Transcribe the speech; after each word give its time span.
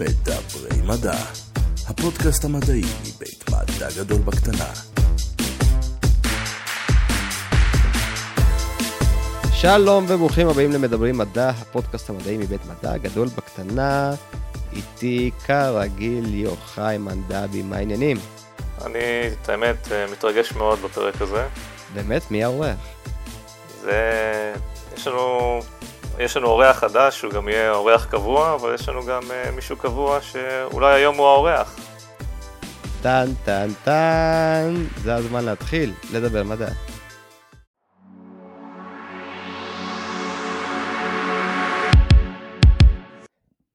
מדברי 0.00 0.82
מדע, 0.86 1.18
הפודקאסט 1.88 2.44
המדעי 2.44 2.82
מבית 3.00 3.44
מדע 3.50 3.88
גדול 3.96 4.18
בקטנה. 4.18 4.72
שלום 9.52 10.04
וברוכים 10.08 10.48
הבאים 10.48 10.72
למדברים 10.72 11.18
מדע, 11.18 11.48
הפודקאסט 11.48 12.10
המדעי 12.10 12.38
מבית 12.38 12.60
מדע 12.66 12.96
גדול 12.96 13.28
בקטנה. 13.28 14.12
איתי 14.72 15.30
כרגיל 15.46 16.34
יוחאי 16.34 16.98
מנדבי, 16.98 17.62
מה 17.62 17.76
העניינים? 17.76 18.16
אני, 18.86 18.98
את 19.42 19.48
האמת, 19.48 19.88
מתרגש 20.12 20.52
מאוד 20.52 20.78
בפרק 20.82 21.22
הזה. 21.22 21.48
באמת? 21.94 22.30
מי 22.30 22.44
האורח? 22.44 22.76
זה... 23.82 24.54
יש 24.96 25.06
לנו... 25.06 25.60
יש 26.20 26.36
לנו 26.36 26.46
אורח 26.46 26.76
חדש, 26.76 27.22
הוא 27.22 27.32
גם 27.32 27.48
יהיה 27.48 27.72
אורח 27.72 28.04
קבוע, 28.04 28.54
אבל 28.54 28.74
יש 28.74 28.88
לנו 28.88 29.06
גם 29.06 29.22
uh, 29.22 29.50
מישהו 29.50 29.76
קבוע 29.76 30.20
שאולי 30.20 30.94
היום 30.94 31.16
הוא 31.16 31.26
האורח. 31.26 31.76
טן 33.02 33.26
טן 33.44 33.68
טן, 33.84 34.74
זה 34.96 35.14
הזמן 35.14 35.44
להתחיל 35.44 35.92
לדבר 36.12 36.42
מדע. 36.44 36.68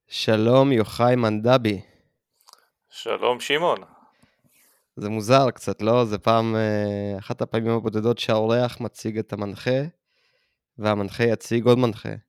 שלום 0.08 0.72
יוחאי 0.72 1.16
מנדבי. 1.16 1.80
שלום 2.90 3.40
שמעון. 3.40 3.78
זה 4.96 5.08
מוזר 5.08 5.50
קצת, 5.50 5.82
לא? 5.82 6.04
זה 6.04 6.18
פעם, 6.18 6.56
אה, 6.56 7.18
אחת 7.18 7.42
הפעמים 7.42 7.72
הבודדות 7.72 8.18
שהאורח 8.18 8.80
מציג 8.80 9.18
את 9.18 9.32
המנחה, 9.32 9.80
והמנחה 10.78 11.24
יציג 11.24 11.66
עוד 11.66 11.78
מנחה. 11.78 12.25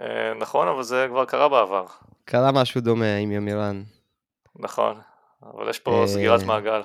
אה, 0.00 0.34
נכון, 0.34 0.68
אבל 0.68 0.82
זה 0.82 1.06
כבר 1.10 1.24
קרה 1.24 1.48
בעבר. 1.48 1.86
קרה 2.24 2.52
משהו 2.52 2.80
דומה 2.80 3.16
עם 3.16 3.32
יומירן. 3.32 3.82
נכון, 4.56 5.00
אבל 5.42 5.70
יש 5.70 5.78
פה 5.78 6.02
אה, 6.02 6.06
סגירת 6.06 6.42
מעגל. 6.42 6.82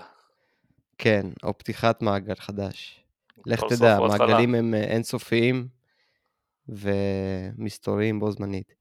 כן, 0.97 1.27
או 1.43 1.57
פתיחת 1.57 2.01
מעגל 2.01 2.35
חדש. 2.35 3.03
לך 3.45 3.63
תדע. 3.69 3.99
מעגלים 3.99 4.55
הם 4.55 4.73
אה, 4.73 4.83
אינסופיים 4.83 5.67
ומסתוריים 6.69 8.19
בו 8.19 8.31
זמנית. 8.31 8.73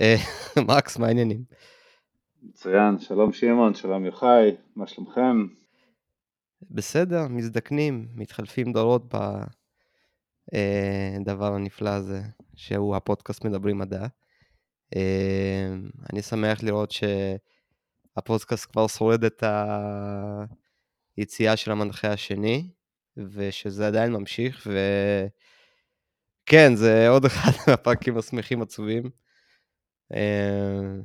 מקס, 0.68 0.98
מה 0.98 1.06
העניינים? 1.06 1.44
מצוין, 2.42 2.98
שלום 2.98 3.32
שמעון, 3.32 3.74
שלום 3.74 4.04
יוחאי, 4.04 4.56
מה 4.76 4.86
שלומכם? 4.86 5.46
בסדר, 6.70 7.28
מזדקנים, 7.28 8.08
מתחלפים 8.14 8.72
דורות 8.72 9.14
בדבר 10.52 11.54
הנפלא 11.54 11.90
הזה, 11.90 12.20
שהוא 12.58 12.96
הפודקאסט 12.96 13.44
מדברים 13.44 13.78
מדע. 13.78 14.06
אה, 14.96 15.74
אני 16.12 16.22
שמח 16.22 16.62
לראות 16.62 16.90
שהפודקאסט 16.90 18.70
כבר 18.70 18.86
שורד 18.86 19.24
את 19.24 19.42
היציאה 21.16 21.56
של 21.56 21.70
המנחה 21.70 22.12
השני, 22.12 22.70
ושזה 23.16 23.86
עדיין 23.86 24.12
ממשיך, 24.12 24.66
וכן, 26.44 26.74
זה 26.74 27.08
עוד 27.08 27.24
אחד 27.24 27.50
מהפרקים 27.68 28.18
השמחים 28.18 28.62
עצובים. 28.62 29.10
אה, 30.14 30.96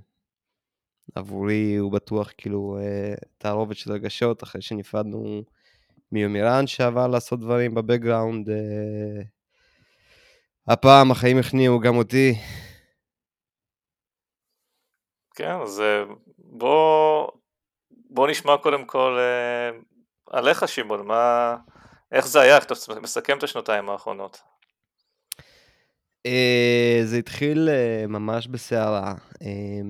עבורי 1.15 1.75
הוא 1.75 1.91
בטוח 1.91 2.31
כאילו 2.38 2.77
אה, 2.81 3.13
תערובת 3.38 3.77
של 3.77 3.91
רגשות 3.91 4.43
אחרי 4.43 4.61
שנפרדנו 4.61 5.43
מיומירן 6.11 6.67
שעבר 6.67 7.07
לעשות 7.07 7.39
דברים 7.39 7.73
בבקגראונד. 7.73 8.49
הפעם 10.67 11.11
החיים 11.11 11.38
הכניעו 11.38 11.80
גם 11.80 11.97
אותי. 11.97 12.33
כן, 15.36 15.52
אז 15.64 15.81
אה, 15.81 16.03
בוא, 16.38 17.28
בוא 17.89 18.28
נשמע 18.28 18.58
קודם 18.58 18.86
כל 18.86 19.17
אה, 19.19 19.80
עליך 20.30 20.67
שמעון, 20.67 21.08
מה... 21.08 21.56
איך 22.12 22.28
זה 22.28 22.41
היה, 22.41 22.56
איך 22.56 22.66
אתה 22.66 22.73
מסכם 23.02 23.38
את 23.38 23.44
השנתיים 23.44 23.90
האחרונות? 23.90 24.41
אה, 26.25 27.02
זה 27.03 27.18
התחיל 27.18 27.69
אה, 27.69 28.07
ממש 28.07 28.47
בסערה. 28.47 29.13
אה, 29.41 29.81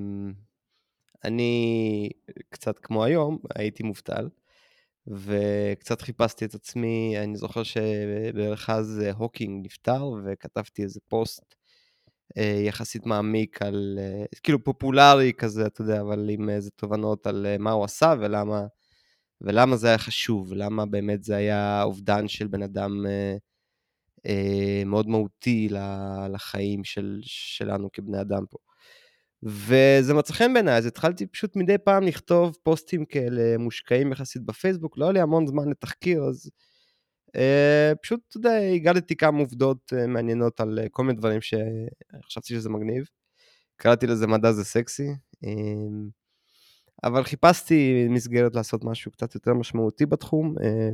אני, 1.25 2.09
קצת 2.50 2.79
כמו 2.79 3.03
היום, 3.03 3.38
הייתי 3.56 3.83
מובטל, 3.83 4.29
וקצת 5.07 6.01
חיפשתי 6.01 6.45
את 6.45 6.55
עצמי, 6.55 7.15
אני 7.23 7.37
זוכר 7.37 7.63
שבערך 7.63 8.69
אז 8.69 9.01
אה, 9.05 9.11
הוקינג 9.11 9.65
נפטר, 9.65 10.05
וכתבתי 10.25 10.83
איזה 10.83 10.99
פוסט 11.07 11.55
אה, 12.37 12.61
יחסית 12.65 13.05
מעמיק 13.05 13.61
על, 13.61 13.99
אה, 14.01 14.25
כאילו 14.43 14.63
פופולרי 14.63 15.33
כזה, 15.37 15.65
אתה 15.65 15.81
יודע, 15.81 16.01
אבל 16.01 16.29
עם 16.29 16.49
איזה 16.49 16.71
תובנות 16.71 17.27
על 17.27 17.45
מה 17.59 17.71
הוא 17.71 17.85
עשה 17.85 18.13
ולמה, 18.19 18.65
ולמה 19.41 19.75
זה 19.75 19.87
היה 19.87 19.97
חשוב, 19.97 20.53
למה 20.53 20.85
באמת 20.85 21.23
זה 21.23 21.35
היה 21.35 21.83
אובדן 21.83 22.27
של 22.27 22.47
בן 22.47 22.63
אדם 22.63 23.05
מאוד 24.85 25.07
מהותי 25.07 25.69
לחיים 26.33 26.83
של, 26.83 27.19
שלנו 27.23 27.89
כבני 27.93 28.21
אדם 28.21 28.45
פה. 28.49 28.57
וזה 29.45 30.13
מצא 30.13 30.33
חן 30.33 30.53
בעיניי, 30.53 30.77
אז 30.77 30.85
התחלתי 30.85 31.27
פשוט 31.27 31.55
מדי 31.55 31.77
פעם 31.77 32.03
לכתוב 32.03 32.57
פוסטים 32.63 33.05
כאלה 33.05 33.57
מושקעים 33.57 34.11
יחסית 34.11 34.41
בפייסבוק, 34.41 34.97
לא 34.97 35.05
היה 35.05 35.11
לי 35.11 35.19
המון 35.19 35.47
זמן 35.47 35.69
לתחקיר, 35.69 36.23
אז 36.23 36.49
אה, 37.35 37.93
פשוט, 38.01 38.19
אתה 38.29 38.37
יודע, 38.37 38.57
הגדתי 38.75 39.15
כמה 39.15 39.39
עובדות 39.39 39.93
אה, 39.97 40.07
מעניינות 40.07 40.59
על 40.59 40.79
אה, 40.79 40.89
כל 40.89 41.03
מיני 41.03 41.17
דברים 41.17 41.39
שחשבתי 41.41 42.53
שזה 42.53 42.69
מגניב. 42.69 43.05
קראתי 43.77 44.07
לזה 44.07 44.27
מדע 44.27 44.51
זה 44.51 44.63
סקסי, 44.63 45.07
אה, 45.45 45.51
אבל 47.03 47.23
חיפשתי 47.23 48.07
מסגרת 48.09 48.55
לעשות 48.55 48.83
משהו 48.83 49.11
קצת 49.11 49.35
יותר 49.35 49.53
משמעותי 49.53 50.05
בתחום, 50.05 50.55
אה, 50.63 50.89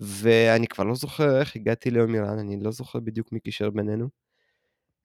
ואני 0.00 0.66
כבר 0.66 0.84
לא 0.84 0.94
זוכר 0.94 1.40
איך 1.40 1.56
הגעתי 1.56 1.90
ליומירן, 1.90 2.38
אני 2.38 2.60
לא 2.60 2.70
זוכר 2.70 3.00
בדיוק 3.00 3.32
מי 3.32 3.40
קישר 3.40 3.70
בינינו. 3.70 4.27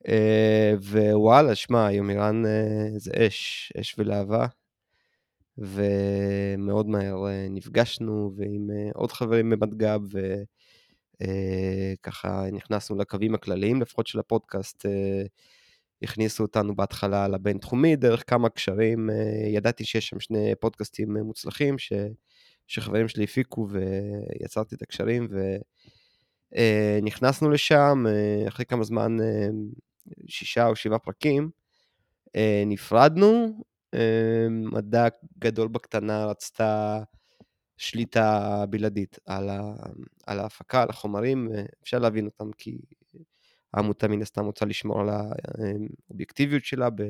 אה, 0.07 0.73
ווואלה, 0.79 1.55
שמע, 1.55 1.91
יומירן 1.91 2.45
אה, 2.45 2.87
זה 2.97 3.11
אש, 3.27 3.73
אש 3.79 3.95
ולהבה, 3.97 4.47
ומאוד 5.57 6.87
מהר 6.87 7.27
אה, 7.27 7.47
נפגשנו, 7.49 8.31
ועם 8.35 8.69
עוד 8.93 9.11
חברים 9.11 9.49
במדגב, 9.49 10.01
וככה 11.99 12.45
נכנסנו 12.51 12.97
לקווים 12.97 13.35
הכלליים, 13.35 13.81
לפחות 13.81 14.07
של 14.07 14.19
הפודקאסט. 14.19 14.85
הכניסו 16.01 16.43
אותנו 16.43 16.75
בהתחלה 16.75 17.27
לבינתחומי 17.27 17.95
דרך 17.95 18.23
כמה 18.29 18.49
קשרים, 18.49 19.09
ידעתי 19.53 19.85
שיש 19.85 20.07
שם 20.07 20.19
שני 20.19 20.53
פודקאסטים 20.59 21.17
מוצלחים 21.17 21.77
ש, 21.77 21.93
שחברים 22.67 23.07
שלי 23.07 23.23
הפיקו 23.23 23.67
ויצרתי 23.69 24.75
את 24.75 24.81
הקשרים 24.81 25.27
ונכנסנו 26.53 27.49
לשם, 27.49 28.05
אחרי 28.47 28.65
כמה 28.65 28.83
זמן, 28.83 29.17
שישה 30.27 30.67
או 30.67 30.75
שבעה 30.75 30.99
פרקים, 30.99 31.49
אה, 32.35 32.63
נפרדנו, 32.65 33.63
אה, 33.93 34.47
מדע 34.49 35.07
גדול 35.39 35.67
בקטנה 35.67 36.25
רצתה 36.25 37.03
שליטה 37.77 38.65
בלעדית 38.69 39.19
על, 39.25 39.49
ה, 39.49 39.61
על 40.27 40.39
ההפקה, 40.39 40.81
על 40.81 40.89
החומרים, 40.89 41.49
אה, 41.55 41.63
אפשר 41.83 41.99
להבין 41.99 42.25
אותם 42.25 42.51
כי 42.57 42.77
העמותה 43.73 44.07
מן 44.07 44.21
הסתם 44.21 44.45
רוצה 44.45 44.65
לשמור 44.65 45.01
על 45.01 45.09
האובייקטיביות 45.09 46.65
שלה, 46.65 46.89
ב, 46.89 47.01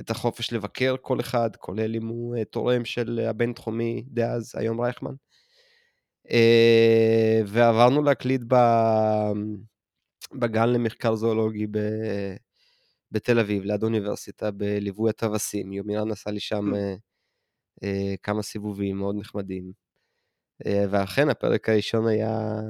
את 0.00 0.10
החופש 0.10 0.52
לבקר 0.52 0.94
כל 1.00 1.20
אחד, 1.20 1.56
כולל 1.56 1.96
אם 1.96 2.06
הוא 2.06 2.36
אה, 2.36 2.44
תורם 2.44 2.84
של 2.84 3.20
הבינתחומי 3.28 4.04
דאז, 4.08 4.52
היום 4.56 4.80
רייכמן. 4.80 5.14
אה, 6.30 7.40
ועברנו 7.46 8.02
להקליט 8.02 8.42
ב, 8.48 8.54
בגן 10.34 10.68
למחקר 10.68 11.14
זואולוגי 11.14 11.66
ב, 11.66 11.78
בתל 13.10 13.38
אביב, 13.38 13.64
ליד 13.64 13.82
האוניברסיטה, 13.82 14.50
בליווי 14.50 15.10
הטווסים. 15.10 15.72
יומירן 15.72 16.10
עשה 16.10 16.30
לי 16.30 16.40
שם 16.40 16.74
אה, 16.74 16.94
אה, 17.84 18.14
כמה 18.22 18.42
סיבובים 18.42 18.96
מאוד 18.96 19.16
נחמדים. 19.18 19.72
אה, 20.66 20.84
ואכן, 20.90 21.28
הפרק 21.28 21.68
הראשון 21.68 22.06
היה, 22.06 22.60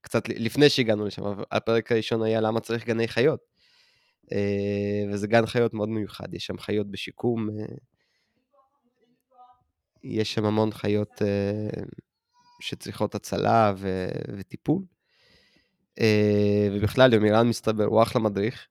קצת 0.00 0.28
לפני 0.28 0.70
שהגענו 0.70 1.06
לשם, 1.06 1.22
הפרק 1.50 1.92
הראשון 1.92 2.22
היה 2.22 2.40
למה 2.40 2.60
צריך 2.60 2.86
גני 2.86 3.08
חיות. 3.08 3.40
אה, 4.32 5.04
וזה 5.12 5.26
גן 5.26 5.46
חיות 5.46 5.74
מאוד 5.74 5.88
מיוחד, 5.88 6.34
יש 6.34 6.46
שם 6.46 6.58
חיות 6.58 6.90
בשיקום, 6.90 7.50
אה, 7.50 7.74
יש 10.02 10.34
שם 10.34 10.44
המון 10.44 10.72
חיות 10.72 11.22
אה, 11.22 11.82
שצריכות 12.60 13.14
הצלה 13.14 13.72
ו- 13.76 14.08
וטיפול. 14.38 14.82
אה, 16.00 16.68
ובכלל, 16.72 17.12
יומירן 17.12 17.48
מסתבר, 17.48 17.84
הוא 17.84 18.02
אחלה 18.02 18.22
מדריך. 18.22 18.66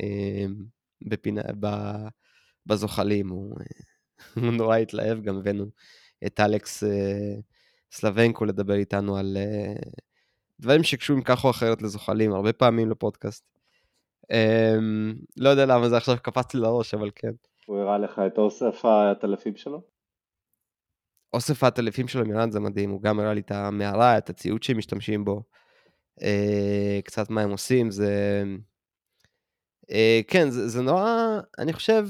אה, 0.00 0.46
בפינה, 1.02 1.42
ב- 1.60 2.08
בזוחלים, 2.66 3.28
הוא, 3.28 3.56
אה, 3.60 3.66
הוא 4.44 4.52
נורא 4.52 4.76
התלהב, 4.76 5.22
גם 5.22 5.36
הבאנו 5.36 5.66
את 6.26 6.40
אלכס 6.40 6.82
סלבנקו 7.92 8.44
לדבר 8.44 8.74
איתנו 8.74 9.16
על 9.16 9.36
דברים 10.60 10.82
שקשורים 10.82 11.22
כך 11.22 11.44
או 11.44 11.50
אחרת 11.50 11.82
לזוחלים, 11.82 12.32
הרבה 12.32 12.52
פעמים 12.52 12.90
לפודקאסט. 12.90 13.44
לא 15.36 15.48
יודע 15.48 15.66
למה 15.66 15.88
זה 15.88 15.96
עכשיו 15.96 16.16
קפץ 16.22 16.54
לי 16.54 16.60
לראש, 16.60 16.94
אבל 16.94 17.10
כן. 17.14 17.32
הוא 17.66 17.78
הראה 17.78 17.98
לך 17.98 18.18
את 18.26 18.38
אוסף 18.38 18.84
העטלפים 18.84 19.56
שלו? 19.56 19.82
אוסף 21.34 21.64
העטלפים 21.64 22.08
של 22.08 22.20
אמירן 22.20 22.50
זה 22.50 22.60
מדהים, 22.60 22.90
הוא 22.90 23.02
גם 23.02 23.20
הראה 23.20 23.34
לי 23.34 23.40
את 23.40 23.50
המערה, 23.50 24.18
את 24.18 24.30
הציוד 24.30 24.62
שהם 24.62 24.78
משתמשים 24.78 25.24
בו, 25.24 25.42
קצת 27.04 27.30
מה 27.30 27.42
הם 27.42 27.50
עושים, 27.50 27.90
זה... 27.90 28.44
אה, 29.90 30.20
כן, 30.26 30.50
זה, 30.50 30.68
זה 30.68 30.82
נורא, 30.82 31.40
אני 31.58 31.72
חושב 31.72 32.06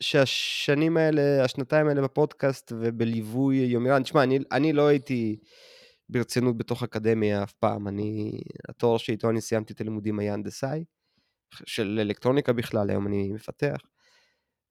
שהשנים 0.00 0.96
האלה, 0.96 1.44
השנתיים 1.44 1.88
האלה 1.88 2.02
בפודקאסט 2.02 2.72
ובליווי 2.80 3.56
יומירן, 3.56 4.02
תשמע, 4.02 4.22
אני, 4.22 4.38
אני 4.52 4.72
לא 4.72 4.86
הייתי 4.86 5.36
ברצינות 6.08 6.56
בתוך 6.56 6.82
אקדמיה 6.82 7.42
אף 7.42 7.52
פעם, 7.52 7.88
אני, 7.88 8.40
התואר 8.68 8.98
שאיתו 8.98 9.30
אני 9.30 9.40
סיימתי 9.40 9.72
את 9.72 9.80
הלימודים 9.80 10.18
היה 10.18 10.34
הנדסאי, 10.34 10.84
של 11.66 11.98
אלקטרוניקה 12.00 12.52
בכלל, 12.52 12.90
היום 12.90 13.06
אני 13.06 13.32
מפתח. 13.32 13.76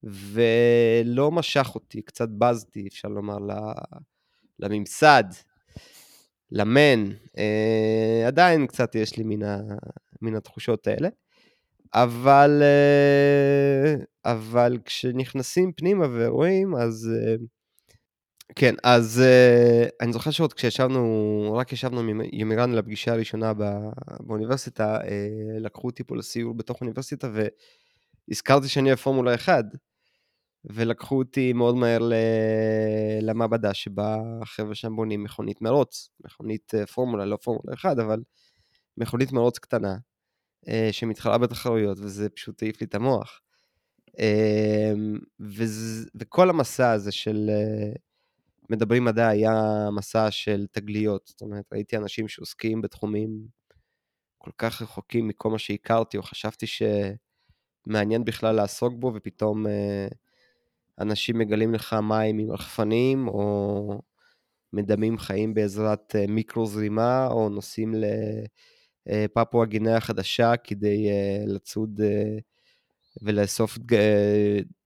ולא 0.04 1.31
משך 1.31 1.71
אותי, 1.75 2.01
קצת 2.01 2.30
בזתי, 2.30 2.88
אפשר 2.88 3.07
לומר, 3.07 3.38
לממסד, 4.59 5.24
למן. 6.52 7.12
אה, 7.38 8.24
עדיין 8.28 8.68
קצת 8.68 8.96
יש 8.96 9.18
לי 9.18 9.24
מן, 9.24 9.44
ה, 9.44 9.58
מן 10.22 10.36
התחושות 10.36 10.88
האלה. 10.88 11.10
אבל, 11.94 12.62
אה, 12.64 13.96
אבל 14.26 14.78
כשנכנסים 14.86 15.72
פנימה 15.72 16.06
ורואים, 16.12 16.76
אז 16.76 17.10
אה, 17.16 17.36
כן, 18.56 18.76
אז 18.84 19.22
אה, 19.26 19.88
אני 20.02 20.14
זוכר 20.14 20.32
שעוד 20.32 20.54
כשישבנו, 20.54 21.56
רק 21.58 21.74
ישבנו 21.74 22.00
עם 22.00 22.22
ימירן 22.32 22.72
לפגישה 22.72 23.12
הראשונה 23.14 23.54
באוניברסיטה, 24.20 24.96
אה, 25.04 25.60
לקחו 25.60 25.88
אותי 25.88 26.04
פה 26.04 26.16
לסיור 26.16 26.54
בתוך 26.54 26.82
אוניברסיטה 26.82 27.30
והזכרתי 28.30 28.68
שאני 28.68 28.90
אוהב 28.90 29.00
פורמולה 29.00 29.36
1, 29.36 29.66
ולקחו 30.65 31.18
אותי 31.18 31.54
מאוד 31.54 31.75
מהר 31.75 32.00
ל... 32.00 32.13
למעבדה 33.21 33.74
שבה 33.74 34.18
החבר'ה 34.42 34.75
שם 34.75 34.95
בונים 34.95 35.24
מכונית 35.24 35.62
מרוץ, 35.62 36.09
מכונית 36.25 36.74
אה, 36.75 36.86
פורמולה, 36.86 37.25
לא 37.25 37.38
פורמולה 37.44 37.74
1, 37.74 38.00
אבל 38.00 38.24
מכונית 38.98 39.31
מרוץ 39.31 39.59
קטנה, 39.59 39.95
שמתחרה 40.92 41.38
בתחרויות, 41.38 41.98
וזה 42.00 42.30
פשוט 42.30 42.63
העיף 42.63 42.81
לי 42.81 42.88
את 42.88 42.95
המוח. 42.95 43.42
וזה, 45.39 46.09
וכל 46.15 46.50
המסע 46.50 46.92
הזה 46.92 47.12
של 47.12 47.50
מדברים 48.69 49.06
מדע 49.06 49.27
היה 49.27 49.54
מסע 49.92 50.31
של 50.31 50.65
תגליות, 50.71 51.27
זאת 51.27 51.42
אומרת, 51.42 51.65
ראיתי 51.74 51.98
אנשים 51.98 52.27
שעוסקים 52.27 52.81
בתחומים 52.81 53.48
כל 54.38 54.51
כך 54.57 54.81
רחוקים 54.81 55.27
מכל 55.27 55.50
מה 55.50 55.59
שהכרתי, 55.59 56.18
או 56.18 56.24
חשבתי 56.24 56.65
שמעניין 57.88 58.25
בכלל 58.25 58.56
לעסוק 58.56 58.94
בו, 59.00 59.12
ופתאום 59.15 59.68
אה, 59.68 60.07
אנשים 61.00 61.38
מגלים 61.38 61.74
לך 61.74 61.94
מים 61.94 62.40
עם 62.40 62.52
רחפנים, 62.52 63.28
או 63.28 64.02
מדמים 64.74 65.18
חיים 65.18 65.54
בעזרת 65.54 66.16
אה, 66.16 66.26
מיקרו 66.28 66.66
זרימה, 66.66 67.28
או 67.28 67.50
נוסעים 67.50 67.96
לפפואה 69.06 69.64
אה, 69.64 69.70
גינאה 69.70 69.98
החדשה 69.98 70.58
כדי 70.58 71.08
לצוד 71.48 72.02
ולאסוף 73.22 73.78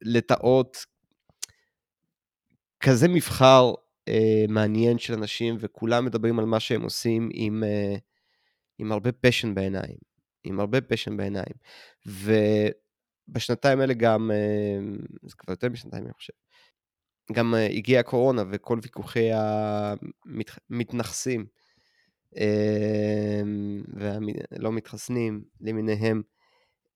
לטאות 0.02 0.86
כזה 2.82 3.08
מבחר 3.08 3.74
אה, 4.08 4.46
מעניין 4.50 4.98
של 4.98 5.14
אנשים, 5.14 5.56
וכולם 5.60 6.06
מדברים 6.06 6.40
על 6.40 6.46
מה 6.46 6.60
שהם 6.60 6.82
עושים 6.82 7.30
עם, 7.34 7.64
אה, 7.64 7.96
עם 8.80 8.92
הרבה 8.92 9.12
פשן 9.12 9.54
בעיניים. 9.54 9.98
עם 10.44 10.60
הרבה 10.60 10.82
פשן 10.82 11.18
בעיניים. 11.18 11.54
ובשנתיים 13.28 13.80
האלה 13.80 13.94
גם, 13.94 14.32
אה, 14.32 14.80
זה 15.24 15.36
כבר 15.38 15.54
יותר 15.54 15.70
משנתיים, 15.70 16.04
אני 16.04 16.14
חושב, 16.14 16.34
גם 17.34 17.56
אה, 17.56 17.66
הגיעה 17.66 18.00
הקורונה 18.00 18.44
וכל 18.52 18.80
ויכוחי 18.82 19.30
המתנכסים, 20.70 21.46
אה, 22.38 23.42
ולא 23.94 24.72
מתחסנים 24.72 25.44
למיניהם. 25.62 26.22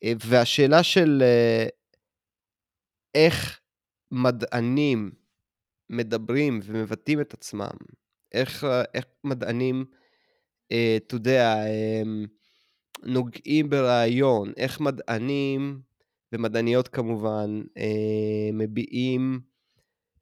אה, 0.04 0.14
והשאלה 0.26 0.84
של 0.84 1.24
איך 3.16 3.62
מדענים, 4.12 5.12
מדברים 5.90 6.60
ומבטאים 6.64 7.22
את 7.22 7.34
עצמם, 7.34 7.76
איך, 8.32 8.64
איך 8.94 9.06
מדענים, 9.24 9.86
אתה 10.98 11.16
יודע, 11.16 11.56
אה, 11.56 12.02
נוגעים 13.04 13.70
ברעיון, 13.70 14.54
איך 14.58 14.80
מדענים 14.80 15.82
ומדעניות 16.36 16.88
כמובן 16.88 17.62
אה, 17.78 18.50
מביעים 18.54 19.40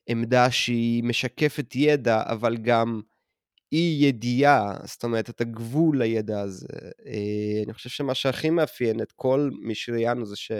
עמדה 0.07 0.51
שהיא 0.51 1.03
משקפת 1.03 1.75
ידע, 1.75 2.23
אבל 2.25 2.57
גם 2.57 3.01
אי 3.71 3.97
ידיעה, 4.01 4.77
זאת 4.83 5.03
אומרת, 5.03 5.29
את 5.29 5.41
הגבול 5.41 5.97
לידע 5.97 6.41
הזה. 6.41 6.67
אה, 7.05 7.63
אני 7.65 7.73
חושב 7.73 7.89
שמה 7.89 8.15
שהכי 8.15 8.49
מאפיין 8.49 9.01
את 9.01 9.11
כל 9.11 9.49
מי 9.61 9.75
שראיינו 9.75 10.25
זה 10.25 10.35
ש... 10.35 10.51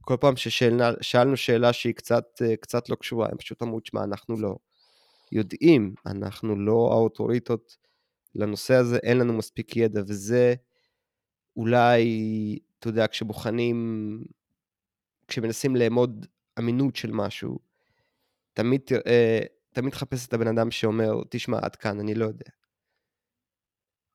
כל 0.00 0.16
פעם 0.20 0.34
ששאלנו 0.36 1.36
שאלה 1.36 1.72
שהיא 1.72 1.94
קצת, 1.94 2.42
אה, 2.42 2.56
קצת 2.56 2.88
לא 2.88 2.96
קשורה, 2.96 3.28
הם 3.30 3.38
פשוט 3.38 3.62
אמרו, 3.62 3.80
תשמע, 3.80 4.04
אנחנו 4.04 4.36
לא 4.40 4.56
יודעים, 5.32 5.94
אנחנו 6.06 6.56
לא 6.56 6.88
האוטוריטות 6.92 7.76
לנושא 8.34 8.74
הזה, 8.74 8.98
אין 9.02 9.18
לנו 9.18 9.32
מספיק 9.32 9.76
ידע, 9.76 10.00
וזה 10.06 10.54
אולי, 11.56 12.58
אתה 12.78 12.88
יודע, 12.88 13.06
כשבוחנים, 13.06 13.78
כשמנסים 15.28 15.76
לאמוד 15.76 16.26
אמינות 16.58 16.96
של 16.96 17.12
משהו, 17.12 17.58
תמיד 18.52 18.80
תראה, 18.84 19.40
תמיד 19.72 19.92
תחפש 19.92 20.26
את 20.26 20.32
הבן 20.32 20.46
אדם 20.46 20.70
שאומר, 20.70 21.12
תשמע, 21.30 21.58
עד 21.62 21.76
כאן, 21.76 22.00
אני 22.00 22.14
לא 22.14 22.24
יודע. 22.24 22.50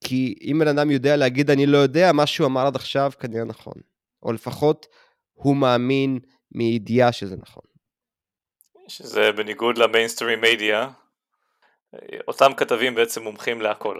כי 0.03 0.35
אם 0.41 0.59
בן 0.59 0.67
אדם 0.67 0.91
יודע 0.91 1.15
להגיד 1.15 1.49
אני 1.49 1.65
לא 1.65 1.77
יודע, 1.77 2.11
מה 2.11 2.25
שהוא 2.25 2.47
אמר 2.47 2.67
עד 2.67 2.75
עכשיו 2.75 3.11
כנראה 3.19 3.43
נכון. 3.43 3.73
או 4.23 4.33
לפחות 4.33 4.87
הוא 5.33 5.55
מאמין 5.55 6.19
מידיעה 6.51 7.11
שזה 7.11 7.35
נכון. 7.35 7.63
שזה 8.87 9.31
בניגוד 9.31 9.77
למיינסטרים 9.77 10.41
מדיה, 10.41 10.89
אותם 12.27 12.53
כתבים 12.57 12.95
בעצם 12.95 13.23
מומחים 13.23 13.61
להכל. 13.61 13.99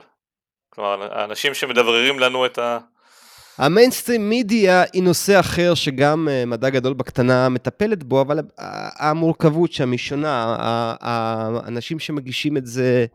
כלומר, 0.69 1.19
האנשים 1.19 1.53
שמדבררים 1.53 2.19
לנו 2.19 2.45
את 2.45 2.57
ה... 2.57 2.79
המיינסטרים 3.57 4.29
מידיה 4.29 4.83
היא 4.93 5.03
נושא 5.03 5.39
אחר 5.39 5.73
שגם 5.73 6.27
אה, 6.31 6.45
מדע 6.45 6.69
גדול 6.69 6.93
בקטנה 6.93 7.49
מטפלת 7.49 8.03
בו, 8.03 8.21
אבל 8.21 8.39
המורכבות 8.99 9.71
שם 9.71 9.91
היא 9.91 9.99
שונה. 9.99 10.55
האנשים 11.01 11.99
שמגישים 11.99 12.57
את 12.57 12.65
זה 12.65 13.05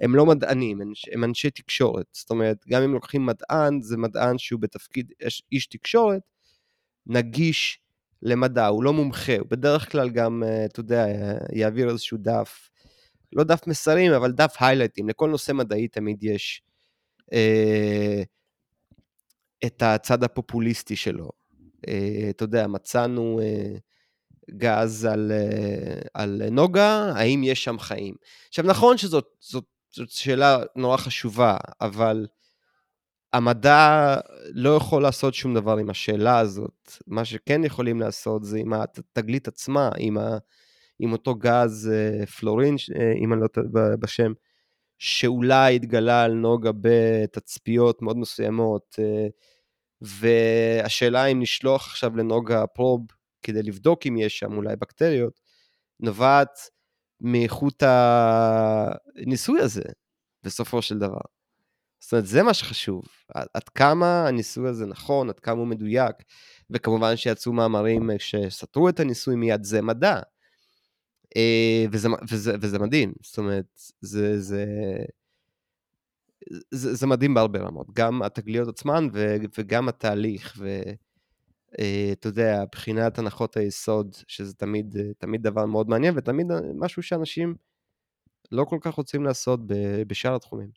הם 0.00 0.14
לא 0.14 0.26
מדענים, 0.26 0.80
הם 1.12 1.24
אנשי 1.24 1.50
תקשורת. 1.50 2.06
זאת 2.12 2.30
אומרת, 2.30 2.56
גם 2.68 2.82
אם 2.82 2.92
לוקחים 2.92 3.26
מדען, 3.26 3.80
זה 3.80 3.96
מדען 3.96 4.38
שהוא 4.38 4.60
בתפקיד 4.60 5.12
איש 5.52 5.66
תקשורת, 5.66 6.22
נגיש 7.06 7.78
למדע, 8.22 8.66
הוא 8.66 8.84
לא 8.84 8.92
מומחה, 8.92 9.38
הוא 9.38 9.46
בדרך 9.50 9.92
כלל 9.92 10.10
גם, 10.10 10.42
אה, 10.46 10.64
אתה 10.64 10.80
יודע, 10.80 11.06
יעביר 11.52 11.90
איזשהו 11.90 12.18
דף, 12.20 12.70
לא 13.32 13.44
דף 13.44 13.66
מסרים, 13.66 14.12
אבל 14.12 14.32
דף 14.32 14.56
היילייטים, 14.60 15.08
לכל 15.08 15.30
נושא 15.30 15.52
מדעי 15.52 15.88
תמיד 15.88 16.24
יש 16.24 16.62
אה, 17.32 18.22
את 19.66 19.82
הצד 19.82 20.24
הפופוליסטי 20.24 20.96
שלו. 20.96 21.30
אה, 21.88 22.26
אתה 22.30 22.44
יודע, 22.44 22.66
מצאנו 22.66 23.40
אה, 23.42 23.76
גז 24.50 25.04
על, 25.04 25.32
אה, 25.32 26.00
על 26.14 26.42
נוגה, 26.50 27.12
האם 27.16 27.44
יש 27.44 27.64
שם 27.64 27.78
חיים? 27.78 28.14
עכשיו, 28.48 28.64
נכון 28.64 28.98
שזאת 28.98 29.26
זאת, 29.40 29.64
זאת 29.90 30.10
שאלה 30.10 30.58
נורא 30.76 30.96
חשובה, 30.96 31.56
אבל 31.80 32.26
המדע 33.32 34.16
לא 34.50 34.76
יכול 34.76 35.02
לעשות 35.02 35.34
שום 35.34 35.54
דבר 35.54 35.76
עם 35.76 35.90
השאלה 35.90 36.38
הזאת. 36.38 36.92
מה 37.06 37.24
שכן 37.24 37.64
יכולים 37.64 38.00
לעשות 38.00 38.44
זה 38.44 38.58
עם 38.58 38.72
התגלית 38.72 39.48
עצמה, 39.48 39.90
עם, 39.98 40.18
ה, 40.18 40.38
עם 40.98 41.12
אותו 41.12 41.34
גז 41.34 41.90
פלורין, 42.38 42.76
אם 43.22 43.32
אני 43.32 43.40
לא 43.40 43.46
טועה 43.46 43.96
בשם, 43.96 44.32
שאולי 45.04 45.76
התגלה 45.76 46.22
על 46.22 46.32
נוגה 46.32 46.70
בתצפיות 46.80 48.02
מאוד 48.02 48.16
מסוימות, 48.16 48.96
אה, 48.98 49.26
והשאלה 50.00 51.26
אם 51.26 51.42
נשלוח 51.42 51.86
עכשיו 51.86 52.16
לנוגה 52.16 52.66
פרוב 52.66 53.06
כדי 53.42 53.62
לבדוק 53.62 54.06
אם 54.06 54.16
יש 54.16 54.38
שם 54.38 54.52
אולי 54.56 54.76
בקטריות, 54.76 55.40
נובעת 56.00 56.58
מאיכות 57.20 57.82
הניסוי 57.82 59.60
הזה, 59.60 59.82
בסופו 60.42 60.82
של 60.82 60.98
דבר. 60.98 61.20
זאת 62.00 62.12
אומרת, 62.12 62.26
זה 62.26 62.42
מה 62.42 62.54
שחשוב. 62.54 63.04
עד 63.34 63.68
כמה 63.74 64.28
הניסוי 64.28 64.68
הזה 64.68 64.86
נכון, 64.86 65.28
עד 65.28 65.40
כמה 65.40 65.58
הוא 65.58 65.66
מדויק, 65.66 66.16
וכמובן 66.70 67.16
שיצאו 67.16 67.52
מאמרים 67.52 68.10
שסתרו 68.18 68.88
את 68.88 69.00
הניסוי 69.00 69.36
מיד, 69.36 69.64
זה 69.64 69.82
מדע. 69.82 70.20
אה, 71.36 71.84
וזה, 71.92 72.08
וזה, 72.30 72.54
וזה 72.60 72.78
מדהים, 72.78 73.12
זאת 73.22 73.38
אומרת, 73.38 73.80
זה, 74.00 74.40
זה, 74.40 74.64
זה, 76.70 76.94
זה 76.94 77.06
מדהים 77.06 77.34
בהרבה 77.34 77.58
רמות, 77.58 77.86
גם 77.92 78.22
התגליות 78.22 78.68
עצמן 78.68 79.08
ו, 79.12 79.36
וגם 79.58 79.88
התהליך, 79.88 80.58
אה, 81.78 82.08
אתה 82.12 82.28
יודע, 82.28 82.64
בחינת 82.72 83.18
הנחות 83.18 83.56
היסוד, 83.56 84.16
שזה 84.28 84.54
תמיד, 84.54 84.96
אה, 84.96 85.14
תמיד 85.18 85.42
דבר 85.42 85.66
מאוד 85.66 85.88
מעניין, 85.88 86.14
ותמיד 86.16 86.50
אה, 86.50 86.56
משהו 86.74 87.02
שאנשים 87.02 87.54
לא 88.52 88.64
כל 88.64 88.78
כך 88.80 88.94
רוצים 88.94 89.24
לעשות 89.24 89.60
בשאר 90.06 90.34
התחומים. 90.34 90.68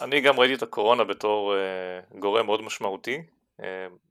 אני 0.00 0.20
גם 0.20 0.40
ראיתי 0.40 0.54
את 0.54 0.62
הקורונה 0.62 1.04
בתור 1.04 1.54
גורם 2.18 2.46
מאוד 2.46 2.62
משמעותי, 2.62 3.22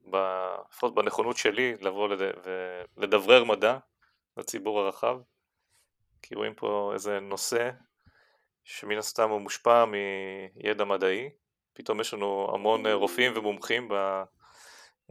לפחות 0.07 0.95
בנכונות 0.95 1.37
שלי 1.37 1.73
לבוא 1.81 2.09
ולדברר 2.97 3.43
מדע 3.43 3.77
לציבור 4.37 4.79
הרחב, 4.79 5.17
כי 6.21 6.35
רואים 6.35 6.53
פה 6.53 6.91
איזה 6.93 7.19
נושא 7.19 7.69
שמן 8.63 8.97
הסתם 8.97 9.29
הוא 9.29 9.41
מושפע 9.41 9.85
מידע 9.85 10.83
מדעי, 10.83 11.29
פתאום 11.73 12.01
יש 12.01 12.13
לנו 12.13 12.51
המון 12.53 12.87
רופאים 12.87 13.31
ומומחים 13.35 13.91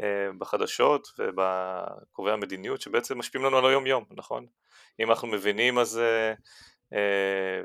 אה, 0.00 0.28
בחדשות 0.38 1.08
ובקובעי 1.18 2.32
המדיניות 2.32 2.80
שבעצם 2.80 3.18
משפיעים 3.18 3.46
לנו 3.46 3.58
על 3.58 3.66
היום 3.66 3.87
יום, 3.87 4.04
נכון? 4.10 4.46
אם 5.00 5.10
אנחנו 5.10 5.28
מבינים 5.28 5.84
זה 5.84 6.34
אה, 6.92 7.60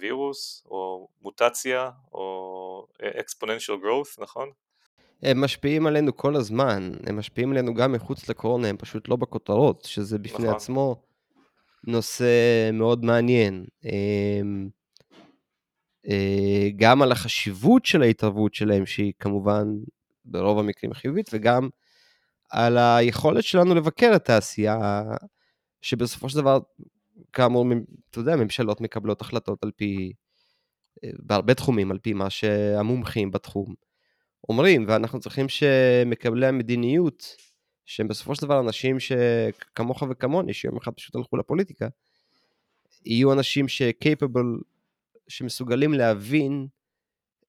וירוס 0.00 0.66
או 0.66 1.08
מוטציה 1.20 1.90
או 2.12 2.86
exponential 3.02 3.84
growth, 3.84 4.22
נכון? 4.22 4.50
הם 5.22 5.40
משפיעים 5.40 5.86
עלינו 5.86 6.16
כל 6.16 6.36
הזמן, 6.36 6.92
הם 7.06 7.16
משפיעים 7.16 7.52
עלינו 7.52 7.74
גם 7.74 7.92
מחוץ 7.92 8.28
לקורונה, 8.28 8.68
הם 8.68 8.76
פשוט 8.76 9.08
לא 9.08 9.16
בכותרות, 9.16 9.84
שזה 9.84 10.18
בפני 10.18 10.44
נכון. 10.44 10.56
עצמו 10.56 11.02
נושא 11.86 12.70
מאוד 12.72 13.04
מעניין. 13.04 13.64
אמ, 13.84 14.68
אה, 16.08 16.68
גם 16.76 17.02
על 17.02 17.12
החשיבות 17.12 17.86
של 17.86 18.02
ההתערבות 18.02 18.54
שלהם, 18.54 18.86
שהיא 18.86 19.12
כמובן 19.18 19.66
ברוב 20.24 20.58
המקרים 20.58 20.94
חיובית, 20.94 21.30
וגם 21.32 21.68
על 22.50 22.78
היכולת 22.78 23.44
שלנו 23.44 23.74
לבקר 23.74 24.12
את 24.16 24.30
העשייה, 24.30 25.02
שבסופו 25.82 26.28
של 26.28 26.38
דבר, 26.38 26.58
כאמור, 27.32 27.66
אתה 28.10 28.18
יודע, 28.18 28.36
ממשלות 28.36 28.80
מקבלות 28.80 29.20
החלטות 29.20 29.64
על 29.64 29.70
פי, 29.76 30.12
בהרבה 31.02 31.54
תחומים, 31.54 31.90
על 31.90 31.98
פי 31.98 32.12
מה 32.12 32.30
שהמומחים 32.30 33.30
בתחום 33.30 33.74
אומרים, 34.48 34.84
ואנחנו 34.88 35.20
צריכים 35.20 35.48
שמקבלי 35.48 36.46
המדיניות, 36.46 37.36
שהם 37.86 38.08
בסופו 38.08 38.34
של 38.34 38.42
דבר 38.42 38.60
אנשים 38.60 38.96
שכמוך 39.00 40.02
וכמוני, 40.10 40.54
שיום 40.54 40.76
אחד 40.76 40.92
פשוט 40.92 41.16
הלכו 41.16 41.36
לפוליטיקה, 41.36 41.88
יהיו 43.04 43.32
אנשים 43.32 43.68
ש-capable, 43.68 44.62
שמסוגלים 45.28 45.94
להבין 45.94 46.66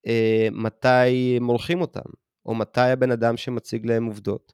אה, 0.07 0.47
מתי 0.51 1.39
מורחים 1.41 1.81
אותם, 1.81 2.09
או 2.45 2.55
מתי 2.55 2.81
הבן 2.81 3.11
אדם 3.11 3.37
שמציג 3.37 3.85
להם 3.85 4.05
עובדות 4.05 4.53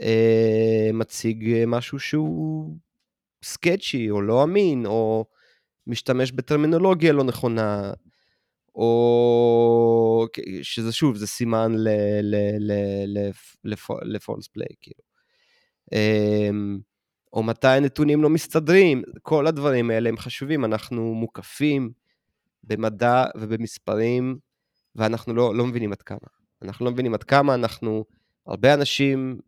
אה, 0.00 0.90
מציג 0.92 1.64
משהו 1.66 1.98
שהוא 1.98 2.76
סקצ'י, 3.44 4.10
או 4.10 4.22
לא 4.22 4.44
אמין, 4.44 4.86
או 4.86 5.24
משתמש 5.86 6.32
בטרמינולוגיה 6.32 7.12
לא 7.12 7.24
נכונה, 7.24 7.92
או 8.74 10.26
שזה 10.62 10.92
שוב, 10.92 11.16
זה 11.16 11.26
סימן 11.26 11.72
לפולס 14.04 14.48
פליי, 14.48 14.68
כאילו. 14.80 15.00
אמ, 15.92 16.78
או 17.32 17.42
מתי 17.42 17.68
הנתונים 17.68 18.22
לא 18.22 18.30
מסתדרים, 18.30 19.02
כל 19.22 19.46
הדברים 19.46 19.90
האלה 19.90 20.08
הם 20.08 20.16
חשובים, 20.16 20.64
אנחנו 20.64 21.14
מוקפים 21.14 21.92
במדע 22.64 23.24
ובמספרים, 23.36 24.38
ואנחנו 24.96 25.34
לא, 25.34 25.54
לא 25.54 25.66
מבינים 25.66 25.92
עד 25.92 26.02
כמה. 26.02 26.28
אנחנו 26.62 26.84
לא 26.84 26.90
מבינים 26.90 27.14
עד 27.14 27.22
כמה 27.22 27.54
אנחנו, 27.54 28.04
הרבה 28.46 28.74
אנשים 28.74 29.38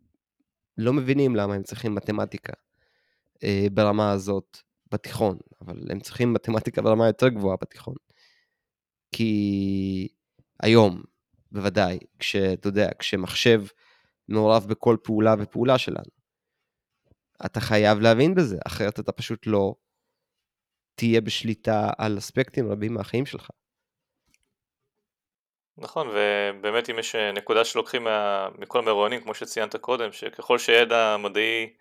לא 0.77 0.93
מבינים 0.93 1.35
למה 1.35 1.53
הם 1.53 1.63
צריכים 1.63 1.95
מתמטיקה 1.95 2.53
אה, 3.43 3.67
ברמה 3.73 4.11
הזאת 4.11 4.57
בתיכון, 4.91 5.37
אבל 5.61 5.77
הם 5.89 5.99
צריכים 5.99 6.33
מתמטיקה 6.33 6.81
ברמה 6.81 7.07
יותר 7.07 7.27
גבוהה 7.27 7.57
בתיכון. 7.61 7.95
כי 9.11 10.07
היום, 10.63 11.03
בוודאי, 11.51 11.99
כשאתה 12.19 12.67
יודע, 12.67 12.89
כשמחשב 12.99 13.63
מעורב 14.29 14.65
בכל 14.69 14.97
פעולה 15.03 15.35
ופעולה 15.39 15.77
שלנו, 15.77 16.17
אתה 17.45 17.59
חייב 17.59 17.99
להבין 17.99 18.35
בזה, 18.35 18.57
אחרת 18.67 18.99
אתה 18.99 19.11
פשוט 19.11 19.47
לא 19.47 19.75
תהיה 20.95 21.21
בשליטה 21.21 21.89
על 21.97 22.17
אספקטים 22.17 22.71
רבים 22.71 22.93
מהחיים 22.93 23.25
שלך. 23.25 23.49
נכון, 25.77 26.07
ובאמת 26.07 26.89
אם 26.89 26.99
יש 26.99 27.15
אה, 27.15 27.31
נקודה 27.31 27.65
שלוקחים 27.65 28.03
מה, 28.03 28.49
מכל 28.57 28.79
המרואיינים, 28.79 29.21
כמו 29.21 29.33
שציינת 29.33 29.75
קודם, 29.75 30.11
שככל 30.11 30.57
שידע 30.57 31.17
מדעי 31.17 31.73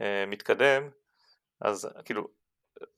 אה, 0.00 0.24
מתקדם, 0.26 0.90
אז 1.60 1.88
כאילו, 2.04 2.28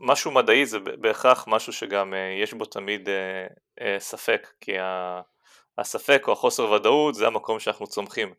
משהו 0.01 0.31
מדעי 0.31 0.67
זה 0.67 0.79
בהכרח 0.79 1.45
משהו 1.49 1.73
שגם 1.73 2.15
אה, 2.15 2.39
יש 2.43 2.55
בו 2.55 2.65
תמיד 2.65 3.09
אה, 3.09 3.47
אה, 3.81 3.97
ספק, 3.99 4.49
כי 4.61 4.73
הספק 5.79 6.25
או 6.27 6.33
החוסר 6.33 6.71
ודאות 6.71 7.15
זה 7.15 7.27
המקום 7.27 7.61
שאנחנו 7.61 7.87
צומחים. 7.87 8.35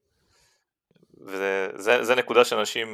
וזה 1.26 2.16
נקודה 2.18 2.46
שאנשים 2.46 2.94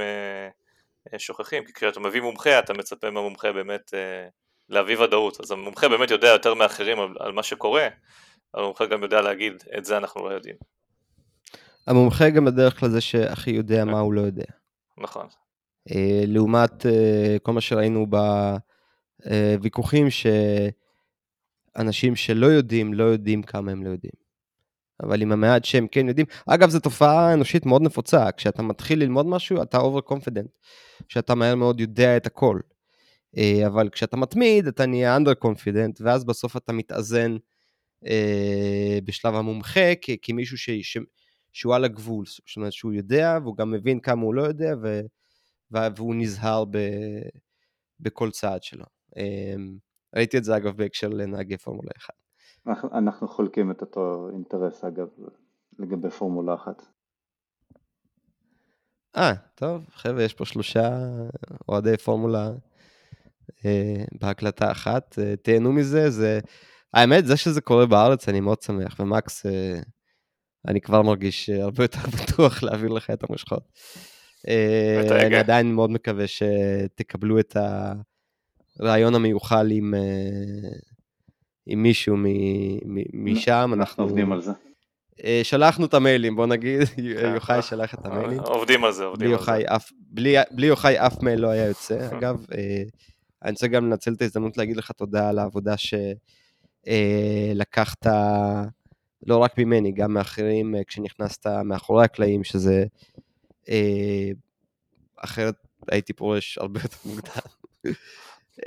שוכחים, 1.18 1.66
כי 1.66 1.74
כשאתה 1.74 2.00
מביא 2.00 2.22
מומחה 2.22 2.60
אתה 2.60 2.74
מצפה 2.74 3.10
מהמומחה 3.10 3.52
באמת 3.52 3.94
להביא 4.70 4.98
ודאות, 4.98 5.40
אז 5.40 5.52
המומחה 5.52 5.90
באמת 5.90 6.12
יודע 6.12 6.28
יותר 6.28 6.54
מאחרים 6.54 7.00
על, 7.00 7.10
על 7.20 7.32
מה 7.32 7.44
שקורה, 7.44 7.88
המומחה 8.54 8.86
גם 8.86 9.04
יודע 9.04 9.22
להגיד, 9.22 9.64
את 9.78 9.86
זה 9.86 9.98
אנחנו 9.98 10.30
לא 10.30 10.34
יודעים. 10.34 10.56
המומחה 11.88 12.30
גם 12.30 12.46
בדרך 12.46 12.80
כלל 12.80 12.90
זה 12.90 13.02
שהכי 13.02 13.52
יודע 13.52 13.86
מה 13.86 14.00
הוא 14.00 14.14
לא 14.14 14.22
יודע. 14.22 14.46
נכון. 14.98 15.28
אה, 15.90 16.24
לעומת 16.28 16.86
אה, 16.86 17.38
כל 17.44 17.52
מה 17.54 17.62
שראינו 17.62 18.08
בוויכוחים, 19.26 20.08
שאנשים 21.76 22.16
שלא 22.16 22.48
יודעים, 22.48 22.94
לא 22.94 23.04
יודעים 23.04 23.44
כמה 23.44 23.72
הם 23.72 23.84
לא 23.84 23.90
יודעים. 23.90 24.22
אבל 25.04 25.22
עם 25.22 25.32
המעט 25.32 25.66
שהם 25.66 25.88
כן 25.88 26.08
יודעים, 26.08 26.26
אגב, 26.48 26.70
זו 26.70 26.80
תופעה 26.80 27.34
אנושית 27.34 27.66
מאוד 27.66 27.82
נפוצה, 27.82 28.32
כשאתה 28.32 28.62
מתחיל 28.62 29.00
ללמוד 29.00 29.26
משהו, 29.26 29.62
אתה 29.62 29.78
over 29.78 30.02
confident, 30.02 30.50
שאתה 31.10 31.36
מהר 31.36 31.56
מאוד 31.56 31.80
יודע 31.80 32.18
את 32.18 32.26
הכל. 32.26 32.60
אה, 33.38 33.68
אבל 33.68 33.90
כשאתה 33.90 34.18
מתמיד, 34.18 34.68
אתה 34.68 34.86
נהיה 34.86 35.16
under 35.16 35.34
confident, 35.34 36.02
ואז 36.02 36.26
בסוף 36.26 36.58
אתה 36.58 36.74
מתאזן 36.74 37.38
אה, 38.08 39.00
בשלב 39.06 39.36
המומחה 39.36 39.92
כמישהו 40.22 40.58
ש- 40.58 40.98
שהוא 41.52 41.76
על 41.76 41.86
הגבול, 41.86 42.26
זאת 42.26 42.58
אומרת 42.58 42.74
שהוא 42.74 42.94
יודע 42.94 43.38
והוא 43.44 43.58
גם 43.58 43.72
מבין 43.72 44.00
כמה 44.00 44.22
הוא 44.22 44.34
לא 44.34 44.42
יודע 44.42 44.74
ו- 44.84 45.02
והוא 45.72 46.16
נזהר 46.16 46.66
ב- 46.66 47.28
בכל 48.00 48.32
צעד 48.32 48.64
שלו. 48.64 48.86
אה, 49.18 49.56
ראיתי 50.16 50.38
את 50.38 50.44
זה 50.44 50.58
אגב 50.58 50.78
בהקשר 50.78 51.10
לנהגי 51.10 51.58
פורמולה 51.58 51.92
1. 51.98 52.14
אנחנו, 52.68 52.90
אנחנו 52.98 53.28
חולקים 53.28 53.72
את 53.72 53.82
אותו 53.82 54.30
אינטרס 54.34 54.84
אגב 54.84 55.08
לגבי 55.80 56.10
פורמולה 56.10 56.56
1. 56.56 56.82
אה, 59.18 59.34
טוב, 59.56 59.86
חבר'ה, 59.90 60.24
יש 60.24 60.34
פה 60.34 60.46
שלושה 60.46 60.90
אוהדי 61.70 61.98
פורמולה 61.98 62.52
אה, 63.66 64.04
בהקלטה 64.22 64.72
אחת, 64.72 65.20
אה, 65.20 65.36
תהנו 65.36 65.72
מזה, 65.72 66.10
זה 66.10 66.40
האמת, 66.94 67.26
זה 67.26 67.38
שזה 67.38 67.62
קורה 67.62 67.86
בארץ, 67.86 68.30
אני 68.30 68.40
מאוד 68.40 68.62
שמח, 68.62 69.00
ומקס, 69.00 69.46
אה, 69.46 69.80
אני 70.68 70.82
כבר 70.82 71.02
מרגיש 71.02 71.50
הרבה 71.50 71.84
יותר 71.84 72.00
בטוח 72.18 72.64
להעביר 72.64 72.90
לך 72.90 73.10
את 73.10 73.24
המושכות. 73.24 73.64
אה, 74.48 75.26
אני 75.26 75.36
עדיין 75.36 75.74
מאוד 75.74 75.92
מקווה 75.92 76.26
שתקבלו 76.28 77.40
את 77.40 77.58
הרעיון 78.80 79.16
המיוחל 79.16 79.72
עם, 79.72 79.94
אה, 79.94 80.70
עם 81.66 81.84
מישהו 81.84 82.18
משם. 83.14 83.72
אנחנו 83.74 84.04
עובדים 84.04 84.32
על 84.32 84.42
זה. 84.42 84.52
שלחנו 85.44 85.86
את 85.86 85.94
המיילים, 85.94 86.36
בוא 86.36 86.46
נגיד, 86.46 86.84
כן. 87.20 87.32
יוחאי 87.34 87.62
שלח 87.62 87.94
את 87.94 88.06
המיילים. 88.06 88.40
עובדים 88.40 88.84
על 88.84 88.92
זה, 88.92 89.04
עובדים 89.04 89.34
על 89.34 89.40
זה. 89.40 89.52
בלי 90.52 90.68
יוחאי 90.68 91.00
אף 91.00 91.24
מייל 91.24 91.40
לא 91.40 91.48
היה 91.48 91.66
יוצא. 91.66 92.08
אגב, 92.18 92.46
אני 93.44 93.52
רוצה 93.52 93.68
גם 93.68 93.86
לנצל 93.86 94.14
את 94.14 94.22
ההזדמנות 94.22 94.58
להגיד 94.58 94.78
לך 94.78 94.92
תודה 94.92 95.30
על 95.30 95.40
העבודה 95.40 95.78
ש... 95.78 95.94
אה, 96.88 97.52
לקחת 97.56 98.06
לא 99.28 99.38
רק 99.38 99.58
ממני, 99.58 99.92
גם 99.92 100.14
מאחרים, 100.14 100.76
אה, 100.76 100.84
כשנכנסת 100.84 101.48
מאחורי 101.48 102.06
הקלעים, 102.06 102.44
שזה... 102.44 102.86
אה, 103.70 104.30
אחרת 105.18 105.56
הייתי 105.92 106.14
פורש 106.14 106.58
הרבה 106.58 106.80
יותר 106.84 106.98
מוקדם. 107.10 107.42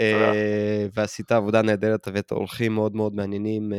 אה, 0.00 0.86
ועשית 0.94 1.32
עבודה 1.32 1.62
נהדרת, 1.62 2.06
הבאת 2.06 2.32
אורחים 2.32 2.74
מאוד 2.74 2.96
מאוד 2.96 3.14
מעניינים. 3.14 3.72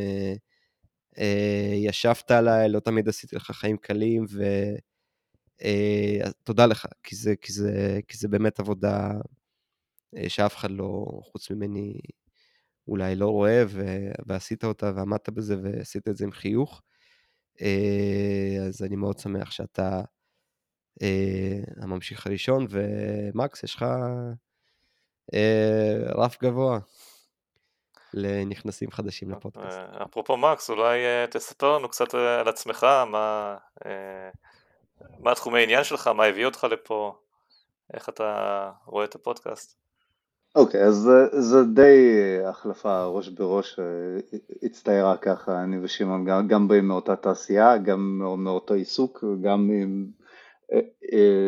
אה, 1.18 1.74
ישבת 1.76 2.32
עליי, 2.32 2.70
לא 2.70 2.80
תמיד 2.80 3.10
עשיתי 3.10 3.36
לך 3.36 3.52
חיים 3.52 3.78
קלים, 3.78 4.26
ותודה 5.62 6.66
לך, 6.66 6.86
כי 7.04 7.16
זה, 7.16 7.36
כי, 7.36 7.54
זה, 7.54 8.00
כי 8.08 8.18
זה 8.18 8.28
באמת 8.28 8.60
עבודה 8.60 9.12
שאף 10.28 10.56
אחד 10.56 10.72
לא, 10.72 11.06
חוץ 11.24 11.52
ממני, 11.52 12.00
אולי 12.88 13.16
לא 13.16 13.28
רואה, 13.28 13.64
ו... 13.68 13.86
ועשית 14.26 14.64
אותה 14.64 14.92
ועמדת 14.96 15.30
בזה 15.30 15.56
ועשית 15.64 16.08
את 16.08 16.18
זה 16.18 16.26
עם 16.26 16.32
חיוך. 16.32 16.82
אז 18.68 18.84
אני 18.84 18.96
מאוד 18.96 19.20
שמח 19.20 19.52
שאתה 19.52 20.02
הממשיך 21.82 22.28
הראשון, 22.28 22.68
ומקס, 22.70 23.64
יש 23.64 23.76
לך 23.76 23.86
אה, 25.34 25.96
רף 26.16 26.44
גבוה 26.44 26.80
לנכנסים 28.14 28.92
חדשים 28.92 29.32
לפודקאסט. 29.32 29.78
אה, 29.78 30.04
אפרופו 30.04 30.38
מקס, 30.38 30.70
אולי 30.70 31.06
אה, 31.06 31.26
תספר 31.30 31.78
לנו 31.78 31.90
קצת 31.90 32.16
אה, 32.16 32.40
על 32.40 32.48
עצמך, 32.48 32.84
מה, 32.84 33.56
אה, 33.86 34.30
מה 35.20 35.32
התחומי 35.32 35.60
העניין 35.60 35.84
שלך, 35.84 36.08
מה 36.08 36.24
הביא 36.24 36.46
אותך 36.46 36.68
לפה, 36.72 37.16
איך 37.94 38.10
אתה 38.10 38.72
רואה 38.86 39.06
את 39.06 39.16
הפודקאסט. 39.16 39.78
אוקיי, 40.56 40.82
okay, 40.82 40.84
אז 40.84 40.96
זה, 40.96 41.42
זה 41.42 41.64
די 41.64 42.18
החלפה 42.46 43.06
ראש 43.06 43.30
בראש, 43.30 43.80
הצטיירה 44.64 45.18
ככה, 45.18 45.64
אני 45.64 45.80
ושמעון 45.82 46.26
גם, 46.26 46.48
גם 46.48 46.68
באים 46.68 46.88
מאותה 46.88 47.16
תעשייה, 47.16 47.78
גם 47.78 48.20
מאותו 48.38 48.74
עיסוק, 48.74 49.24
גם 49.42 49.70
עם 49.82 50.06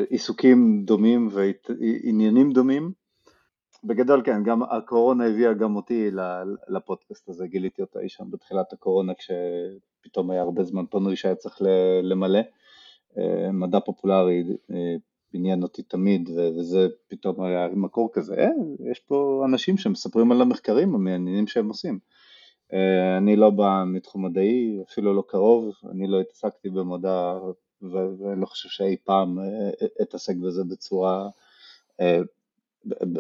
עיסוקים 0.10 0.84
דומים 0.86 1.30
ועניינים 1.32 2.52
דומים. 2.52 2.92
בגדול 3.84 4.22
כן, 4.26 4.44
גם 4.44 4.64
הקורונה 4.64 5.26
הביאה 5.26 5.54
גם 5.54 5.76
אותי 5.76 6.10
לפודקאסט 6.68 7.30
הזה, 7.30 7.48
גיליתי 7.48 7.82
אותה 7.82 8.00
אי 8.00 8.10
שם 8.10 8.32
בתחילת 8.32 8.74
הקורונה 8.74 9.14
כשפתאום 9.14 10.32
היה 10.32 10.42
הרבה 10.42 10.64
זמן 10.64 10.86
פנוי 10.86 11.16
שהיה 11.16 11.36
צריך 11.36 11.62
למלא. 12.04 12.40
אה, 13.18 13.52
מדע 13.52 13.80
פופולרי 13.80 14.44
אה, 14.72 14.96
עניין 15.34 15.64
אותי 15.64 15.84
תמיד 15.84 16.30
וזה 16.30 16.88
פתאום 17.08 17.44
היה 17.44 17.68
מקור 17.68 18.10
כזה, 18.14 18.36
אה, 18.36 18.50
יש 18.92 19.00
פה 19.00 19.44
אנשים 19.46 19.78
שמספרים 19.78 20.32
על 20.32 20.42
המחקרים 20.42 20.96
המעניינים 20.96 21.48
שהם 21.48 21.68
עושים. 21.68 22.00
אה, 22.74 23.18
אני 23.18 23.36
לא 23.36 23.50
בא 23.50 23.84
מתחום 23.88 24.26
מדעי, 24.26 24.80
אפילו 24.92 25.14
לא 25.14 25.24
קרוב, 25.28 25.74
אני 25.92 26.08
לא 26.08 26.22
התעסקתי 26.22 26.70
במדע 26.70 27.38
ואני 27.82 28.42
לא 28.42 28.46
חושב 28.46 28.70
שאי 28.70 28.96
פעם 29.04 29.38
אתעסק 30.02 30.36
בזה 30.36 30.64
בצורה 30.64 31.30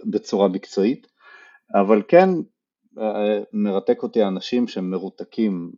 בצורה 0.05 0.47
מקצועית, 0.47 1.07
אבל 1.73 2.01
כן 2.07 2.29
אה, 2.99 3.39
מרתק 3.53 4.03
אותי 4.03 4.21
האנשים 4.23 4.67
שהם 4.67 4.91
מרותקים 4.91 5.71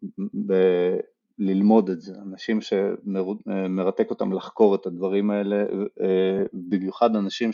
ב- 0.48 0.98
ללמוד 1.40 1.90
את 1.90 2.02
זה, 2.02 2.14
אנשים 2.22 2.60
שמרתק 2.62 4.10
אותם 4.10 4.34
לחקור 4.34 4.76
את 4.76 4.86
הדברים 4.86 5.32
האלה, 5.32 5.66
אה, 6.02 6.44
במיוחד 6.54 7.16
אנשים 7.16 7.52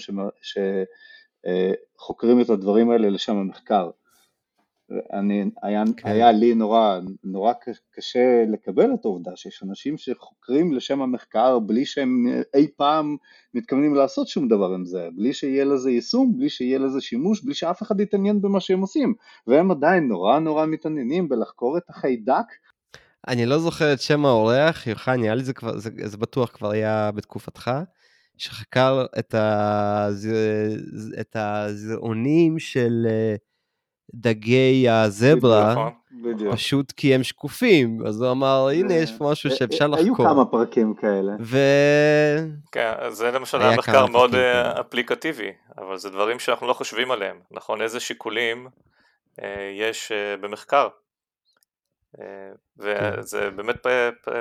שחוקרים 1.98 2.42
את 2.42 2.50
הדברים 2.50 2.90
האלה 2.90 3.10
לשם 3.10 3.36
המחקר. 3.36 3.90
אני, 5.14 5.46
היה, 5.64 5.84
כן. 5.98 6.10
היה 6.10 6.32
לי 6.32 6.56
נורא, 6.56 7.00
נורא 7.24 7.54
קשה 7.92 8.44
לקבל 8.48 8.94
את 8.94 9.06
העובדה 9.06 9.32
שיש 9.36 9.64
אנשים 9.64 9.98
שחוקרים 9.98 10.74
לשם 10.74 11.02
המחקר 11.02 11.60
בלי 11.60 11.86
שהם 11.86 12.26
אי 12.56 12.68
פעם 12.78 13.16
מתכוונים 13.54 13.96
לעשות 13.96 14.28
שום 14.28 14.48
דבר 14.48 14.74
עם 14.74 14.86
זה, 14.86 15.08
בלי 15.16 15.34
שיהיה 15.34 15.66
לזה 15.66 15.92
יישום, 15.92 16.38
בלי 16.38 16.50
שיהיה 16.50 16.80
לזה 16.80 17.02
שימוש, 17.02 17.44
בלי 17.44 17.54
שאף 17.54 17.82
אחד 17.82 18.00
יתעניין 18.00 18.42
במה 18.42 18.60
שהם 18.60 18.82
עושים, 18.82 19.14
והם 19.48 19.72
עדיין 19.72 20.08
נורא 20.08 20.40
נורא 20.40 20.66
מתעניינים 20.66 21.30
בלחקור 21.30 21.78
את 21.78 21.90
החיידק. 21.90 22.46
אני 23.28 23.46
לא 23.46 23.60
זוכר 23.60 23.94
את 23.94 24.02
שם 24.02 24.26
האורח, 24.26 24.88
יוחנן, 24.88 25.20
נראה 25.22 25.36
לי 25.36 25.44
זה 25.44 25.54
כבר, 25.54 25.78
זה, 25.78 25.90
זה 26.04 26.18
בטוח 26.18 26.50
כבר 26.50 26.72
היה 26.72 27.12
בתקופתך, 27.12 27.72
שחקר 28.38 29.06
את, 29.20 29.36
הז... 29.38 30.30
את 31.22 31.36
הזרעונים 31.40 32.60
של... 32.60 33.08
דגי 34.14 34.90
הזברה, 34.90 35.72
נכון. 35.72 35.92
פשוט 36.52 36.92
כי 36.92 37.16
הם 37.16 37.24
שקופים, 37.24 38.06
אז 38.08 38.22
הוא 38.22 38.32
אמר, 38.32 38.68
הנה 38.68 38.94
יש 38.94 39.18
פה 39.18 39.32
משהו 39.32 39.50
אה, 39.52 39.56
שאפשר 39.56 39.88
לחקור. 39.88 40.06
היו 40.06 40.16
כמה 40.16 40.46
פרקים 40.46 40.94
כאלה. 40.94 41.32
ו... 41.42 41.58
כן, 42.72 42.94
זה 43.10 43.32
למשל 43.32 43.62
היה 43.62 43.78
מחקר 43.78 44.06
מאוד 44.06 44.36
אה, 44.36 44.80
אפליקטיבי, 44.80 45.52
אבל 45.78 45.98
זה 45.98 46.10
דברים 46.10 46.40
שאנחנו 46.40 46.68
לא 46.68 46.74
חושבים 46.74 47.12
עליהם, 47.12 47.38
נכון? 47.52 47.82
איזה 47.82 48.00
שיקולים 48.00 48.68
אה, 49.44 49.72
יש 49.80 50.12
במחקר. 50.42 50.88
וזה 52.78 53.40
כן. 53.40 53.58
באמת 53.58 53.76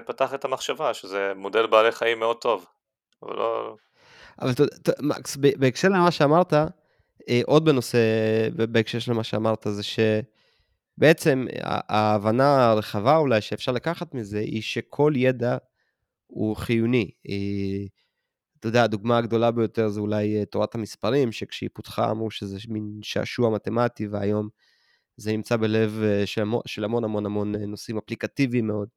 פתח 0.07 0.35
את 0.35 0.45
המחשבה, 0.45 0.95
שזה 0.95 1.33
מודל 1.37 1.67
בעלי 1.67 1.93
חיים 1.93 2.19
מאוד 2.19 2.37
טוב, 2.37 2.67
אבל 3.23 3.37
לא... 3.37 3.77
אבל 4.43 4.53
מקס, 5.01 5.37
בהקשר 5.37 5.88
למה 5.88 6.11
שאמרת, 6.11 6.55
אה, 6.55 6.67
עוד 7.45 7.65
בנושא, 7.65 7.99
בהקשר 8.57 8.99
של 8.99 9.13
מה 9.13 9.25
שאמרת, 9.25 9.67
זה 9.71 9.83
שבעצם 9.83 11.47
ההבנה 11.63 12.71
הרחבה 12.71 13.17
אולי 13.17 13.41
שאפשר 13.41 13.73
לקחת 13.73 14.15
מזה, 14.15 14.39
היא 14.39 14.63
שכל 14.63 15.13
ידע 15.17 15.57
הוא 16.27 16.57
חיוני. 16.57 17.11
אה, 17.29 17.87
אתה 18.61 18.69
יודע, 18.69 18.85
הדוגמה 18.85 19.19
הגדולה 19.19 19.51
ביותר 19.51 19.89
זה 19.89 20.01
אולי 20.01 20.39
אה, 20.41 20.45
תורת 20.45 20.75
המספרים, 20.75 21.33
שכשהיא 21.33 21.71
פותחה 21.73 22.11
אמרו 22.11 22.31
שזה 22.31 22.59
מין 22.69 23.01
שעשוע 23.03 23.51
מתמטי, 23.51 24.07
והיום 24.07 24.49
זה 25.17 25.33
נמצא 25.33 25.57
בלב 25.57 26.03
של 26.25 26.43
המון 26.43 26.63
של 26.67 26.85
המון 26.85 27.05
המון, 27.05 27.27
המון 27.27 27.55
נושאים 27.57 27.99
אפליקטיביים 27.99 28.67
מאוד. 28.67 28.89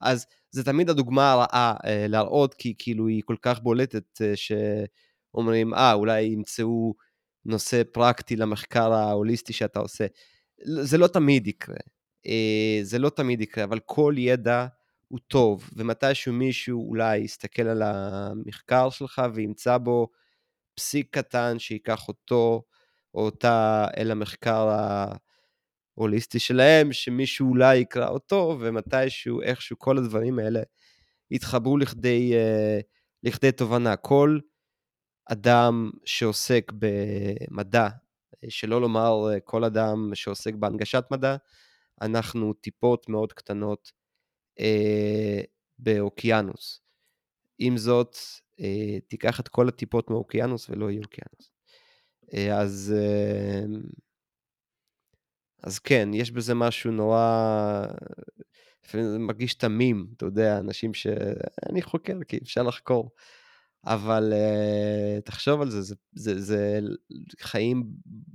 אז 0.00 0.26
זה 0.50 0.64
תמיד 0.64 0.90
הדוגמה 0.90 1.32
הרעה 1.32 1.74
להראות, 2.08 2.54
כי 2.54 2.74
כאילו 2.78 3.06
היא 3.08 3.22
כל 3.26 3.36
כך 3.42 3.60
בולטת, 3.60 4.20
שאומרים, 4.34 5.74
אה, 5.74 5.92
אולי 5.92 6.22
ימצאו 6.22 6.94
נושא 7.44 7.82
פרקטי 7.92 8.36
למחקר 8.36 8.92
ההוליסטי 8.92 9.52
שאתה 9.52 9.80
עושה. 9.80 10.06
זה 10.64 10.98
לא 10.98 11.06
תמיד 11.06 11.46
יקרה. 11.46 11.76
אה, 12.26 12.78
זה 12.82 12.98
לא 12.98 13.10
תמיד 13.10 13.40
יקרה, 13.40 13.64
אבל 13.64 13.78
כל 13.86 14.14
ידע 14.18 14.66
הוא 15.08 15.18
טוב, 15.28 15.70
ומתישהו 15.76 16.32
מישהו 16.32 16.88
אולי 16.88 17.18
יסתכל 17.18 17.62
על 17.62 17.82
המחקר 17.82 18.90
שלך 18.90 19.22
וימצא 19.34 19.78
בו 19.78 20.08
פסיק 20.74 21.08
קטן 21.10 21.58
שייקח 21.58 22.08
אותו 22.08 22.62
או 23.14 23.24
אותה 23.24 23.86
אל 23.96 24.10
המחקר 24.10 24.68
ההוליסטי 25.96 26.38
שלהם, 26.38 26.92
שמישהו 26.92 27.48
אולי 27.48 27.76
יקרא 27.76 28.08
אותו, 28.08 28.58
ומתישהו, 28.60 29.42
איכשהו, 29.42 29.78
כל 29.78 29.98
הדברים 29.98 30.38
האלה 30.38 30.60
יתחברו 31.30 31.78
לכדי, 31.78 32.34
אה, 32.34 32.80
לכדי 33.22 33.52
תובנה. 33.52 33.96
כל 33.96 34.38
אדם 35.32 35.90
שעוסק 36.04 36.72
במדע, 36.78 37.88
שלא 38.48 38.80
לומר 38.80 39.28
כל 39.44 39.64
אדם 39.64 40.10
שעוסק 40.14 40.54
בהנגשת 40.54 41.04
מדע, 41.10 41.36
אנחנו 42.02 42.52
טיפות 42.52 43.08
מאוד 43.08 43.32
קטנות 43.32 43.92
אה, 44.60 45.40
באוקיינוס. 45.78 46.80
עם 47.58 47.76
זאת, 47.76 48.16
אה, 48.60 49.00
תיקח 49.08 49.40
את 49.40 49.48
כל 49.48 49.68
הטיפות 49.68 50.10
מאוקיינוס 50.10 50.70
ולא 50.70 50.90
יהיה 50.90 51.02
אוקיינוס. 51.04 51.52
אה, 52.34 52.58
אז, 52.60 52.94
אה, 52.96 53.64
אז 55.62 55.78
כן, 55.78 56.08
יש 56.14 56.30
בזה 56.30 56.54
משהו 56.54 56.90
נורא... 56.90 57.86
לפעמים 58.84 59.06
זה 59.10 59.18
מרגיש 59.18 59.54
תמים, 59.54 60.06
אתה 60.16 60.26
יודע, 60.26 60.58
אנשים 60.58 60.94
ש... 60.94 61.06
אני 61.70 61.82
חוקר, 61.82 62.18
כי 62.28 62.38
אפשר 62.42 62.62
לחקור. 62.62 63.10
אבל 63.86 64.32
uh, 64.32 65.20
תחשוב 65.20 65.60
על 65.60 65.70
זה, 65.70 65.82
זה, 65.82 65.94
זה, 66.12 66.40
זה 66.40 66.80
חיים 67.40 67.84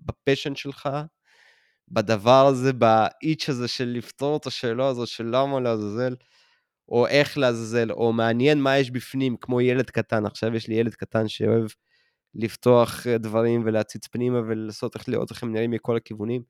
בפשן 0.06 0.56
שלך, 0.56 0.90
בדבר 1.88 2.48
הזה, 2.48 2.74
באיץ' 2.74 3.50
הזה 3.50 3.68
של 3.68 3.86
לפתור 3.86 4.38
את 4.38 4.46
השאלה 4.46 4.88
הזו 4.88 5.08
של 5.08 5.26
למה 5.26 5.60
לעזאזל, 5.60 6.16
או 6.90 7.08
איך 7.08 7.38
לעזאזל, 7.38 7.92
או 7.92 8.14
מעניין 8.14 8.62
מה 8.62 8.78
יש 8.78 8.92
בפנים, 8.92 9.38
כמו 9.38 9.62
ילד 9.62 9.90
קטן. 9.90 10.26
עכשיו 10.26 10.56
יש 10.56 10.68
לי 10.68 10.76
ילד 10.76 10.96
קטן 10.96 11.28
שאוהב 11.28 11.68
לפתוח 12.36 13.08
אה, 13.08 13.18
דברים 13.18 13.62
ולהציץ 13.66 14.08
פנימה 14.08 14.40
ולנסות 14.40 14.96
איך 14.96 15.10
לראות 15.10 15.32
איך 15.32 15.44
הם 15.44 15.54
נראים 15.54 15.72
מכל 15.72 15.98
הכיוונים. 15.98 16.42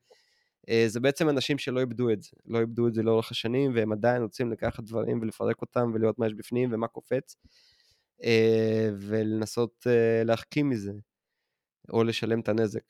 Uh, 0.70 0.72
זה 0.86 1.00
בעצם 1.00 1.28
אנשים 1.28 1.58
שלא 1.58 1.80
איבדו 1.80 2.10
את 2.10 2.22
זה, 2.22 2.30
לא 2.46 2.58
איבדו 2.58 2.88
את 2.88 2.94
זה 2.94 3.02
לאורך 3.02 3.30
השנים, 3.30 3.72
והם 3.74 3.92
עדיין 3.92 4.22
רוצים 4.22 4.52
לקחת 4.52 4.84
דברים 4.84 5.20
ולפרק 5.22 5.62
אותם 5.62 5.90
ולראות 5.94 6.18
מה 6.18 6.26
יש 6.26 6.34
בפנים 6.34 6.72
ומה 6.72 6.86
קופץ. 6.88 7.36
אה, 8.24 8.88
ולנסות 9.00 9.86
אה, 9.86 10.22
להחכים 10.24 10.68
מזה, 10.68 10.92
או 11.92 12.04
לשלם 12.04 12.40
את 12.40 12.48
הנזק. 12.48 12.82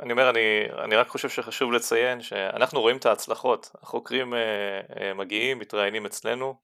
אני 0.00 0.12
אומר, 0.12 0.30
אני, 0.30 0.40
אני 0.84 0.96
רק 0.96 1.08
חושב 1.08 1.28
שחשוב 1.28 1.72
לציין 1.72 2.22
שאנחנו 2.22 2.80
רואים 2.80 2.96
את 2.96 3.06
ההצלחות, 3.06 3.70
החוקרים 3.82 4.34
אה, 4.34 5.14
מגיעים, 5.14 5.58
מתראיינים 5.58 6.06
אצלנו, 6.06 6.54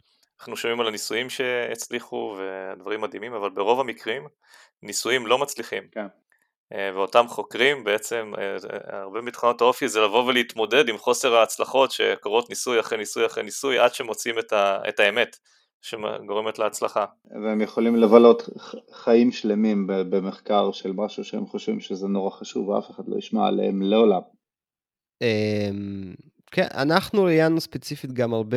אנחנו 0.40 0.56
שומעים 0.56 0.80
על 0.80 0.86
הניסויים 0.86 1.30
שהצליחו 1.30 2.38
ודברים 2.38 3.00
מדהימים, 3.00 3.34
אבל 3.34 3.50
ברוב 3.50 3.80
המקרים 3.80 4.26
ניסויים 4.82 5.26
לא 5.26 5.38
מצליחים. 5.38 5.82
כן. 5.92 6.06
ואותם 6.94 7.28
חוקרים 7.28 7.84
בעצם, 7.84 8.32
הרבה 8.88 9.20
מתחנות 9.20 9.60
האופי 9.60 9.88
זה 9.88 10.00
לבוא 10.00 10.24
ולהתמודד 10.24 10.88
עם 10.88 10.98
חוסר 10.98 11.34
ההצלחות 11.34 11.90
שקורות 11.90 12.48
ניסוי 12.48 12.80
אחרי 12.80 12.98
ניסוי 12.98 13.26
אחרי 13.26 13.42
ניסוי 13.42 13.78
עד 13.78 13.94
שמוצאים 13.94 14.38
את, 14.38 14.52
ה, 14.52 14.78
את 14.88 15.00
האמת. 15.00 15.36
שגורמת 15.80 16.58
להצלחה. 16.58 17.04
והם 17.30 17.60
יכולים 17.60 17.96
לבלות 17.96 18.48
חיים 18.92 19.32
שלמים 19.32 19.86
במחקר 19.86 20.72
של 20.72 20.92
משהו 20.92 21.24
שהם 21.24 21.46
חושבים 21.46 21.80
שזה 21.80 22.08
נורא 22.08 22.30
חשוב 22.30 22.68
ואף 22.68 22.90
אחד 22.90 23.08
לא 23.08 23.16
ישמע 23.16 23.46
עליהם 23.46 23.82
לעולם. 23.82 24.20
אמ, 25.22 26.14
כן, 26.50 26.66
אנחנו 26.74 27.22
ראיינו 27.22 27.60
ספציפית 27.60 28.12
גם 28.12 28.34
הרבה 28.34 28.56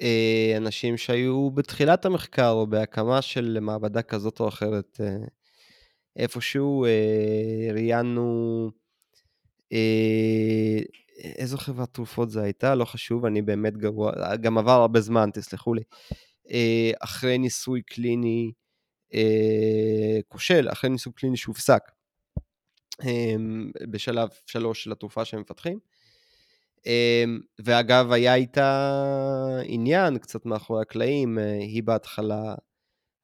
אה, 0.00 0.54
אנשים 0.56 0.96
שהיו 0.96 1.50
בתחילת 1.50 2.04
המחקר 2.06 2.50
או 2.50 2.66
בהקמה 2.66 3.22
של 3.22 3.58
מעבדה 3.60 4.02
כזאת 4.02 4.40
או 4.40 4.48
אחרת. 4.48 5.00
אה, 5.00 5.16
איפשהו 6.16 6.84
אה, 6.84 7.72
ראיינו, 7.72 8.70
אה, 9.72 10.78
איזו 11.16 11.58
חברת 11.58 11.94
תרופות 11.94 12.30
זה 12.30 12.42
הייתה, 12.42 12.74
לא 12.74 12.84
חשוב, 12.84 13.24
אני 13.24 13.42
באמת 13.42 13.76
גרוע, 13.76 14.36
גם 14.36 14.58
עבר 14.58 14.80
הרבה 14.80 15.00
זמן, 15.00 15.30
תסלחו 15.32 15.74
לי. 15.74 15.82
אה, 16.50 16.90
אחרי 17.00 17.38
ניסוי 17.38 17.82
קליני 17.82 18.52
אה, 19.14 20.18
כושל, 20.28 20.68
אחרי 20.72 20.90
ניסוי 20.90 21.12
קליני 21.12 21.36
שהופסק, 21.36 21.82
אה, 23.04 23.34
בשלב 23.90 24.28
שלוש 24.46 24.84
של 24.84 24.92
התרופה 24.92 25.24
שהם 25.24 25.40
מפתחים. 25.40 25.78
ואגב, 27.64 28.12
היה 28.12 28.34
איתה 28.34 29.60
עניין 29.64 30.18
קצת 30.18 30.46
מאחורי 30.46 30.82
הקלעים, 30.82 31.38
היא 31.38 31.82
בהתחלה 31.82 32.54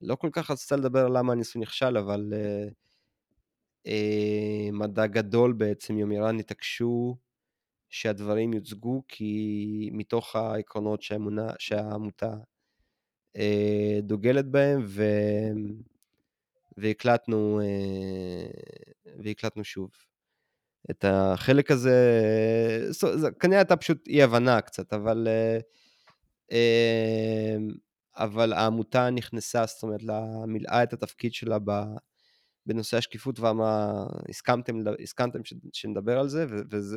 לא 0.00 0.14
כל 0.14 0.28
כך 0.32 0.50
רצתה 0.50 0.76
לדבר 0.76 1.06
על 1.06 1.18
למה 1.18 1.32
הניסוי 1.32 1.62
נכשל, 1.62 1.96
אבל 1.96 2.32
מדע 4.72 5.06
גדול 5.06 5.52
בעצם, 5.52 5.98
יומירן 5.98 6.38
התעקשו 6.38 7.16
שהדברים 7.90 8.52
יוצגו, 8.52 9.02
כי 9.08 9.90
מתוך 9.92 10.36
העקרונות 10.36 11.02
שהאמונה, 11.02 11.46
שהעמותה 11.58 12.34
אה, 13.36 13.98
דוגלת 14.02 14.46
בהם, 14.46 14.84
ו... 14.86 15.04
והקלטנו, 16.76 17.60
אה, 17.60 18.46
והקלטנו 19.24 19.64
שוב. 19.64 19.90
את 20.90 21.04
החלק 21.08 21.70
הזה, 21.70 21.96
זה 22.90 23.30
כנראה 23.40 23.58
הייתה 23.60 23.76
פשוט 23.76 24.08
אי 24.08 24.22
הבנה 24.22 24.60
קצת, 24.60 24.92
אבל, 24.92 25.28
אה, 25.30 25.58
אה, 26.52 27.56
אבל 28.16 28.52
העמותה 28.52 29.10
נכנסה, 29.10 29.66
זאת 29.66 29.82
אומרת, 29.82 30.00
מילאה 30.46 30.82
את 30.82 30.92
התפקיד 30.92 31.34
שלה 31.34 31.58
בנושא 32.66 32.96
השקיפות 32.96 33.40
ואמרה, 33.40 34.06
הסכמתם, 34.28 34.76
הסכמתם 35.02 35.40
שנדבר 35.72 36.18
על 36.18 36.28
זה, 36.28 36.46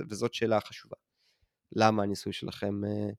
וזאת 0.10 0.34
שאלה 0.34 0.60
חשובה. 0.60 0.95
למה 1.76 2.04
הניסוי 2.04 2.34
שלכם 2.34 2.86
אה, 2.86 3.10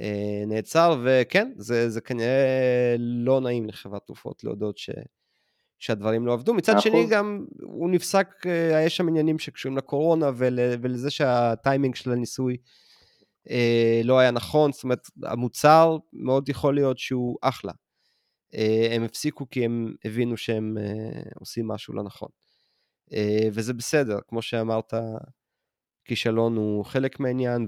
אה, 0.00 0.44
נעצר, 0.46 1.02
וכן, 1.04 1.52
זה, 1.56 1.90
זה 1.90 2.00
כנראה 2.00 2.96
לא 2.98 3.40
נעים 3.40 3.66
לחברת 3.66 4.02
תרופות 4.06 4.44
להודות 4.44 4.78
ש, 4.78 4.90
שהדברים 5.78 6.26
לא 6.26 6.32
עבדו. 6.32 6.54
מצד 6.54 6.80
שני 6.80 7.06
גם 7.10 7.44
הוא 7.62 7.90
נפסק, 7.90 8.28
אה, 8.46 8.82
יש 8.86 8.96
שם 8.96 9.08
עניינים 9.08 9.38
שקשורים 9.38 9.78
לקורונה 9.78 10.30
ול, 10.36 10.58
ולזה 10.82 11.10
שהטיימינג 11.10 11.94
של 11.94 12.12
הניסוי 12.12 12.56
אה, 13.50 14.00
לא 14.04 14.18
היה 14.18 14.30
נכון, 14.30 14.72
זאת 14.72 14.84
אומרת, 14.84 15.06
המוצר 15.22 15.96
מאוד 16.12 16.48
יכול 16.48 16.74
להיות 16.74 16.98
שהוא 16.98 17.38
אחלה. 17.42 17.72
אה, 18.54 18.88
הם 18.90 19.02
הפסיקו 19.02 19.48
כי 19.48 19.64
הם 19.64 19.94
הבינו 20.04 20.36
שהם 20.36 20.78
אה, 20.78 21.22
עושים 21.40 21.68
משהו 21.68 21.94
לא 21.94 22.02
נכון. 22.02 22.28
אה, 23.12 23.48
וזה 23.52 23.72
בסדר, 23.74 24.18
כמו 24.28 24.42
שאמרת, 24.42 24.94
כישלון 26.04 26.56
הוא 26.56 26.84
חלק 26.84 27.20
מהעניין, 27.20 27.66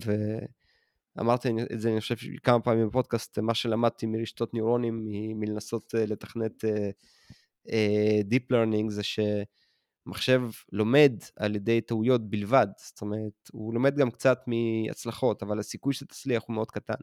ואמרתי 1.17 1.49
את 1.73 1.81
זה, 1.81 1.93
אני 1.93 2.01
חושב, 2.01 2.15
כמה 2.43 2.61
פעמים 2.61 2.89
בפודקאסט, 2.89 3.39
מה 3.39 3.55
שלמדתי 3.55 4.07
מרשתות 4.07 4.55
ניורונים, 4.55 5.09
מלנסות 5.35 5.95
לתכנת 5.95 6.65
Deep 8.31 8.53
Learning, 8.53 8.89
זה 8.89 9.03
שמחשב 10.07 10.43
לומד 10.73 11.13
על 11.37 11.57
ידי 11.57 11.81
טעויות 11.81 12.31
בלבד, 12.31 12.67
זאת 12.77 13.01
אומרת, 13.01 13.49
הוא 13.53 13.75
לומד 13.75 13.97
גם 13.97 14.11
קצת 14.11 14.39
מהצלחות, 14.47 15.43
אבל 15.43 15.59
הסיכוי 15.59 15.95
שתצליח 15.95 16.43
הוא 16.47 16.55
מאוד 16.55 16.71
קטן. 16.71 16.95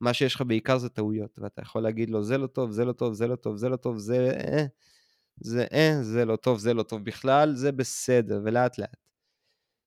מה 0.00 0.14
שיש 0.14 0.34
לך 0.34 0.42
בעיקר 0.42 0.78
זה 0.78 0.88
טעויות, 0.88 1.38
ואתה 1.38 1.62
יכול 1.62 1.82
להגיד 1.82 2.10
לו, 2.10 2.24
זה 2.24 2.38
לא 2.38 2.46
טוב, 2.46 2.70
זה 2.70 2.84
לא 2.84 2.92
טוב, 2.92 3.12
זה 3.12 3.26
לא 3.26 3.36
טוב, 3.36 3.56
זה 3.56 3.68
לא 3.68 3.76
טוב, 3.76 3.98
זה 3.98 4.30
אה, 4.30 4.66
זה 5.40 5.66
אה, 5.72 6.02
זה 6.02 6.24
לא 6.24 6.36
טוב, 6.36 6.58
זה 6.58 6.74
לא 6.74 6.82
טוב 6.82 7.04
בכלל, 7.04 7.54
זה 7.54 7.72
בסדר, 7.72 8.40
ולאט 8.44 8.78
לאט. 8.78 8.96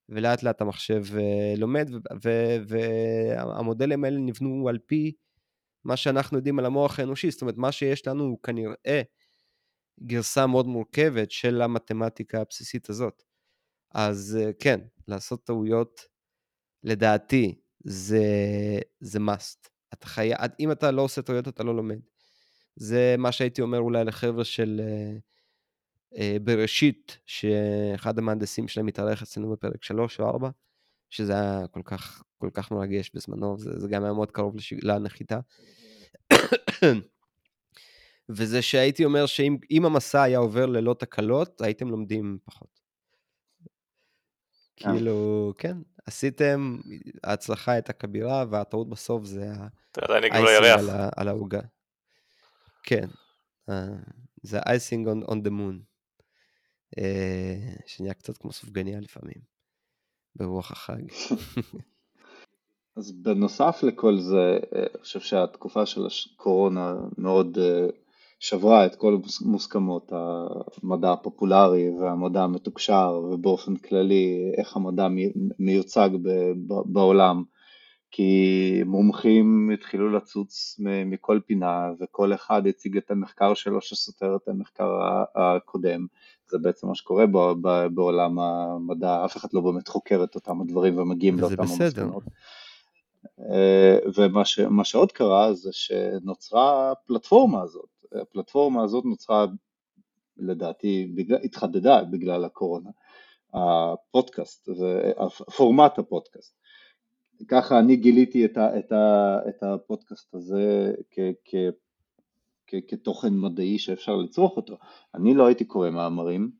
ולאט 0.08 0.42
לאט 0.42 0.60
המחשב 0.60 1.02
uh, 1.10 1.58
לומד, 1.58 1.90
והמודלים 2.68 4.04
האלה 4.04 4.18
נבנו 4.18 4.68
על 4.68 4.78
פי 4.86 5.12
מה 5.84 5.96
שאנחנו 5.96 6.38
יודעים 6.38 6.58
על 6.58 6.66
המוח 6.66 7.00
האנושי, 7.00 7.30
זאת 7.30 7.42
אומרת, 7.42 7.56
מה 7.56 7.72
שיש 7.72 8.06
לנו 8.06 8.24
הוא 8.24 8.38
כנראה 8.42 9.02
גרסה 10.02 10.46
מאוד 10.46 10.66
מורכבת 10.66 11.30
של 11.30 11.62
המתמטיקה 11.62 12.40
הבסיסית 12.40 12.90
הזאת. 12.90 13.22
אז 13.90 14.38
uh, 14.40 14.52
כן, 14.60 14.80
לעשות 15.08 15.44
טעויות, 15.44 16.00
לדעתי, 16.82 17.60
זה, 17.84 18.24
זה 19.00 19.18
must. 19.18 19.73
אתה 19.94 20.06
חי... 20.06 20.30
אם 20.60 20.72
אתה 20.72 20.90
לא 20.90 21.02
עושה 21.02 21.22
טעויות, 21.22 21.48
אתה 21.48 21.62
לא 21.62 21.76
לומד. 21.76 21.98
זה 22.76 23.14
מה 23.18 23.32
שהייתי 23.32 23.62
אומר 23.62 23.78
אולי 23.78 24.04
לחבר'ה 24.04 24.44
של 24.44 24.80
uh, 24.80 26.14
uh, 26.14 26.18
בראשית, 26.42 27.18
שאחד 27.26 28.18
המהנדסים 28.18 28.68
שלהם 28.68 28.86
התארח 28.86 29.22
אצלנו 29.22 29.52
בפרק 29.52 29.84
3 29.84 30.20
או 30.20 30.28
4, 30.28 30.50
שזה 31.10 31.32
היה 31.32 31.66
כל 31.70 31.82
כך, 31.84 32.22
כל 32.38 32.50
כך 32.54 32.70
מרגש 32.70 33.10
בזמנו, 33.14 33.58
זה, 33.58 33.80
זה 33.80 33.88
גם 33.88 34.04
היה 34.04 34.12
מאוד 34.12 34.30
קרוב 34.30 34.56
לש... 34.56 34.72
לנחיתה. 34.82 35.40
וזה 38.28 38.62
שהייתי 38.62 39.04
אומר 39.04 39.26
שאם 39.26 39.84
המסע 39.84 40.22
היה 40.22 40.38
עובר 40.38 40.66
ללא 40.66 40.94
תקלות, 40.98 41.60
הייתם 41.60 41.88
לומדים 41.88 42.38
פחות. 42.44 42.80
אה. 44.86 44.92
כאילו, 44.92 45.52
כן, 45.58 45.76
עשיתם, 46.06 46.78
ההצלחה 47.24 47.72
הייתה 47.72 47.92
כבירה, 47.92 48.44
והטעות 48.50 48.88
בסוף 48.88 49.24
זה 49.24 49.52
האייסינג 49.96 50.78
על 51.16 51.28
העוגה. 51.28 51.60
כן, 52.82 53.08
אה, 53.68 53.86
זה 54.42 54.58
האייסינג 54.62 55.08
on 55.08 55.46
the 55.46 55.50
moon, 55.50 55.76
אה, 56.98 57.74
שנהיה 57.86 58.14
קצת 58.14 58.36
כמו 58.36 58.52
סופגניה 58.52 59.00
לפעמים, 59.00 59.38
ברוח 60.36 60.70
החג. 60.72 61.02
אז 62.96 63.12
בנוסף 63.12 63.82
לכל 63.82 64.18
זה, 64.18 64.58
אני 64.72 65.02
חושב 65.02 65.20
שהתקופה 65.20 65.86
של 65.86 66.06
הקורונה 66.06 66.94
מאוד 67.18 67.58
שברה 68.44 68.86
את 68.86 68.94
כל 68.94 69.18
מוסכמות 69.40 70.12
המדע 70.82 71.12
הפופולרי 71.12 71.90
והמדע 72.00 72.42
המתוקשר 72.42 73.20
ובאופן 73.30 73.76
כללי 73.76 74.52
איך 74.58 74.76
המדע 74.76 75.08
מיוצג 75.58 76.10
בעולם. 76.86 77.42
כי 78.10 78.82
מומחים 78.86 79.70
התחילו 79.74 80.12
לצוץ 80.12 80.76
מכל 81.06 81.40
פינה 81.46 81.90
וכל 82.00 82.34
אחד 82.34 82.66
הציג 82.66 82.96
את 82.96 83.10
המחקר 83.10 83.54
שלו 83.54 83.80
שסותר 83.80 84.36
את 84.36 84.48
המחקר 84.48 84.90
הקודם. 85.34 86.06
זה 86.50 86.58
בעצם 86.58 86.86
מה 86.86 86.94
שקורה 86.94 87.24
בעולם 87.94 88.38
המדע, 88.38 89.24
אף 89.24 89.36
אחד 89.36 89.48
לא 89.52 89.60
באמת 89.60 89.88
חוקר 89.88 90.24
את 90.24 90.34
אותם 90.34 90.60
הדברים 90.60 90.98
ומגיעים 90.98 91.38
לאותם 91.38 91.62
המסקנות. 91.62 92.22
אה, 93.40 93.98
ומה 94.58 94.84
שעוד 94.84 95.12
קרה 95.12 95.52
זה 95.52 95.70
שנוצרה 95.72 96.92
הפלטפורמה 96.92 97.62
הזאת 97.62 97.93
הפלטפורמה 98.22 98.82
הזאת 98.82 99.04
נוצרה 99.04 99.46
לדעתי, 100.36 101.12
בגלל, 101.14 101.38
התחדדה 101.44 102.04
בגלל 102.04 102.44
הקורונה, 102.44 102.90
הפודקאסט, 103.54 104.68
פורמט 105.56 105.98
הפודקאסט. 105.98 106.56
ככה 107.48 107.78
אני 107.78 107.96
גיליתי 107.96 108.44
את, 108.44 108.56
ה, 108.56 108.78
את, 108.78 108.92
ה, 108.92 109.38
את 109.48 109.62
הפודקאסט 109.62 110.34
הזה 110.34 110.94
כ, 111.10 111.18
כ, 111.44 111.54
כ, 112.66 112.74
כתוכן 112.88 113.34
מדעי 113.34 113.78
שאפשר 113.78 114.16
לצרוך 114.16 114.56
אותו. 114.56 114.76
אני 115.14 115.34
לא 115.34 115.46
הייתי 115.46 115.64
קורא 115.64 115.90
מאמרים 115.90 116.50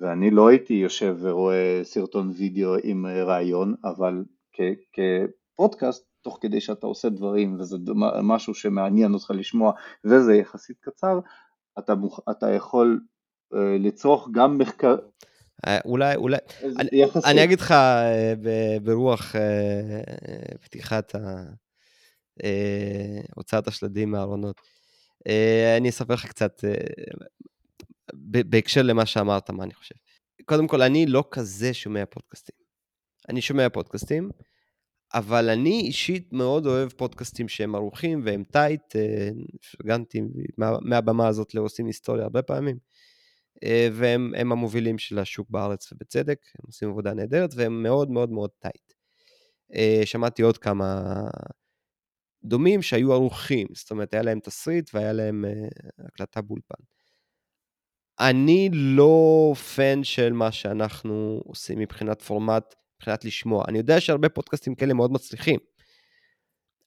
ואני 0.00 0.30
לא 0.30 0.48
הייתי 0.48 0.74
יושב 0.74 1.16
ורואה 1.20 1.80
סרטון 1.82 2.32
וידאו 2.36 2.74
עם 2.84 3.06
רעיון, 3.06 3.74
אבל 3.84 4.24
כ, 4.52 4.60
כפודקאסט 4.92 6.11
תוך 6.22 6.38
כדי 6.40 6.60
שאתה 6.60 6.86
עושה 6.86 7.08
דברים 7.08 7.56
וזה 7.60 7.76
משהו 8.22 8.54
שמעניין 8.54 9.14
אותך 9.14 9.30
לשמוע 9.34 9.72
וזה 10.04 10.34
יחסית 10.34 10.76
קצר, 10.80 11.20
אתה, 11.78 11.94
מוכ... 11.94 12.20
אתה 12.30 12.50
יכול 12.50 13.00
uh, 13.54 13.56
לצרוך 13.78 14.28
גם 14.32 14.58
מחקר... 14.58 14.96
אה, 15.66 15.78
אולי, 15.84 16.16
אולי, 16.16 16.36
אני, 16.78 17.04
אני 17.24 17.44
אגיד 17.44 17.60
לך 17.60 17.70
אה, 17.70 18.34
ברוח 18.82 19.34
פתיחת 20.60 21.14
הוצאת 23.36 23.68
השלדים 23.68 24.10
מהארונות, 24.10 24.60
אני 25.78 25.88
אספר 25.88 26.14
לך 26.14 26.26
קצת 26.26 26.64
בהקשר 28.14 28.82
למה 28.82 29.06
שאמרת, 29.06 29.50
מה 29.50 29.64
אני 29.64 29.74
חושב. 29.74 29.94
קודם 30.44 30.66
כל, 30.66 30.82
אני 30.82 31.06
לא 31.06 31.24
כזה 31.30 31.74
שומע 31.74 32.04
פודקאסטים. 32.06 32.54
אני 33.28 33.40
שומע 33.40 33.68
פודקאסטים, 33.68 34.30
אבל 35.14 35.50
אני 35.50 35.80
אישית 35.80 36.32
מאוד 36.32 36.66
אוהב 36.66 36.88
פודקאסטים 36.88 37.48
שהם 37.48 37.74
ערוכים 37.74 38.20
והם 38.24 38.44
tight, 38.44 38.96
אה, 38.96 39.28
פרגנתי 39.76 40.20
מה, 40.58 40.72
מהבמה 40.82 41.28
הזאת 41.28 41.54
לעושים 41.54 41.86
היסטוריה 41.86 42.22
הרבה 42.22 42.42
פעמים, 42.42 42.78
אה, 43.64 43.88
והם 43.92 44.52
המובילים 44.52 44.98
של 44.98 45.18
השוק 45.18 45.50
בארץ 45.50 45.92
ובצדק, 45.92 46.38
הם 46.58 46.64
עושים 46.66 46.90
עבודה 46.90 47.14
נהדרת 47.14 47.50
והם 47.56 47.82
מאוד 47.82 48.10
מאוד 48.10 48.30
מאוד 48.30 48.50
tight. 48.58 48.92
אה, 49.74 50.00
שמעתי 50.04 50.42
עוד 50.42 50.58
כמה 50.58 51.02
דומים 52.44 52.82
שהיו 52.82 53.12
ערוכים, 53.12 53.66
זאת 53.74 53.90
אומרת, 53.90 54.14
היה 54.14 54.22
להם 54.22 54.40
תסריט 54.40 54.90
והיה 54.94 55.12
להם 55.12 55.44
הקלטה 55.98 56.40
באולפן. 56.40 56.84
אני 58.20 58.70
לא 58.72 59.52
fan 59.76 60.04
של 60.04 60.32
מה 60.32 60.52
שאנחנו 60.52 61.42
עושים 61.44 61.78
מבחינת 61.78 62.22
פורמט, 62.22 62.74
מבחינת 63.02 63.24
לשמוע. 63.24 63.64
אני 63.68 63.78
יודע 63.78 64.00
שהרבה 64.00 64.28
פודקאסטים 64.28 64.74
כאלה 64.74 64.94
מאוד 64.94 65.12
מצליחים, 65.12 65.58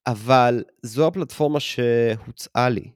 אבל 0.08 0.64
זו 0.84 1.08
הפלטפורמה 1.08 1.60
שהוצעה 1.60 2.70
לי, 2.70 2.92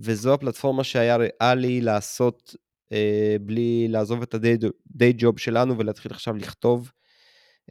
וזו 0.00 0.34
הפלטפורמה 0.34 0.84
שהיה 0.84 1.16
ריאלי 1.16 1.80
לעשות 1.80 2.56
אה, 2.92 3.36
בלי 3.40 3.88
לעזוב 3.88 4.22
את 4.22 4.34
הדיי 4.34 5.12
ג'וב 5.16 5.38
שלנו 5.38 5.78
ולהתחיל 5.78 6.12
עכשיו 6.12 6.36
לכתוב 6.36 6.92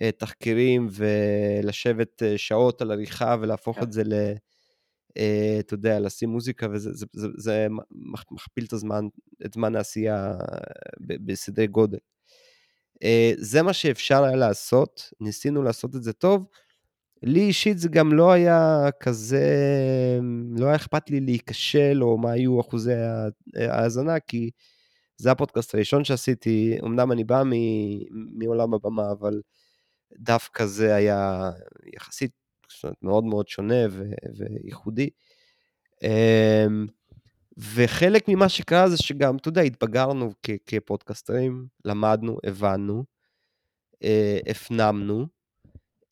אה, 0.01 0.11
תחקירים 0.11 0.87
ולשבת 0.91 2.23
אה, 2.23 2.37
שעות 2.37 2.81
על 2.81 2.91
עריכה 2.91 3.35
ולהפוך 3.41 3.77
כן. 3.77 3.83
את 3.83 3.91
זה 3.91 4.03
ל... 4.05 4.13
אה, 5.17 5.57
אתה 5.59 5.73
יודע, 5.73 5.99
לשים 5.99 6.29
מוזיקה, 6.29 6.67
וזה 6.71 6.89
זה, 6.93 7.05
זה, 7.13 7.27
זה 7.37 7.67
מכפיל 8.31 8.65
את 8.65 8.73
הזמן, 8.73 9.05
את 9.45 9.53
זמן 9.53 9.75
העשייה 9.75 10.33
בסדרי 10.99 11.67
גודל. 11.67 11.97
אה, 13.03 13.31
זה 13.37 13.61
מה 13.63 13.73
שאפשר 13.73 14.23
היה 14.23 14.35
לעשות, 14.35 15.11
ניסינו 15.21 15.63
לעשות 15.63 15.95
את 15.95 16.03
זה 16.03 16.13
טוב. 16.13 16.47
לי 17.23 17.39
אישית 17.41 17.77
זה 17.79 17.89
גם 17.89 18.13
לא 18.13 18.31
היה 18.31 18.89
כזה, 18.99 19.45
לא 20.57 20.65
היה 20.65 20.75
אכפת 20.75 21.09
לי 21.09 21.19
להיכשל, 21.19 21.99
או 22.01 22.17
מה 22.17 22.31
היו 22.31 22.61
אחוזי 22.61 22.93
ההאזנה, 23.55 24.19
כי 24.19 24.49
זה 25.17 25.31
הפודקאסט 25.31 25.75
הראשון 25.75 26.03
שעשיתי, 26.03 26.77
אמנם 26.83 27.11
אני 27.11 27.23
בא 27.23 27.43
מעולם 28.11 28.73
הבמה, 28.73 29.11
אבל 29.11 29.41
דווקא 30.19 30.65
זה 30.65 30.95
היה 30.95 31.51
יחסית 31.95 32.31
מאוד 33.01 33.23
מאוד 33.23 33.47
שונה 33.47 33.85
וייחודי. 34.37 35.09
אמ, 36.03 36.87
וחלק 37.57 38.27
ממה 38.27 38.49
שקרה 38.49 38.89
זה 38.89 38.97
שגם, 38.97 39.37
אתה 39.37 39.49
יודע, 39.49 39.61
התבגרנו 39.61 40.31
כפודקאסטרים, 40.65 41.67
למדנו, 41.85 42.37
הבנו, 42.43 43.03
אה, 44.03 44.39
הפנמנו, 44.49 45.27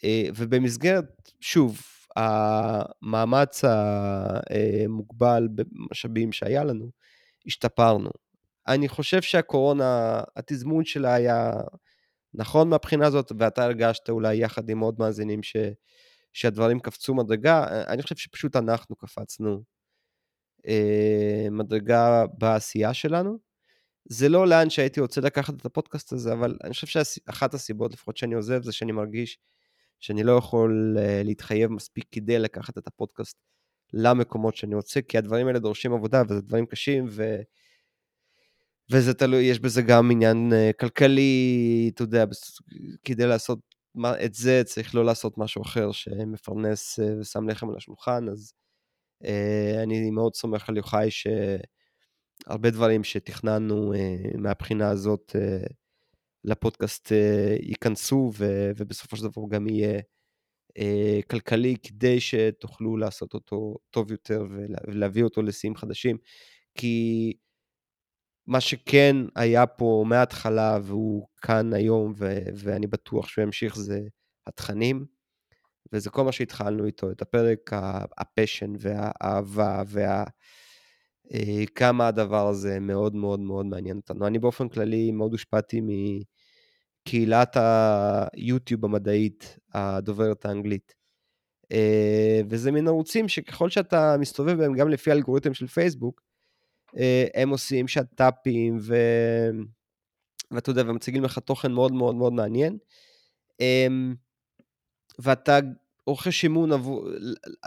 אה, 0.03 0.23
ובמסגרת, 0.35 1.31
שוב, 1.39 1.81
המאמץ 2.15 3.61
המוגבל 3.65 5.47
במשאבים 5.55 6.31
שהיה 6.31 6.63
לנו, 6.63 6.89
השתפרנו. 7.47 8.09
אני 8.67 8.87
חושב 8.87 9.21
שהקורונה, 9.21 10.21
התזמון 10.35 10.85
שלה 10.85 11.13
היה 11.13 11.51
נכון 12.33 12.69
מהבחינה 12.69 13.07
הזאת, 13.07 13.31
ואתה 13.39 13.63
הרגשת 13.63 14.09
אולי 14.09 14.35
יחד 14.35 14.69
עם 14.69 14.79
עוד 14.79 14.95
מאזינים 14.99 15.43
ש, 15.43 15.55
שהדברים 16.33 16.79
קפצו 16.79 17.13
מדרגה, 17.13 17.65
אני 17.87 18.01
חושב 18.03 18.15
שפשוט 18.15 18.55
אנחנו 18.55 18.95
קפצנו 18.95 19.74
מדרגה 21.51 22.25
בעשייה 22.37 22.93
שלנו. 22.93 23.37
זה 24.09 24.29
לא 24.29 24.47
לאן 24.47 24.69
שהייתי 24.69 24.99
רוצה 24.99 25.21
לקחת 25.21 25.53
את 25.53 25.65
הפודקאסט 25.65 26.13
הזה, 26.13 26.33
אבל 26.33 26.57
אני 26.63 26.73
חושב 26.73 26.87
שאחת 26.87 27.53
הסיבות, 27.53 27.93
לפחות 27.93 28.17
שאני 28.17 28.35
עוזב, 28.35 28.63
זה 28.63 28.71
שאני 28.71 28.91
מרגיש 28.91 29.37
שאני 29.99 30.23
לא 30.23 30.31
יכול 30.31 30.97
אה, 30.99 31.21
להתחייב 31.23 31.71
מספיק 31.71 32.05
כדי 32.11 32.39
לקחת 32.39 32.77
את 32.77 32.87
הפודקאסט 32.87 33.37
למקומות 33.93 34.55
שאני 34.55 34.75
רוצה, 34.75 35.01
כי 35.01 35.17
הדברים 35.17 35.47
האלה 35.47 35.59
דורשים 35.59 35.93
עבודה 35.93 36.23
וזה 36.29 36.41
דברים 36.41 36.65
קשים, 36.65 37.05
ו... 37.09 37.35
וזה 38.91 39.13
תלוי, 39.13 39.43
יש 39.43 39.59
בזה 39.59 39.81
גם 39.81 40.11
עניין 40.11 40.51
uh, 40.51 40.73
כלכלי, 40.79 41.91
אתה 41.93 42.03
יודע, 42.03 42.25
כדי 43.03 43.27
לעשות 43.27 43.59
את 44.25 44.33
זה 44.33 44.61
צריך 44.65 44.95
לא 44.95 45.05
לעשות 45.05 45.37
משהו 45.37 45.61
אחר 45.61 45.91
שמפרנס 45.91 46.99
ושם 47.19 47.49
לחם 47.49 47.69
על 47.69 47.75
השולחן, 47.75 48.29
אז 48.29 48.53
אני 49.83 50.11
מאוד 50.11 50.35
סומך 50.35 50.69
על 50.69 50.77
יוחאי 50.77 51.09
שהרבה 51.11 52.69
דברים 52.69 53.03
שתכננו 53.03 53.93
uh, 53.93 54.37
מהבחינה 54.37 54.89
הזאת 54.89 55.35
uh, 55.35 55.73
לפודקאסט 56.43 57.11
ייכנסו, 57.61 58.31
ובסופו 58.77 59.17
של 59.17 59.23
דבר 59.23 59.41
גם 59.49 59.67
יהיה 59.67 60.01
כלכלי 61.29 61.75
כדי 61.83 62.19
שתוכלו 62.19 62.97
לעשות 62.97 63.33
אותו 63.33 63.75
טוב 63.89 64.11
יותר 64.11 64.43
ולהביא 64.87 65.23
אותו 65.23 65.41
לשיאים 65.41 65.75
חדשים, 65.75 66.17
כי 66.77 67.33
מה 68.47 68.61
שכן 68.61 69.15
היה 69.35 69.67
פה 69.67 70.03
מההתחלה 70.07 70.79
והוא 70.83 71.27
כאן 71.41 71.73
היום 71.73 72.13
ואני 72.55 72.87
בטוח 72.87 73.27
שהוא 73.27 73.43
ימשיך 73.43 73.75
זה 73.75 73.99
התכנים, 74.47 75.05
וזה 75.93 76.09
כל 76.09 76.23
מה 76.23 76.31
שהתחלנו 76.31 76.85
איתו, 76.85 77.11
את 77.11 77.21
הפרק 77.21 77.71
הפשן 78.17 78.73
והאהבה 78.79 79.83
וה... 79.87 80.23
אה, 81.33 81.63
כמה 81.75 82.07
הדבר 82.07 82.47
הזה 82.47 82.79
מאוד 82.79 83.15
מאוד 83.15 83.39
מאוד 83.39 83.65
מעניין 83.65 83.97
אותנו. 83.97 84.27
אני 84.27 84.39
באופן 84.39 84.69
כללי 84.69 85.11
מאוד 85.11 85.31
הושפעתי 85.31 85.81
מקהילת 87.05 87.57
היוטיוב 87.57 88.85
המדעית 88.85 89.57
הדוברת 89.73 90.45
האנגלית. 90.45 90.93
אה, 91.71 92.41
וזה 92.49 92.71
מין 92.71 92.87
ערוצים 92.87 93.27
שככל 93.27 93.69
שאתה 93.69 94.15
מסתובב 94.19 94.57
בהם, 94.57 94.73
גם 94.73 94.89
לפי 94.89 95.11
האלגוריתם 95.11 95.53
של 95.53 95.67
פייסבוק, 95.67 96.21
אה, 96.97 97.25
הם 97.33 97.49
עושים 97.49 97.87
שת"פים, 97.87 98.77
ו... 98.81 98.95
ואתה 100.51 100.69
יודע, 100.69 100.83
ומציגים 100.87 101.23
לך 101.23 101.39
תוכן 101.39 101.71
מאוד 101.71 101.91
מאוד 101.91 102.15
מאוד 102.15 102.33
מעניין. 102.33 102.77
ואתה 105.19 105.59
רוכש 106.07 106.45
אמון 106.45 106.71
עבור, 106.71 107.07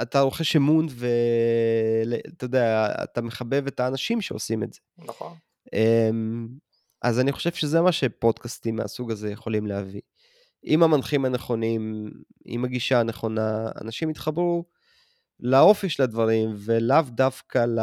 אתה 0.02 0.20
רוכש 0.20 0.56
אמון 0.56 0.86
ואתה 0.90 2.44
יודע, 2.44 2.94
אתה 3.04 3.22
מחבב 3.22 3.66
את 3.66 3.80
האנשים 3.80 4.20
שעושים 4.20 4.62
את 4.62 4.72
זה. 4.72 4.80
נכון. 4.98 5.36
אמ, 5.72 6.48
אז 7.02 7.20
אני 7.20 7.32
חושב 7.32 7.52
שזה 7.52 7.80
מה 7.80 7.92
שפודקאסטים 7.92 8.76
מהסוג 8.76 9.10
הזה 9.10 9.30
יכולים 9.30 9.66
להביא. 9.66 10.00
עם 10.62 10.82
המנחים 10.82 11.24
הנכונים, 11.24 12.10
עם 12.44 12.64
הגישה 12.64 13.00
הנכונה, 13.00 13.70
אנשים 13.80 14.10
יתחברו 14.10 14.64
לאופי 15.40 15.88
של 15.88 16.02
הדברים, 16.02 16.50
ולאו 16.56 17.02
דווקא 17.10 17.58
ל... 17.58 17.78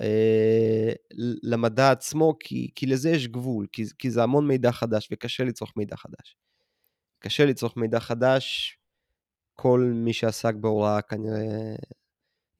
אה, 0.00 0.92
למדע 1.42 1.90
עצמו, 1.90 2.36
כי, 2.40 2.70
כי 2.74 2.86
לזה 2.86 3.10
יש 3.10 3.28
גבול, 3.28 3.66
כי, 3.72 3.84
כי 3.98 4.10
זה 4.10 4.22
המון 4.22 4.48
מידע 4.48 4.72
חדש 4.72 5.08
וקשה 5.12 5.44
לצרוך 5.44 5.72
מידע 5.76 5.96
חדש. 5.96 6.36
קשה 7.18 7.44
לצרוך 7.44 7.76
מידע 7.76 8.00
חדש, 8.00 8.78
כל 9.54 9.90
מי 9.94 10.12
שעסק 10.12 10.54
בהוראה 10.54 11.02
כנראה 11.02 11.76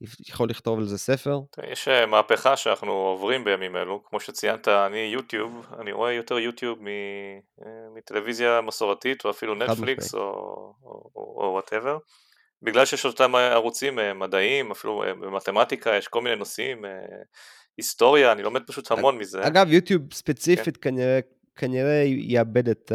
יכול 0.01 0.49
לכתוב 0.49 0.79
על 0.79 0.85
זה 0.85 0.97
ספר. 0.97 1.39
יש 1.71 1.87
אה, 1.87 2.05
מהפכה 2.05 2.57
שאנחנו 2.57 2.91
עוברים 2.91 3.43
בימים 3.43 3.75
אלו, 3.75 4.03
כמו 4.03 4.19
שציינת, 4.19 4.67
אני 4.67 4.97
יוטיוב, 4.97 5.67
אני 5.79 5.91
רואה 5.91 6.13
יותר 6.13 6.39
יוטיוב 6.39 6.79
אה, 6.87 7.67
מטלוויזיה 7.95 8.61
מסורתית 8.61 9.25
או 9.25 9.29
אפילו 9.29 9.55
נטפליקס 9.55 10.13
או 10.13 10.73
whatever. 11.53 11.97
בגלל 12.61 12.85
שיש 12.85 13.05
אותם 13.05 13.35
ערוצים 13.35 13.99
אה, 13.99 14.13
מדעיים, 14.13 14.71
אפילו 14.71 15.03
במתמטיקה 15.21 15.95
יש 15.95 16.07
כל 16.07 16.21
מיני 16.21 16.35
נושאים, 16.35 16.85
היסטוריה, 17.77 18.31
אני 18.31 18.43
לומד 18.43 18.61
פשוט 18.67 18.91
המון 18.91 19.17
מזה. 19.17 19.47
אגב, 19.47 19.71
יוטיוב 19.71 20.13
ספציפית 20.13 20.77
כן. 20.77 20.89
כנראה, 20.89 21.19
כנראה 21.57 22.03
יאבד 22.05 22.69
את, 22.69 22.91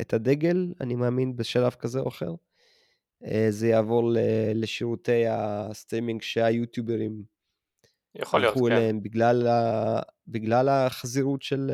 את 0.00 0.12
הדגל, 0.12 0.72
אני 0.80 0.94
מאמין 0.94 1.36
בשלב 1.36 1.72
כזה 1.72 2.00
או 2.00 2.08
אחר. 2.08 2.34
זה 3.48 3.68
יעבור 3.68 4.12
לשירותי 4.54 5.24
הסטרימינג 5.28 6.22
שהיוטיוברים 6.22 7.22
יכול 8.14 8.40
להיות, 8.40 8.54
כן. 8.54 8.64
אליהם 8.64 9.02
בגלל, 9.02 9.46
ה, 9.46 10.00
בגלל 10.28 10.68
החזירות 10.68 11.42
של, 11.42 11.70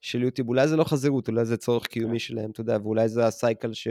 של 0.00 0.22
יוטיוב. 0.22 0.48
אולי 0.48 0.68
זה 0.68 0.76
לא 0.76 0.84
חזירות, 0.84 1.28
אולי 1.28 1.44
זה 1.44 1.56
צורך 1.56 1.86
קיומי 1.86 2.12
כן. 2.12 2.18
שלהם, 2.18 2.50
אתה 2.50 2.60
יודע, 2.60 2.78
ואולי 2.82 3.08
זה 3.08 3.26
ה 3.26 3.34
cycle 3.34 3.72
ש... 3.72 3.88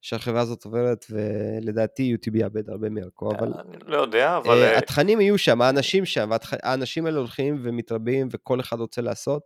שהחברה 0.00 0.40
הזאת 0.40 0.64
עוברת, 0.64 1.06
ולדעתי 1.10 2.02
יוטיוב 2.02 2.36
יאבד 2.36 2.70
הרבה 2.70 2.90
מערכו, 2.90 3.32
אבל... 3.32 3.52
אני 3.58 3.76
לא 3.86 4.00
יודע, 4.00 4.36
אבל... 4.36 4.74
התכנים 4.76 5.20
יהיו 5.20 5.38
שם, 5.38 5.62
האנשים 5.62 6.04
שם, 6.04 6.30
והאנשים 6.30 7.06
האלה 7.06 7.18
הולכים 7.18 7.60
ומתרבים, 7.62 8.28
וכל 8.30 8.60
אחד 8.60 8.80
רוצה 8.80 9.02
לעשות, 9.02 9.42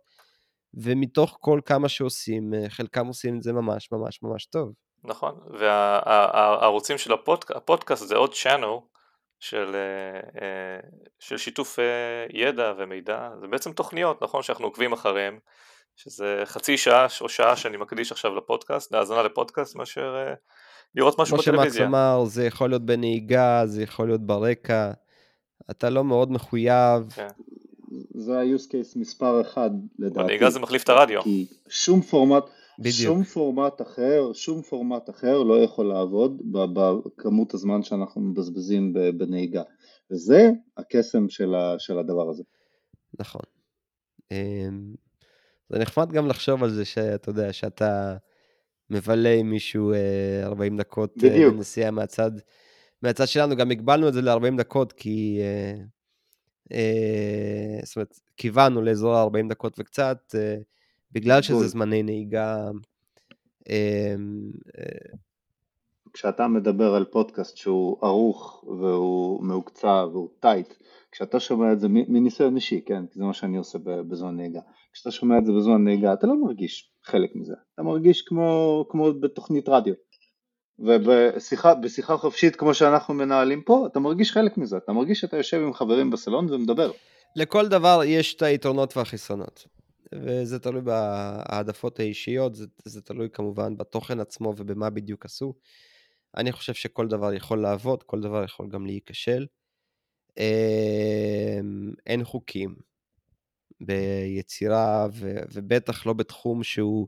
ומתוך 0.75 1.37
כל 1.41 1.59
כמה 1.65 1.89
שעושים, 1.89 2.53
אה, 2.53 2.69
חלקם 2.69 3.07
עושים 3.07 3.37
את 3.37 3.43
זה 3.43 3.53
ממש 3.53 3.91
ממש 3.91 4.23
ממש 4.23 4.45
טוב. 4.45 4.73
נכון, 5.03 5.39
והערוצים 5.59 6.97
של 6.97 7.13
הפודקאסט, 7.13 7.57
הפודקאסט 7.57 8.07
זה 8.07 8.15
עוד 8.15 8.33
צ'אנל 8.33 8.77
של, 9.39 9.75
של 11.19 11.37
שיתוף 11.37 11.79
ידע 12.33 12.73
ומידע, 12.77 13.29
זה 13.41 13.47
בעצם 13.47 13.71
תוכניות, 13.71 14.23
נכון, 14.23 14.43
שאנחנו 14.43 14.65
עוקבים 14.65 14.93
אחריהם. 14.93 15.39
שזה 15.95 16.41
חצי 16.45 16.77
שעה 16.77 17.07
או 17.21 17.29
שעה 17.29 17.55
שאני 17.55 17.77
מקדיש 17.77 18.11
עכשיו 18.11 18.35
לפודקאסט, 18.35 18.91
להאזנה 18.91 19.23
לפודקאסט, 19.23 19.75
מאשר 19.75 20.15
אה, 20.27 20.33
לראות 20.95 21.19
משהו 21.19 21.37
בטלוויזיה. 21.37 21.63
כמו 21.63 21.73
שמקס 21.73 21.87
אמר, 21.87 22.25
זה 22.25 22.45
יכול 22.45 22.69
להיות 22.69 22.85
בנהיגה, 22.85 23.61
זה 23.65 23.83
יכול 23.83 24.07
להיות 24.07 24.21
ברקע, 24.21 24.91
אתה 25.71 25.89
לא 25.89 26.03
מאוד 26.03 26.31
מחויב. 26.31 27.11
כן. 27.15 27.27
זה 28.13 28.39
ה-use 28.39 28.67
case 28.67 28.99
מספר 28.99 29.41
אחד 29.41 29.69
לדעתי. 29.99 30.23
בנהיגה 30.23 30.49
זה 30.49 30.59
מחליף 30.59 30.83
את 30.83 30.89
הרדיו. 30.89 31.21
כי 31.21 31.45
שום 31.69 32.01
פורמט, 32.01 32.43
בדיוק. 32.79 32.95
שום 32.95 33.23
פורמט 33.23 33.81
אחר, 33.81 34.31
שום 34.33 34.61
פורמט 34.61 35.09
אחר 35.09 35.43
לא 35.43 35.63
יכול 35.63 35.85
לעבוד 35.85 36.41
בכמות 36.51 37.53
הזמן 37.53 37.83
שאנחנו 37.83 38.21
מבזבזים 38.21 38.93
בנהיגה. 39.17 39.61
וזה 40.11 40.49
הקסם 40.77 41.29
של, 41.29 41.55
ה, 41.55 41.75
של 41.79 41.99
הדבר 41.99 42.29
הזה. 42.29 42.43
נכון. 43.19 43.41
אמ, 44.31 44.93
זה 45.69 45.79
נחמד 45.79 46.11
גם 46.11 46.27
לחשוב 46.27 46.63
על 46.63 46.69
זה 46.69 46.85
שאתה 46.85 47.29
יודע, 47.29 47.53
שאתה 47.53 48.15
מבלה 48.89 49.33
עם 49.33 49.49
מישהו 49.49 49.93
40 50.43 50.73
אה, 50.73 50.79
דקות 50.79 51.13
אה, 51.23 51.29
בדיוק. 51.29 51.53
בנסיעה 51.53 51.91
מהצד, 51.91 52.31
מהצד 53.01 53.27
שלנו, 53.27 53.55
גם 53.55 53.71
הגבלנו 53.71 54.07
את 54.07 54.13
זה 54.13 54.21
ל-40 54.21 54.57
דקות, 54.57 54.93
כי... 54.93 55.39
אה, 56.71 57.79
זאת 57.83 57.95
אומרת, 57.95 58.19
כיוונו 58.37 58.81
לאזור 58.81 59.15
ה-40 59.15 59.49
דקות 59.49 59.75
וקצת, 59.79 60.35
בגלל 61.11 61.41
שזה 61.41 61.67
זמני 61.67 62.03
נהיגה. 62.03 62.69
אמ, 63.69 64.51
כשאתה 66.13 66.47
מדבר 66.47 66.95
על 66.95 67.05
פודקאסט 67.05 67.57
שהוא 67.57 67.97
ערוך 68.01 68.63
והוא 68.67 69.43
מעוקצע 69.43 70.05
והוא 70.11 70.29
טייט, 70.39 70.73
כשאתה 71.11 71.39
שומע 71.39 71.73
את 71.73 71.79
זה 71.79 71.87
מניסיון 71.89 72.55
אישי, 72.55 72.81
כן, 72.85 73.07
כי 73.07 73.19
זה 73.19 73.25
מה 73.25 73.33
שאני 73.33 73.57
עושה 73.57 73.79
בזמן 73.83 74.35
נהיגה, 74.35 74.59
כשאתה 74.93 75.11
שומע 75.11 75.37
את 75.37 75.45
זה 75.45 75.51
בזמן 75.51 75.83
נהיגה 75.83 76.13
אתה 76.13 76.27
לא 76.27 76.43
מרגיש 76.43 76.91
חלק 77.03 77.35
מזה, 77.35 77.53
אתה 77.73 77.83
מרגיש 77.83 78.21
כמו, 78.21 78.85
כמו 78.89 79.13
בתוכנית 79.19 79.69
רדיו. 79.69 79.93
ובשיחה 80.79 82.17
חופשית 82.17 82.55
כמו 82.55 82.73
שאנחנו 82.73 83.13
מנהלים 83.13 83.61
פה, 83.61 83.87
אתה 83.91 83.99
מרגיש 83.99 84.31
חלק 84.31 84.57
מזה, 84.57 84.77
אתה 84.77 84.91
מרגיש 84.93 85.19
שאתה 85.19 85.37
יושב 85.37 85.57
עם 85.57 85.73
חברים 85.73 86.09
בסלון 86.09 86.53
ומדבר. 86.53 86.91
לכל 87.35 87.67
דבר 87.67 88.01
יש 88.05 88.33
את 88.33 88.41
היתרונות 88.41 88.97
והחסרונות, 88.97 89.67
וזה 90.13 90.59
תלוי 90.59 90.81
בהעדפות 90.81 91.99
האישיות, 91.99 92.55
זה, 92.55 92.65
זה 92.85 93.01
תלוי 93.01 93.29
כמובן 93.33 93.77
בתוכן 93.77 94.19
עצמו 94.19 94.53
ובמה 94.57 94.89
בדיוק 94.89 95.25
עשו. 95.25 95.53
אני 96.37 96.51
חושב 96.51 96.73
שכל 96.73 97.07
דבר 97.07 97.33
יכול 97.33 97.61
לעבוד, 97.61 98.03
כל 98.03 98.21
דבר 98.21 98.43
יכול 98.43 98.67
גם 98.69 98.85
להיכשל. 98.85 99.45
אמ, 100.37 101.93
אין 102.05 102.23
חוקים 102.23 102.75
ביצירה, 103.81 105.07
ו, 105.13 105.35
ובטח 105.53 106.05
לא 106.05 106.13
בתחום 106.13 106.63
שהוא, 106.63 107.07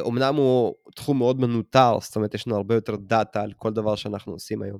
אומנם 0.00 0.22
אה, 0.22 0.28
הוא 0.28 0.74
תחום 0.94 1.18
מאוד 1.18 1.40
מנוטר, 1.40 1.98
זאת 2.00 2.16
אומרת, 2.16 2.34
יש 2.34 2.46
לנו 2.46 2.56
הרבה 2.56 2.74
יותר 2.74 2.96
דאטה 2.96 3.42
על 3.42 3.52
כל 3.52 3.72
דבר 3.72 3.96
שאנחנו 3.96 4.32
עושים 4.32 4.62
היום. 4.62 4.78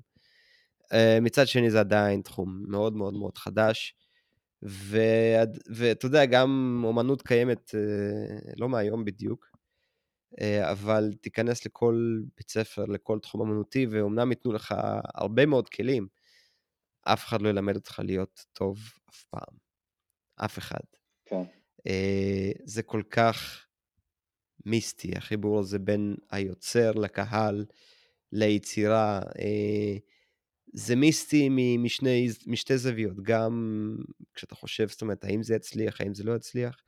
אה, 0.93 1.19
מצד 1.21 1.47
שני, 1.47 1.71
זה 1.71 1.81
עדיין 1.81 2.23
תחום 2.23 2.65
מאוד 2.69 2.97
מאוד 2.97 3.15
מאוד 3.15 3.39
חדש. 3.39 3.97
ואתה 5.69 6.07
יודע, 6.07 6.25
גם 6.25 6.83
אומנות 6.85 7.23
קיימת 7.23 7.75
אה, 7.75 8.39
לא 8.57 8.69
מהיום 8.69 9.05
בדיוק, 9.05 9.51
אבל 10.63 11.13
תיכנס 11.21 11.67
לכל 11.67 12.21
בית 12.37 12.51
ספר, 12.51 12.85
לכל 12.85 13.19
תחום 13.19 13.41
אמנותי, 13.41 13.87
ואומנם 13.91 14.31
ייתנו 14.31 14.53
לך 14.53 14.75
הרבה 15.15 15.47
מאוד 15.47 15.69
כלים, 15.69 16.07
אף 17.03 17.25
אחד 17.25 17.43
לא 17.43 17.49
ילמד 17.49 17.77
אותך 17.77 18.01
להיות 18.05 18.45
טוב 18.53 18.79
אף 19.11 19.25
פעם. 19.25 19.57
אף 20.37 20.59
אחד. 20.59 20.81
כן. 21.25 21.43
זה 22.65 22.83
כל 22.83 23.03
כך 23.11 23.65
מיסטי, 24.67 25.17
החיבור 25.17 25.61
הזה 25.61 25.79
בין 25.79 26.17
היוצר 26.31 26.93
לקהל, 26.93 27.67
ליצירה. 28.33 29.21
זה 30.73 30.97
מיסטי 30.97 31.49
משני, 31.79 32.29
משתי 32.47 32.79
זוויות, 32.79 33.23
גם 33.23 33.97
כשאתה 34.35 34.55
חושב, 34.55 34.89
זאת 34.89 35.03
אומרת, 35.03 35.25
האם 35.25 35.43
זה 35.43 35.55
יצליח, 35.55 36.01
האם 36.01 36.15
זה 36.15 36.25
לא 36.25 36.37
יצליח, 36.37 36.83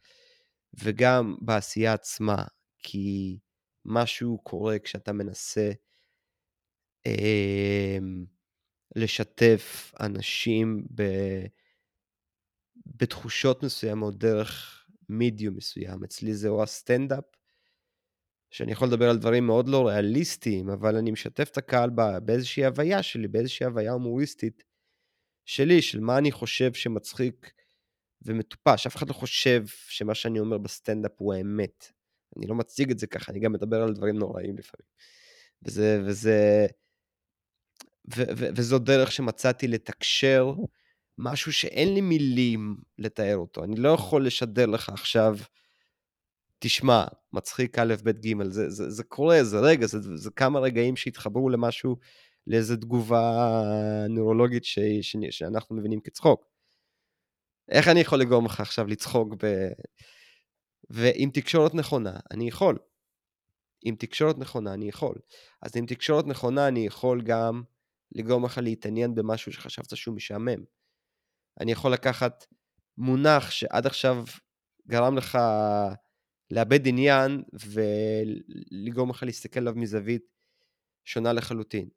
וגם 0.74 1.36
בעשייה 1.40 1.92
עצמה, 1.92 2.44
כי 2.78 3.38
משהו 3.84 4.38
קורה 4.38 4.78
כשאתה 4.78 5.12
מנסה 5.12 5.70
אה, 7.06 7.98
לשתף 8.96 9.92
אנשים 10.00 10.86
ב, 10.94 11.02
בתחושות 12.86 13.62
מסוימות 13.62 14.18
דרך 14.18 14.84
מידיום 15.08 15.56
מסוים. 15.56 16.04
אצלי 16.04 16.34
זה 16.34 16.48
או 16.48 16.62
הסטנדאפ, 16.62 17.24
שאני 18.50 18.72
יכול 18.72 18.88
לדבר 18.88 19.10
על 19.10 19.18
דברים 19.18 19.46
מאוד 19.46 19.68
לא 19.68 19.88
ריאליסטיים, 19.88 20.70
אבל 20.70 20.96
אני 20.96 21.10
משתף 21.10 21.48
את 21.52 21.58
הקהל 21.58 21.90
באיזושהי 22.22 22.64
הוויה 22.64 23.02
שלי, 23.02 23.28
באיזושהי 23.28 23.66
הוויה 23.66 23.92
הומוריסטית 23.92 24.64
שלי, 25.44 25.82
של 25.82 26.00
מה 26.00 26.18
אני 26.18 26.32
חושב 26.32 26.72
שמצחיק 26.72 27.52
ומטופש. 28.22 28.86
אף 28.86 28.96
אחד 28.96 29.08
לא 29.08 29.14
חושב 29.14 29.64
שמה 29.66 30.14
שאני 30.14 30.40
אומר 30.40 30.58
בסטנדאפ 30.58 31.12
הוא 31.16 31.34
האמת. 31.34 31.92
אני 32.36 32.46
לא 32.46 32.54
מציג 32.54 32.90
את 32.90 32.98
זה 32.98 33.06
ככה, 33.06 33.32
אני 33.32 33.40
גם 33.40 33.52
מדבר 33.52 33.82
על 33.82 33.92
דברים 33.92 34.18
נוראים 34.18 34.56
לפעמים. 34.58 34.86
וזה, 35.62 36.02
וזה, 36.06 36.66
ו, 38.16 38.22
ו, 38.36 38.46
וזו 38.56 38.78
דרך 38.78 39.12
שמצאתי 39.12 39.68
לתקשר 39.68 40.52
משהו 41.18 41.52
שאין 41.52 41.94
לי 41.94 42.00
מילים 42.00 42.76
לתאר 42.98 43.36
אותו. 43.36 43.64
אני 43.64 43.76
לא 43.76 43.88
יכול 43.88 44.26
לשדר 44.26 44.66
לך 44.66 44.88
עכשיו, 44.88 45.38
תשמע, 46.58 47.04
מצחיק 47.32 47.78
א', 47.78 47.94
ב', 48.04 48.10
ג', 48.10 48.42
זה, 48.42 48.70
זה, 48.70 48.90
זה 48.90 49.04
קורה, 49.04 49.44
זה 49.44 49.58
רגע, 49.60 49.86
זה, 49.86 50.16
זה 50.16 50.30
כמה 50.30 50.58
רגעים 50.60 50.96
שהתחברו 50.96 51.48
למשהו, 51.48 51.96
לאיזו 52.46 52.76
תגובה 52.76 53.52
נוירולוגית 54.08 54.64
ש, 54.64 54.78
ש, 55.02 55.16
שאנחנו 55.30 55.76
מבינים 55.76 56.00
כצחוק. 56.00 56.46
איך 57.70 57.88
אני 57.88 58.00
יכול 58.00 58.20
לגרום 58.20 58.46
לך 58.46 58.60
עכשיו 58.60 58.86
לצחוק 58.86 59.34
ב... 59.44 59.68
ועם 60.90 61.30
תקשורת 61.30 61.74
נכונה, 61.74 62.18
אני 62.30 62.48
יכול. 62.48 62.78
עם 63.84 63.96
תקשורת 63.96 64.38
נכונה, 64.38 64.74
אני 64.74 64.88
יכול. 64.88 65.14
אז 65.62 65.76
עם 65.76 65.86
תקשורת 65.86 66.26
נכונה, 66.26 66.68
אני 66.68 66.86
יכול 66.86 67.22
גם 67.22 67.62
לגרום 68.12 68.44
לך 68.44 68.58
להתעניין 68.58 69.14
במשהו 69.14 69.52
שחשבת 69.52 69.96
שהוא 69.96 70.16
משעמם. 70.16 70.64
אני 71.60 71.72
יכול 71.72 71.92
לקחת 71.92 72.46
מונח 72.98 73.50
שעד 73.50 73.86
עכשיו 73.86 74.24
גרם 74.88 75.16
לך 75.16 75.38
לאבד 76.50 76.88
עניין 76.88 77.42
ולגרום 77.52 79.10
לך 79.10 79.22
להסתכל 79.22 79.60
עליו 79.60 79.74
מזווית 79.76 80.22
שונה 81.04 81.32
לחלוטין. 81.32 81.88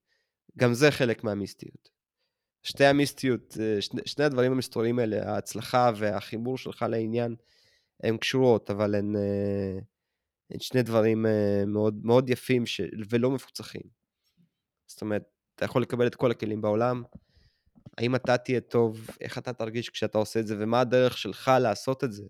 גם 0.58 0.74
זה 0.74 0.92
חלק 0.92 1.24
מהמיסטיות. 1.24 1.90
שתי 2.64 2.86
המיסטיות, 2.86 3.58
אה, 3.60 3.82
שני, 3.82 4.02
שני 4.06 4.26
הדברים 4.26 4.52
המסתוריים 4.52 5.00
האלה, 5.00 5.32
ההצלחה 5.32 5.92
והחיבור 5.96 6.58
שלך 6.58 6.86
לעניין, 6.90 7.36
הן 8.04 8.18
קשורות, 8.18 8.70
אבל 8.70 8.96
הן, 8.96 9.16
אה, 9.16 9.80
הן 10.52 10.60
שני 10.60 10.84
דברים 10.84 11.26
אה, 11.26 11.64
מאוד, 11.68 12.06
מאוד 12.06 12.30
יפים 12.30 12.66
ש... 12.66 12.82
ולא 13.10 13.32
מפוצחים. 13.32 13.82
זאת 14.88 15.02
אומרת, 15.02 15.24
אתה 15.56 15.66
יכול 15.66 15.82
לקבל 15.82 16.08
את 16.08 16.16
כל 16.16 16.32
הכלים 16.32 16.62
בעולם, 16.62 17.04
האם 17.98 18.16
אתה 18.16 18.38
תהיה 18.38 18.62
טוב, 18.62 19.08
איך 19.22 19.38
אתה 19.38 19.54
תרגיש 19.54 19.90
כשאתה 19.90 20.18
עושה 20.18 20.40
את 20.40 20.48
זה, 20.48 20.56
ומה 20.60 20.82
הדרך 20.82 21.18
שלך 21.18 21.52
לעשות 21.62 22.04
את 22.04 22.12
זה, 22.12 22.24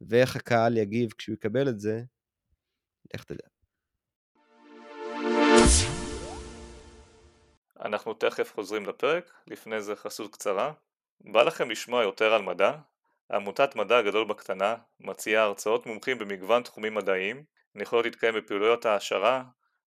ואיך 0.00 0.36
הקהל 0.36 0.76
יגיב 0.76 1.12
כשהוא 1.12 1.34
יקבל 1.34 1.68
את 1.68 1.80
זה, 1.80 2.02
איך 3.14 3.24
תדע. 3.24 3.46
אנחנו 7.84 8.14
תכף 8.14 8.52
חוזרים 8.54 8.86
לפרק, 8.86 9.32
לפני 9.46 9.82
זה 9.82 9.96
חסות 9.96 10.32
קצרה. 10.32 10.72
בא 11.20 11.42
לכם 11.42 11.70
לשמוע 11.70 12.02
יותר 12.02 12.32
על 12.32 12.42
מדע? 12.42 12.72
עמותת 13.32 13.76
מדע 13.76 14.02
גדול 14.02 14.28
בקטנה 14.28 14.76
מציעה 15.00 15.44
הרצאות 15.44 15.86
מומחים 15.86 16.18
במגוון 16.18 16.62
תחומים 16.62 16.94
מדעיים, 16.94 17.44
יכולות 17.74 18.04
להתקיים 18.04 18.34
בפעילויות 18.34 18.86
העשרה, 18.86 19.44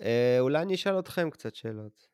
אה, 0.00 0.36
אולי 0.40 0.62
אני 0.62 0.74
אשאל 0.74 0.98
אתכם 0.98 1.30
קצת 1.30 1.54
שאלות. 1.54 2.08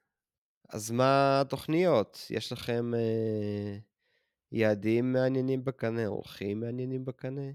אז 0.68 0.90
מה 0.90 1.40
התוכניות? 1.40 2.26
יש 2.30 2.52
לכם 2.52 2.94
אה, 2.94 3.78
יעדים 4.52 5.12
מעניינים 5.12 5.64
בקנה, 5.64 6.06
אורחים 6.06 6.60
מעניינים 6.60 7.04
בקנה? 7.04 7.50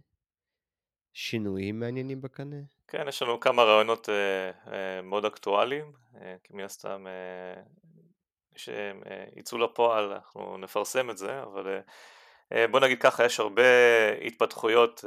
שינויים 1.13 1.79
מעניינים 1.79 2.21
בקנה? 2.21 2.55
כן, 2.87 3.07
יש 3.07 3.21
לנו 3.21 3.39
כמה 3.39 3.63
רעיונות 3.63 4.09
אה, 4.09 4.51
אה, 4.73 5.01
מאוד 5.01 5.25
אקטואליים, 5.25 5.93
אה, 6.15 6.35
כי 6.43 6.53
מן 6.53 6.63
הסתם 6.63 7.07
אה, 7.07 7.61
שהם 8.57 9.01
אה, 9.09 9.25
יצאו 9.35 9.57
לפועל, 9.57 10.13
אנחנו 10.13 10.57
נפרסם 10.57 11.09
את 11.09 11.17
זה, 11.17 11.43
אבל 11.43 11.67
אה, 11.67 11.79
אה 12.51 12.67
בוא 12.67 12.79
נגיד 12.79 13.01
ככה, 13.01 13.25
יש 13.25 13.39
הרבה 13.39 13.63
התפתחויות 14.25 15.05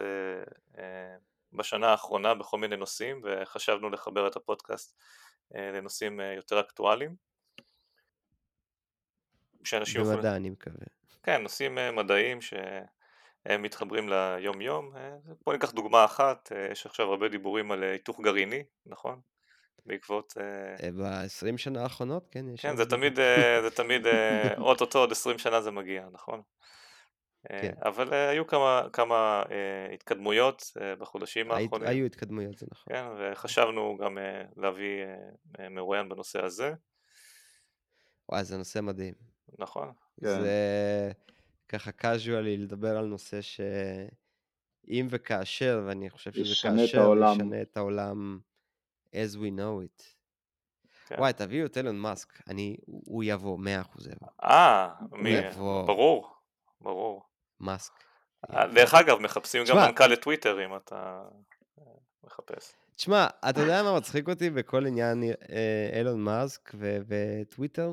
בשנה 1.53 1.89
האחרונה 1.89 2.35
בכל 2.35 2.59
מיני 2.59 2.77
נושאים, 2.77 3.23
וחשבנו 3.25 3.91
לחבר 3.91 4.27
את 4.27 4.37
הפודקאסט 4.37 4.99
לנושאים 5.51 6.21
יותר 6.21 6.61
אקטואליים. 6.61 7.17
במדע 10.05 10.17
יוכלו... 10.17 10.37
אני 10.37 10.51
מקווה. 10.51 10.87
כן, 11.23 11.43
נושאים 11.43 11.79
מדעיים 11.97 12.41
ש... 12.41 12.55
הם 13.47 13.63
מתחברים 13.63 14.09
ליום 14.09 14.61
יום. 14.61 14.97
אה, 14.97 15.17
בוא 15.45 15.53
ניקח 15.53 15.71
דוגמה 15.71 16.05
אחת, 16.05 16.53
יש 16.73 16.87
עכשיו 16.87 17.11
הרבה 17.11 17.29
דיבורים 17.29 17.73
על 17.73 17.83
היתוך 17.83 18.21
גרעיני, 18.21 18.65
נכון? 18.87 19.21
בעקבות... 19.87 20.35
ב-20 20.99 21.57
שנה 21.57 21.83
האחרונות, 21.83 22.29
כן, 22.31 22.49
יש... 22.49 22.63
כן, 22.63 22.77
זה 22.77 22.87
תמיד, 22.87 23.17
זה 23.63 23.71
תמיד, 23.75 24.07
אוטוטו 24.59 24.99
עוד 24.99 25.13
20 25.13 25.39
שנה 25.39 25.61
זה 25.61 25.71
מגיע, 25.71 26.07
נכון? 26.13 26.43
כן. 27.49 27.75
אבל 27.85 28.15
היו 28.15 28.47
כמה, 28.47 28.83
כמה 28.93 29.43
התקדמויות 29.95 30.63
בחודשים 30.99 31.51
האחרונים. 31.51 31.89
היו 31.89 32.07
התקדמויות, 32.07 32.59
זה 32.59 32.67
נכון. 32.71 32.95
כן, 32.95 33.05
וחשבנו 33.19 33.99
גם 34.01 34.19
להביא 34.57 35.05
מרואיין 35.71 36.09
בנושא 36.09 36.45
הזה. 36.45 36.73
וואי, 38.29 38.45
זה 38.45 38.57
נושא 38.57 38.81
מדהים. 38.81 39.15
נכון. 39.59 39.93
כן. 40.21 40.41
זה 40.41 41.13
ככה 41.69 41.91
casually 42.01 42.59
לדבר 42.59 42.97
על 42.99 43.05
נושא 43.05 43.41
שאם 43.41 45.07
וכאשר, 45.11 45.83
ואני 45.87 46.11
חושב 46.11 46.33
שזה 46.33 46.53
ישנה 46.53 46.77
כאשר, 46.77 47.01
העולם. 47.01 47.37
ישנה 47.37 47.63
את 47.63 47.77
העולם 47.77 48.39
as 49.15 49.37
we 49.37 49.51
know 49.59 49.85
it. 49.85 50.03
כן. 51.07 51.15
וואי, 51.19 51.33
תביאו 51.33 51.67
את 51.67 51.77
אילון 51.77 51.99
מאסק, 51.99 52.29
אני, 52.49 52.77
הוא 52.87 53.25
יבוא, 53.25 53.59
מאה 53.59 53.81
אחוז 53.81 54.07
יבוא. 54.07 54.29
אה, 54.45 54.89
מי? 55.13 55.37
ברור, 55.87 56.35
ברור. 56.81 57.23
מאסק. 57.61 57.93
אה, 58.51 58.67
דרך 58.67 58.95
אגב, 58.95 59.19
מחפשים 59.19 59.63
גם 59.69 59.77
מנכ"ל 59.77 60.07
לטוויטר 60.07 60.65
אם 60.65 60.77
אתה 60.77 61.23
אה, 61.79 61.85
מחפש. 62.25 62.73
תשמע, 62.97 63.27
אתה 63.51 63.61
יודע 63.61 63.83
מה 63.83 63.97
מצחיק 63.97 64.29
אותי 64.29 64.51
בכל 64.51 64.87
עניין 64.87 65.23
אילון 65.97 66.29
אה, 66.29 66.35
מאסק 66.35 66.73
וטוויטר? 67.07 67.93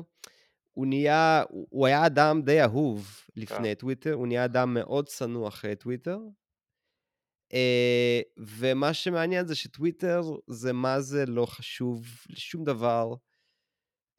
הוא 0.72 0.86
נהיה, 0.86 1.42
הוא 1.48 1.86
היה 1.86 2.06
אדם 2.06 2.42
די 2.42 2.62
אהוב 2.62 3.24
לפני 3.36 3.68
כן. 3.68 3.74
טוויטר, 3.74 4.12
הוא 4.12 4.26
נהיה 4.26 4.44
אדם 4.44 4.74
מאוד 4.74 5.06
צנוע 5.08 5.48
אחרי 5.48 5.76
טוויטר. 5.76 6.18
ומה 8.38 8.94
שמעניין 8.94 9.46
זה 9.46 9.54
שטוויטר 9.54 10.22
זה 10.46 10.72
מה 10.72 11.00
זה 11.00 11.26
לא 11.26 11.46
חשוב 11.46 12.06
לשום 12.28 12.64
דבר. 12.64 13.14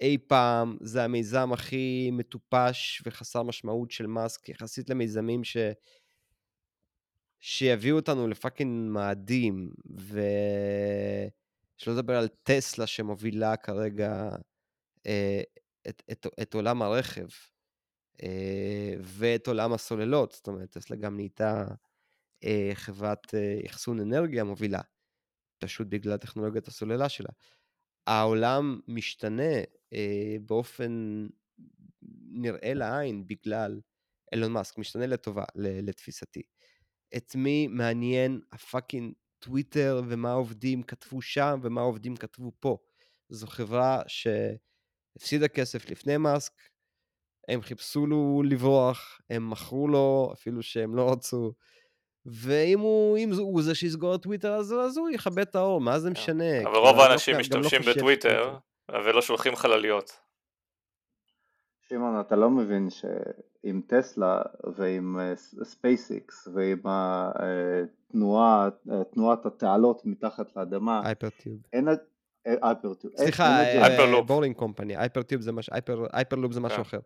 אי 0.02 0.18
פעם, 0.28 0.78
זה 0.82 1.04
המיזם 1.04 1.54
הכי 1.54 2.10
מטופש 2.12 3.02
וחסר 3.06 3.44
משמעות 3.44 3.92
של 3.92 4.08
מאסק, 4.08 4.50
יחסית 4.50 4.90
למיזמים 4.90 5.44
ש... 5.44 5.58
שיביאו 7.40 7.96
אותנו 7.96 8.28
לפאקינג 8.28 8.92
מאדים, 8.92 9.74
ושלא 9.96 11.94
לדבר 11.94 12.18
על 12.18 12.28
טסלה 12.44 12.88
שמובילה 12.88 13.58
כרגע 13.58 14.30
אה, 15.06 15.42
את, 15.90 16.04
את, 16.12 16.28
את 16.42 16.54
עולם 16.54 16.82
הרכב 16.82 17.28
אה, 18.24 18.94
ואת 19.02 19.48
עולם 19.48 19.74
הסוללות, 19.74 20.32
זאת 20.32 20.48
אומרת, 20.48 20.70
טסלה 20.70 20.98
גם 20.98 21.16
נהייתה 21.16 21.66
אה, 21.70 21.76
חברת 22.74 23.36
אה, 23.36 23.60
אחסון 23.66 24.00
אנרגיה 24.00 24.44
מובילה, 24.44 24.82
פשוט 25.60 25.88
בגלל 25.88 26.18
טכנולוגיית 26.18 26.68
הסוללה 26.68 27.10
שלה. 27.10 27.30
העולם 28.08 28.80
משתנה 28.88 29.54
אה, 29.94 30.36
באופן 30.46 31.28
נראה 32.32 32.74
לעין 32.74 33.28
בגלל 33.28 33.82
אילון 34.34 34.52
מאסק, 34.52 34.78
משתנה 34.78 35.08
לטובה, 35.08 35.44
לתפיסתי. 35.56 36.42
את 37.18 37.36
מי 37.36 37.68
מעניין 37.68 38.42
הפאקינג 38.52 39.14
טוויטר 39.40 40.02
ומה 40.08 40.30
העובדים 40.32 40.84
כתבו 40.84 41.22
שם 41.22 41.60
ומה 41.64 41.82
העובדים 41.82 42.16
כתבו 42.16 42.52
פה. 42.60 42.78
זו 43.30 43.48
חברה 43.48 44.02
שהפסידה 44.08 45.48
כסף 45.48 45.90
לפני 45.90 46.18
מאסק, 46.18 46.54
הם 47.48 47.62
חיפשו 47.62 48.08
לו 48.08 48.44
לברוח, 48.46 49.22
הם 49.30 49.50
מכרו 49.50 49.88
לו, 49.88 50.30
אפילו 50.34 50.64
שהם 50.64 50.96
לא 50.96 51.12
רצו. 51.12 51.54
ואם 52.26 52.80
הוא, 52.80 53.18
אם 53.18 53.32
הוא 53.40 53.62
זה 53.62 53.76
שיסגור 53.76 54.16
את 54.16 54.22
טוויטר 54.24 54.54
אז, 54.54 54.74
אז 54.74 54.98
הוא 54.98 55.10
יכבה 55.10 55.42
את 55.42 55.56
האור, 55.56 55.82
מה 55.82 56.00
זה 56.00 56.08
כן. 56.08 56.12
משנה? 56.12 56.62
אבל 56.64 56.78
רוב 56.78 56.98
לא 56.98 57.04
האנשים 57.04 57.34
לא, 57.34 57.40
משתמשים 57.40 57.82
לא 57.86 57.94
בטוויטר 57.94 58.58
ולא 58.92 59.22
שולחים 59.22 59.56
חלליות. 59.56 60.20
שמעון, 61.82 62.20
אתה 62.20 62.36
לא 62.36 62.50
מבין 62.50 62.90
שעם 62.90 63.82
טסלה 63.88 64.42
ועם 64.78 65.20
ספייסיקס 65.64 66.48
אה, 66.48 66.54
ועם 66.56 66.82
התנועה, 66.86 68.70
אה, 68.92 69.04
תנועת 69.04 69.46
התעלות 69.46 70.02
מתחת 70.06 70.56
לאדמה, 70.56 71.02
Hypertube. 71.06 71.58
אין... 71.74 71.88
Hypertube. 72.46 73.14
סליחה, 73.18 73.60
Boring 74.26 74.56
Company, 74.56 74.98
Hypertube 74.98 75.42
זה 75.42 75.52
משהו, 75.52 75.74
Hyperloop 76.14 76.52
זה 76.52 76.60
משהו. 76.60 76.82
אחר. 76.82 77.00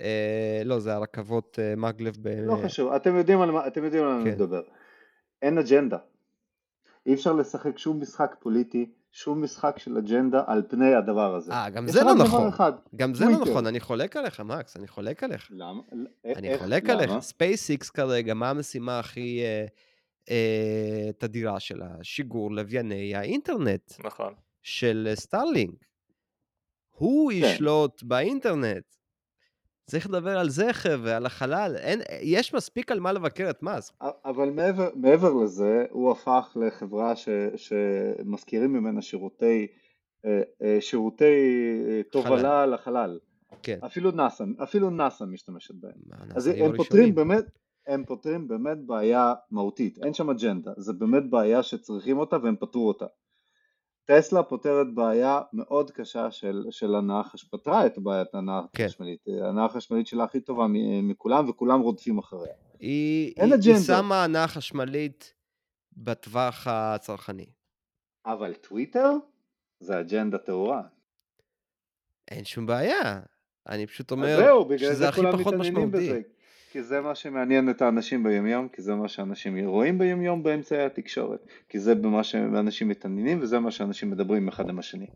אה, 0.00 0.62
לא, 0.64 0.78
זה 0.78 0.94
הרכבות 0.94 1.58
מגלב 1.76 2.16
ב... 2.22 2.28
לא 2.28 2.56
חשוב, 2.64 2.92
אתם 2.92 3.16
יודעים 3.16 3.40
על 3.40 3.50
מה 3.50 3.64
אני 3.64 4.24
כן. 4.24 4.30
מדבר. 4.30 4.62
אין 5.42 5.58
אג'נדה. 5.58 5.98
אי 7.06 7.14
אפשר 7.14 7.32
לשחק 7.32 7.78
שום 7.78 8.00
משחק 8.00 8.36
פוליטי 8.40 8.90
שום 9.12 9.42
משחק 9.42 9.78
של 9.78 9.96
אג'נדה 9.98 10.42
על 10.46 10.62
פני 10.68 10.94
הדבר 10.94 11.34
הזה. 11.34 11.52
אה, 11.52 11.70
גם 11.70 11.88
זה 11.88 12.04
לא 12.04 12.14
נכון. 12.14 12.48
אחד, 12.48 12.72
גם 12.96 13.14
זה 13.14 13.24
לא 13.24 13.40
נכון, 13.40 13.66
אני 13.66 13.80
חולק 13.80 14.16
עליך, 14.16 14.40
מקס, 14.40 14.76
אני 14.76 14.88
חולק 14.88 15.22
עליך. 15.22 15.48
למה? 15.50 15.80
אני 16.24 16.48
איך, 16.48 16.62
חולק 16.62 16.84
למה? 16.84 16.92
עליך. 16.92 17.18
ספייסיקס 17.20 17.90
כרגע, 17.90 18.34
מה 18.34 18.50
המשימה 18.50 18.98
הכי 18.98 19.42
אה, 19.42 19.66
אה, 20.30 21.12
תדירה 21.18 21.60
שלה? 21.60 21.88
שיגור 22.02 22.52
לווייני 22.52 23.14
האינטרנט. 23.14 23.92
נכון. 24.04 24.34
של 24.62 25.12
סטארלינק. 25.14 25.74
הוא 26.90 27.32
כן. 27.32 27.36
ישלוט 27.36 28.02
באינטרנט. 28.02 28.84
צריך 29.86 30.06
לדבר 30.08 30.38
על 30.38 30.48
זכר 30.48 30.98
ועל 31.02 31.26
החלל, 31.26 31.76
אין, 31.76 32.00
יש 32.22 32.54
מספיק 32.54 32.92
על 32.92 33.00
מה 33.00 33.12
לבקר 33.12 33.50
את 33.50 33.62
מאסק. 33.62 33.94
אבל 34.24 34.50
מעבר, 34.50 34.88
מעבר 34.94 35.32
לזה, 35.32 35.84
הוא 35.90 36.10
הפך 36.10 36.56
לחברה 36.60 37.16
ש, 37.16 37.28
שמזכירים 37.56 38.72
ממנה 38.72 39.02
שירותי, 39.02 39.66
אה, 40.26 40.42
אה, 40.62 40.80
שירותי 40.80 41.24
אה, 41.88 42.02
תובלה 42.02 42.66
לחלל. 42.66 43.18
כן. 43.62 43.78
אפילו 43.86 44.10
נאסא, 44.10 44.44
אפילו 44.62 44.90
נאסא 44.90 45.24
משתמשת 45.24 45.74
בהם. 45.74 46.20
אז 46.34 46.46
הם 46.46 46.76
פותרים 46.76 47.14
באמת, 47.14 47.44
הם 47.86 48.04
פותרים 48.04 48.48
באמת 48.48 48.78
בעיה 48.86 49.34
מהותית, 49.50 49.98
אין 50.04 50.14
שם 50.14 50.30
אג'נדה, 50.30 50.72
זה 50.76 50.92
באמת 50.92 51.30
בעיה 51.30 51.62
שצריכים 51.62 52.18
אותה 52.18 52.36
והם 52.42 52.56
פתרו 52.56 52.88
אותה. 52.88 53.06
טסלה 54.10 54.42
פותרת 54.42 54.94
בעיה 54.94 55.40
מאוד 55.52 55.90
קשה 55.90 56.30
של, 56.30 56.64
של 56.70 56.94
הנעה 56.94 57.24
חשמלית, 57.24 57.52
פתרה 57.52 57.86
את 57.86 57.98
בעיית 57.98 58.34
הנעה 58.34 58.62
כן. 58.72 58.86
חשמלית, 58.86 59.20
הנעה 59.42 59.68
חשמלית 59.68 60.06
שלה 60.06 60.24
הכי 60.24 60.40
טובה 60.40 60.66
מכולם 61.02 61.48
וכולם 61.48 61.80
רודפים 61.80 62.18
אחריה. 62.18 62.52
היא, 62.78 63.34
היא, 63.36 63.54
היא 63.64 63.76
שמה 63.86 64.24
הנעה 64.24 64.48
חשמלית 64.48 65.34
בטווח 65.96 66.66
הצרכני. 66.66 67.46
אבל 68.26 68.54
טוויטר 68.54 69.12
זה 69.80 70.00
אג'נדה 70.00 70.38
טהורה. 70.38 70.82
אין 72.30 72.44
שום 72.44 72.66
בעיה, 72.66 73.20
אני 73.68 73.86
פשוט 73.86 74.10
אומר 74.10 74.36
זהו, 74.36 74.68
שזה 74.78 75.08
הכי 75.08 75.20
פחות 75.32 75.54
משמעותי. 75.54 75.88
בזה. 75.90 76.20
כי 76.70 76.82
זה 76.82 77.00
מה 77.00 77.14
שמעניין 77.14 77.70
את 77.70 77.82
האנשים 77.82 78.22
ביומיום, 78.22 78.68
כי 78.68 78.82
זה 78.82 78.94
מה 78.94 79.08
שאנשים 79.08 79.66
רואים 79.66 79.98
ביומיום 79.98 80.42
באמצעי 80.42 80.84
התקשורת, 80.84 81.46
כי 81.68 81.78
זה 81.78 81.94
במה 81.94 82.24
שאנשים 82.24 82.88
מתעניינים 82.88 83.42
וזה 83.42 83.58
מה 83.58 83.70
שאנשים 83.70 84.10
מדברים 84.10 84.48
אחד 84.48 84.68
עם 84.68 84.78
השני. 84.78 85.06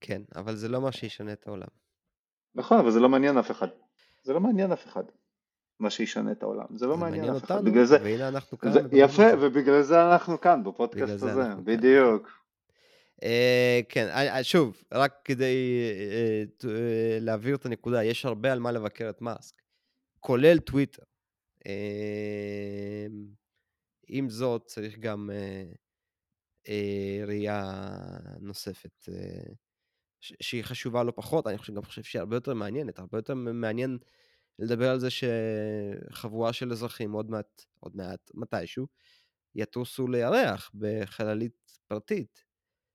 כן, 0.00 0.22
אבל 0.36 0.56
זה 0.56 0.68
לא 0.68 0.80
מה 0.80 0.92
שישנה 0.92 1.32
את 1.32 1.46
העולם. 1.46 1.66
נכון, 2.54 2.78
אבל 2.78 2.90
זה 2.90 3.00
לא 3.00 3.08
מעניין 3.08 3.38
אף 3.38 3.50
אחד. 3.50 3.68
זה 4.22 4.32
לא 4.32 4.40
מעניין 4.40 4.72
אף 4.72 4.86
אחד. 4.86 5.02
מה 5.80 5.90
שישנה 5.90 6.32
את 6.32 6.42
העולם, 6.42 6.66
זה 6.74 6.86
לא 6.86 6.94
זה 6.94 7.00
מעניין 7.00 7.24
אף 7.24 7.44
אחד. 7.44 7.64
בגלל 7.64 7.84
זה, 7.84 7.98
והנה 8.02 8.28
אנחנו 8.28 8.58
כאן. 8.58 8.72
זה, 8.72 8.80
יפה, 8.92 9.26
ובגלל 9.40 9.82
זה 9.82 10.12
אנחנו 10.12 10.40
כאן 10.40 10.64
בפודקאסט 10.64 11.22
הזה, 11.22 11.42
בדיוק. 11.64 12.28
Uh, 13.20 13.26
כן, 13.88 14.08
uh, 14.14 14.42
שוב, 14.42 14.82
רק 14.92 15.12
כדי 15.24 15.54
uh, 16.60 16.66
להעביר 17.20 17.56
את 17.56 17.66
הנקודה, 17.66 18.04
יש 18.04 18.24
הרבה 18.24 18.52
על 18.52 18.58
מה 18.58 18.72
לבקר 18.72 19.10
את 19.10 19.22
מאסק. 19.22 19.63
כולל 20.26 20.58
טוויטר. 20.58 21.02
אמ, 21.66 23.26
עם 24.08 24.30
זאת, 24.30 24.64
צריך 24.66 24.98
גם 24.98 25.30
אה, 25.30 25.64
אה, 26.68 27.24
ראייה 27.26 27.80
נוספת 28.40 29.08
אה, 29.08 29.52
שהיא 30.20 30.62
חשובה 30.62 31.02
לא 31.02 31.12
פחות, 31.16 31.46
אני 31.46 31.56
גם 31.74 31.82
חושב 31.82 32.02
שהיא 32.02 32.20
הרבה 32.20 32.36
יותר 32.36 32.54
מעניינת, 32.54 32.98
הרבה 32.98 33.18
יותר 33.18 33.34
מעניין 33.34 33.98
לדבר 34.58 34.90
על 34.90 35.00
זה 35.00 35.08
שחבורה 35.10 36.52
של 36.52 36.72
אזרחים 36.72 37.12
עוד 37.12 37.30
מעט, 37.30 37.64
עוד 37.80 37.96
מעט, 37.96 38.30
מתישהו, 38.34 38.86
יטוסו 39.54 40.08
לירח 40.08 40.70
בחללית 40.74 41.78
פרטית, 41.86 42.44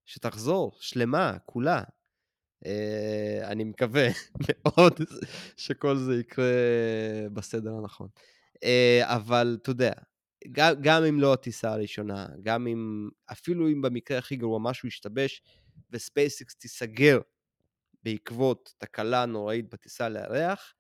שתחזור 0.06 0.78
שלמה, 0.80 1.38
כולה, 1.46 1.84
אני 3.44 3.64
מקווה 3.64 4.08
מאוד 4.66 4.94
שכל 5.58 5.98
זה 5.98 6.20
יקרה 6.20 6.46
בסדר 7.34 7.74
הנכון. 7.78 8.08
Uh, 8.56 8.60
אבל 9.02 9.58
אתה 9.62 9.70
יודע, 9.70 9.92
גם, 10.82 11.04
אם 11.04 11.20
לא 11.20 11.34
הטיסה 11.34 11.72
הראשונה, 11.72 12.28
גם 12.44 12.68
אם, 12.68 13.10
אפילו 13.32 13.68
אם 13.68 13.82
במקרה 13.82 14.18
הכי 14.18 14.36
גרוע 14.36 14.60
משהו 14.60 14.88
ישתבש 14.88 15.42
וספייסיקס 15.92 16.56
תיסגר 16.56 17.20
בעקבות 18.04 18.74
תקלה 18.78 19.26
נוראית 19.26 19.70
בטיסה 19.70 20.10
לירח, 20.10 20.74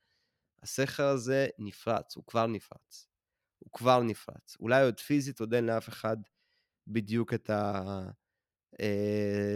הסכר 0.63 1.07
הזה 1.07 1.47
נפרץ, 1.59 2.15
הוא 2.15 2.23
כבר 2.27 2.47
נפרץ. 2.47 3.07
הוא 3.59 3.71
כבר 3.71 4.03
נפרץ. 4.03 4.57
אולי 4.59 4.83
עוד 4.83 4.99
פיזית 4.99 5.39
עוד 5.39 5.53
אין 5.53 5.65
לאף 5.65 5.89
אחד 5.89 6.17
בדיוק 6.87 7.33
את 7.33 7.49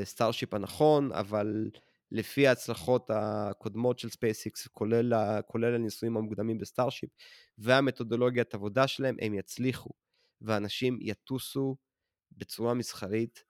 הסטארשיפ 0.04 0.54
הנכון, 0.54 1.12
אבל 1.12 1.70
לפי 2.14 2.48
ההצלחות 2.48 3.10
הקודמות 3.14 4.00
של 4.00 4.10
ספייסיקס, 4.10 4.68
כולל, 4.68 5.14
כולל 5.48 5.76
הניסויים 5.76 6.18
המוקדמים 6.18 6.58
בסטארשיפ, 6.58 7.10
והמתודולוגיית 7.58 8.54
עבודה 8.54 8.88
שלהם, 8.88 9.16
הם 9.22 9.34
יצליחו, 9.34 9.90
ואנשים 10.42 10.98
יטוסו 11.02 11.76
בצורה 12.32 12.74
מסחרית 12.74 13.44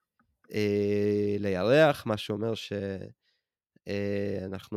אה, 0.52 1.36
לירח, 1.38 2.06
מה 2.06 2.16
שאומר 2.16 2.52
שאנחנו 2.54 3.88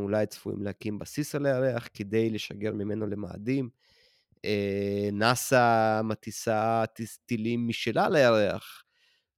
אה, 0.02 0.06
אולי 0.06 0.26
צפויים 0.26 0.64
להקים 0.64 1.00
בסיס 1.00 1.36
על 1.36 1.46
הירח 1.46 1.88
כדי 1.94 2.30
לשגר 2.30 2.74
ממנו 2.74 3.08
למאדים. 3.08 3.70
אה, 4.46 5.10
נאסא 5.14 6.02
מטיסה 6.02 6.84
טילים 7.26 7.68
משלה 7.68 8.10
לירח. 8.10 8.84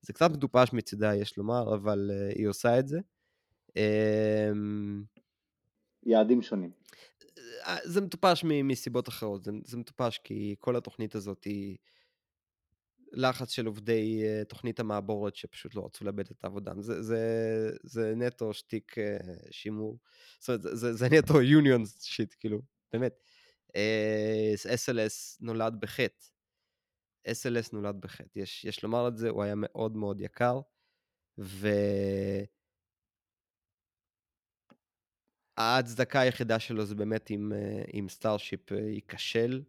זה 0.02 0.14
קצת 0.14 0.32
מטופש 0.32 0.74
מצידה, 0.74 1.16
יש 1.16 1.38
לומר, 1.38 1.76
אבל 1.76 2.12
אה, 2.14 2.30
היא 2.36 2.48
עושה 2.48 2.80
את 2.80 2.88
זה. 2.88 3.00
אמ, 3.76 5.04
יעדים 6.04 6.42
שונים. 6.42 6.72
אה, 7.66 7.78
זה 7.84 8.02
מטופש 8.02 8.44
מסיבות 8.44 9.10
אחרות, 9.10 9.44
זה, 9.44 9.52
זה 9.66 9.78
מטופש 9.78 10.20
כי 10.24 10.56
כל 10.60 10.76
התוכנית 10.76 11.16
הזאת 11.16 11.44
היא 11.44 11.78
לחץ 13.12 13.52
של 13.52 13.66
עובדי 13.66 14.24
uh, 14.24 14.46
תוכנית 14.46 14.80
המעבורת 14.80 15.36
שפשוט 15.36 15.76
לא 15.76 15.86
רצו 15.86 16.06
לאבד 16.06 16.32
את 16.32 16.44
העבודה. 16.44 16.72
זה, 16.80 17.02
זה, 17.02 17.22
זה 17.84 18.14
נטו 18.16 18.54
שטיק 18.54 18.96
שימור, 19.52 20.00
זאת 20.40 20.50
אומרת, 20.50 20.62
זה, 20.62 20.94
זה, 20.94 21.08
נטו 21.12 21.42
יוניון 21.42 21.84
שיט, 22.00 22.36
כאילו, 22.40 22.62
באמת. 22.94 23.20
SLS 24.66 25.38
נולד 25.40 25.76
בחטא. 25.80 26.26
SLS 27.28 27.70
נולד 27.74 27.96
בחטא, 28.02 28.40
יש, 28.40 28.66
יש 28.66 28.84
לומר 28.84 29.08
את 29.08 29.18
זה, 29.18 29.30
הוא 29.30 29.44
היה 29.44 29.54
מאוד 29.58 29.98
מאוד 29.98 30.22
יקר, 30.22 30.60
ו... 31.40 31.68
ההצדקה 35.60 36.20
היחידה 36.20 36.60
שלו 36.60 36.86
זה 36.86 36.96
באמת 36.96 37.32
אם, 37.32 37.52
אה, 37.54 37.84
אם 37.94 38.10
סטארשיפ 38.10 38.72
אה, 38.72 38.78
ייכשל 38.78 39.62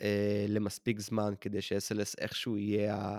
אה, 0.00 0.44
למספיק 0.48 1.00
זמן 1.00 1.34
כדי 1.40 1.62
ש-SLS 1.62 2.14
איכשהו 2.18 2.56
יהיה 2.56 3.18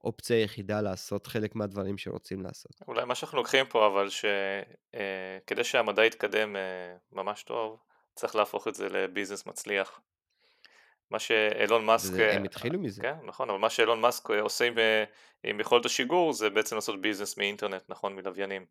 האופציה 0.00 0.36
היחידה 0.36 0.80
לעשות 0.80 1.26
חלק 1.26 1.54
מהדברים 1.54 1.98
שרוצים 1.98 2.42
לעשות. 2.42 2.72
אולי 2.88 3.04
מה 3.04 3.14
שאנחנו 3.14 3.38
לוקחים 3.38 3.66
פה 3.66 3.86
אבל 3.86 4.08
שכדי 4.08 5.64
שהמדע 5.64 6.04
יתקדם 6.04 6.56
ממש 7.12 7.42
טוב 7.42 7.78
צריך 8.14 8.36
להפוך 8.36 8.68
את 8.68 8.74
זה 8.74 8.88
לביזנס 8.88 9.46
מצליח. 9.46 10.00
מה 11.10 11.18
שאילון 11.18 11.84
מאסק... 11.84 12.12
הם 12.32 12.44
התחילו 12.44 12.78
מזה. 12.78 13.02
כן, 13.02 13.16
נכון, 13.24 13.50
אבל 13.50 13.58
מה 13.58 13.70
שאילון 13.70 14.00
מאסק 14.00 14.30
עושה 14.30 14.64
עם, 14.64 14.74
עם 15.44 15.60
יכולת 15.60 15.84
השיגור 15.84 16.32
זה 16.32 16.50
בעצם 16.50 16.74
לעשות 16.74 17.00
ביזנס 17.00 17.38
מאינטרנט, 17.38 17.82
נכון, 17.88 18.16
מלוויינים. 18.16 18.66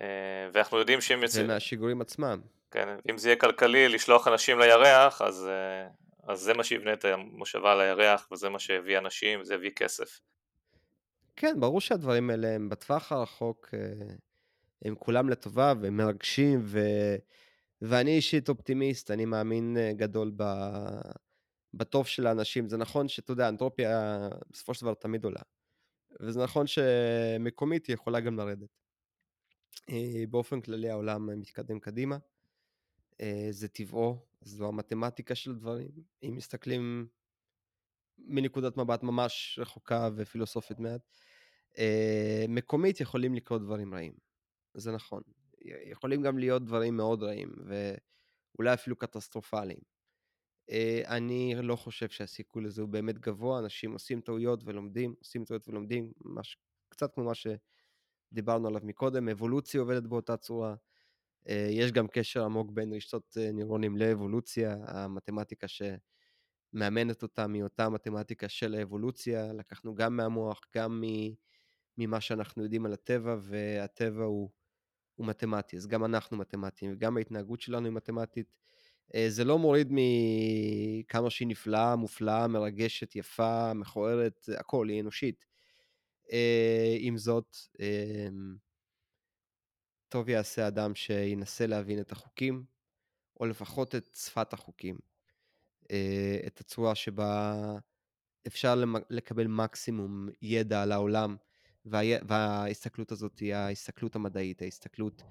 אה, 0.00 0.06
ואנחנו 0.52 0.78
יודעים 0.78 1.00
שאם... 1.00 1.20
ומהשיגורים 1.38 2.00
עצמם. 2.00 2.40
כן, 2.70 2.88
אם 3.10 3.18
זה 3.18 3.28
יהיה 3.28 3.36
כלכלי 3.36 3.88
לשלוח 3.88 4.28
אנשים 4.28 4.58
לירח, 4.58 5.22
אז, 5.22 5.48
אה, 5.48 5.88
אז 6.32 6.40
זה 6.40 6.54
מה 6.54 6.64
שיבנה 6.64 6.92
את 6.92 7.04
המושבה 7.04 7.72
על 7.72 7.80
הירח, 7.80 8.28
וזה 8.32 8.48
מה 8.48 8.58
שהביא 8.58 8.98
אנשים, 8.98 9.40
וזה 9.40 9.54
הביא 9.54 9.70
כסף. 9.70 10.20
כן, 11.36 11.60
ברור 11.60 11.80
שהדברים 11.80 12.30
האלה 12.30 12.48
הם 12.48 12.68
בטווח 12.68 13.12
הרחוק, 13.12 13.68
אה, 13.74 14.14
הם 14.84 14.94
כולם 14.94 15.28
לטובה 15.28 15.72
והם 15.80 15.96
מרגשים, 15.96 16.60
ו... 16.62 16.80
ואני 17.82 18.16
אישית 18.16 18.48
אופטימיסט, 18.48 19.10
אני 19.10 19.24
מאמין 19.24 19.76
גדול 19.96 20.32
ב... 20.36 20.44
בטוב 21.74 22.06
של 22.06 22.26
האנשים. 22.26 22.68
זה 22.68 22.76
נכון 22.76 23.08
שאתה 23.08 23.32
יודע, 23.32 23.48
אנטרופיה 23.48 24.18
בסופו 24.50 24.74
של 24.74 24.82
דבר 24.82 24.94
תמיד 24.94 25.24
עולה. 25.24 25.40
וזה 26.20 26.42
נכון 26.42 26.66
שמקומית 26.66 27.86
היא 27.86 27.94
יכולה 27.94 28.20
גם 28.20 28.36
לרדת. 28.36 28.68
אה, 29.90 30.24
באופן 30.30 30.60
כללי 30.60 30.90
העולם 30.90 31.40
מתקדם 31.40 31.80
קדימה, 31.80 32.18
אה, 33.20 33.48
זה 33.50 33.68
טבעו, 33.68 34.26
זו 34.40 34.68
המתמטיקה 34.68 35.34
של 35.34 35.50
הדברים. 35.50 35.90
אם 36.22 36.34
מסתכלים 36.36 37.06
מנקודת 38.18 38.76
מבט 38.76 39.02
ממש 39.02 39.58
רחוקה 39.62 40.08
ופילוסופית 40.16 40.78
מעט, 40.78 41.00
אה, 41.78 42.44
מקומית 42.48 43.00
יכולים 43.00 43.34
לקרות 43.34 43.62
דברים 43.62 43.94
רעים, 43.94 44.12
זה 44.74 44.92
נכון. 44.92 45.22
יכולים 45.64 46.22
גם 46.22 46.38
להיות 46.38 46.64
דברים 46.64 46.96
מאוד 46.96 47.22
רעים, 47.22 47.54
ואולי 47.66 48.74
אפילו 48.74 48.96
קטסטרופליים. 48.96 49.96
אני 51.06 51.54
לא 51.62 51.76
חושב 51.76 52.08
שהסיכוי 52.08 52.62
לזה 52.62 52.82
הוא 52.82 52.88
באמת 52.88 53.18
גבוה, 53.18 53.58
אנשים 53.58 53.92
עושים 53.92 54.20
טעויות 54.20 54.60
ולומדים, 54.64 55.14
עושים 55.18 55.44
טעויות 55.44 55.68
ולומדים, 55.68 56.12
קצת 56.88 57.14
כמו 57.14 57.24
מה 57.24 57.34
ש... 57.34 57.46
דיברנו 58.32 58.68
עליו 58.68 58.80
מקודם, 58.84 59.28
אבולוציה 59.28 59.80
עובדת 59.80 60.02
באותה 60.02 60.36
צורה. 60.36 60.74
אה, 61.48 61.68
יש 61.70 61.92
גם 61.92 62.08
קשר 62.08 62.44
עמוק 62.44 62.70
בין 62.70 62.92
רשתות 62.92 63.36
אה, 63.40 63.52
נוירונים 63.52 63.96
לאבולוציה, 63.96 64.76
המתמטיקה 64.86 65.66
שמאמנת 65.68 67.22
אותה 67.22 67.46
מאותה 67.46 67.88
מתמטיקה 67.88 68.48
של 68.48 68.74
האבולוציה, 68.74 69.52
לקחנו 69.52 69.94
גם 69.94 70.16
מהמוח, 70.16 70.60
גם 70.76 71.04
ממה 71.98 72.20
שאנחנו 72.20 72.62
יודעים 72.62 72.86
על 72.86 72.92
הטבע, 72.92 73.36
והטבע 73.40 74.24
הוא, 74.24 74.50
הוא 75.14 75.26
מתמטי, 75.26 75.76
אז 75.76 75.86
גם 75.86 76.04
אנחנו 76.04 76.36
מתמטיים, 76.36 76.92
וגם 76.92 77.16
ההתנהגות 77.16 77.60
שלנו 77.60 77.84
היא 77.86 77.92
מתמטית. 77.92 78.54
אה, 79.14 79.26
זה 79.28 79.44
לא 79.44 79.58
מוריד 79.58 79.88
מכמה 79.90 81.30
שהיא 81.30 81.48
נפלאה, 81.48 81.96
מופלאה, 81.96 82.46
מרגשת, 82.46 83.16
יפה, 83.16 83.74
מכוערת, 83.74 84.48
הכל, 84.58 84.88
היא 84.88 85.00
אנושית. 85.00 85.46
אה, 86.32 86.96
עם 86.98 87.18
זאת, 87.18 87.56
אמ, 87.80 88.56
טוב 90.08 90.28
יעשה 90.28 90.68
אדם 90.68 90.94
שינסה 90.94 91.66
להבין 91.66 92.00
את 92.00 92.12
החוקים, 92.12 92.64
או 93.40 93.46
לפחות 93.46 93.94
את 93.94 94.14
שפת 94.14 94.52
החוקים, 94.52 94.98
אה, 95.90 96.40
את 96.46 96.60
הצורה 96.60 96.94
שבה 96.94 97.54
אפשר 98.46 98.74
לקבל 99.10 99.46
מקסימום 99.46 100.28
ידע 100.42 100.82
על 100.82 100.92
העולם, 100.92 101.36
וההסתכלות 102.28 103.12
הזאת 103.12 103.38
היא 103.38 103.54
ההסתכלות 103.54 104.16
המדעית, 104.16 104.62
ההסתכלות 104.62 105.22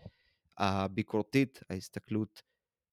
הביקורתית, 0.57 1.59
ההסתכלות 1.69 2.41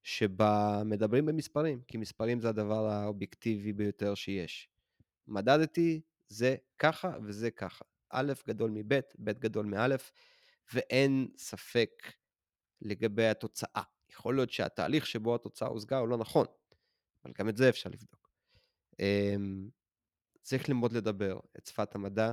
שבה 0.03 0.83
מדברים 0.85 1.27
במספרים, 1.27 1.83
כי 1.89 1.99
מספרים 1.99 2.41
זה 2.41 2.49
הדבר 2.49 2.87
האובייקטיבי 2.87 3.73
ביותר 3.73 4.15
שיש. 4.15 4.69
מדדתי, 5.29 6.01
זה 6.33 6.57
ככה 6.79 7.13
וזה 7.25 7.51
ככה. 7.51 7.85
א' 8.11 8.33
גדול 8.49 8.71
מב', 8.71 9.01
ב' 9.19 9.31
גדול 9.31 9.67
מא', 9.67 9.87
ואין 10.75 11.29
ספק 11.37 12.13
לגבי 12.81 13.27
התוצאה. 13.27 13.83
יכול 14.11 14.35
להיות 14.35 14.51
שהתהליך 14.51 15.07
שבו 15.07 15.35
התוצאה 15.35 15.69
הושגה 15.69 15.99
הוא 15.99 16.09
לא 16.09 16.17
נכון, 16.17 16.47
אבל 17.25 17.33
גם 17.39 17.49
את 17.49 17.57
זה 17.57 17.69
אפשר 17.69 17.91
לבדוק. 17.91 18.29
אמ, 19.01 19.69
צריך 20.43 20.69
ללמוד 20.69 20.93
לדבר 20.93 21.41
את 21.59 21.67
שפת 21.67 21.95
המדע, 21.95 22.33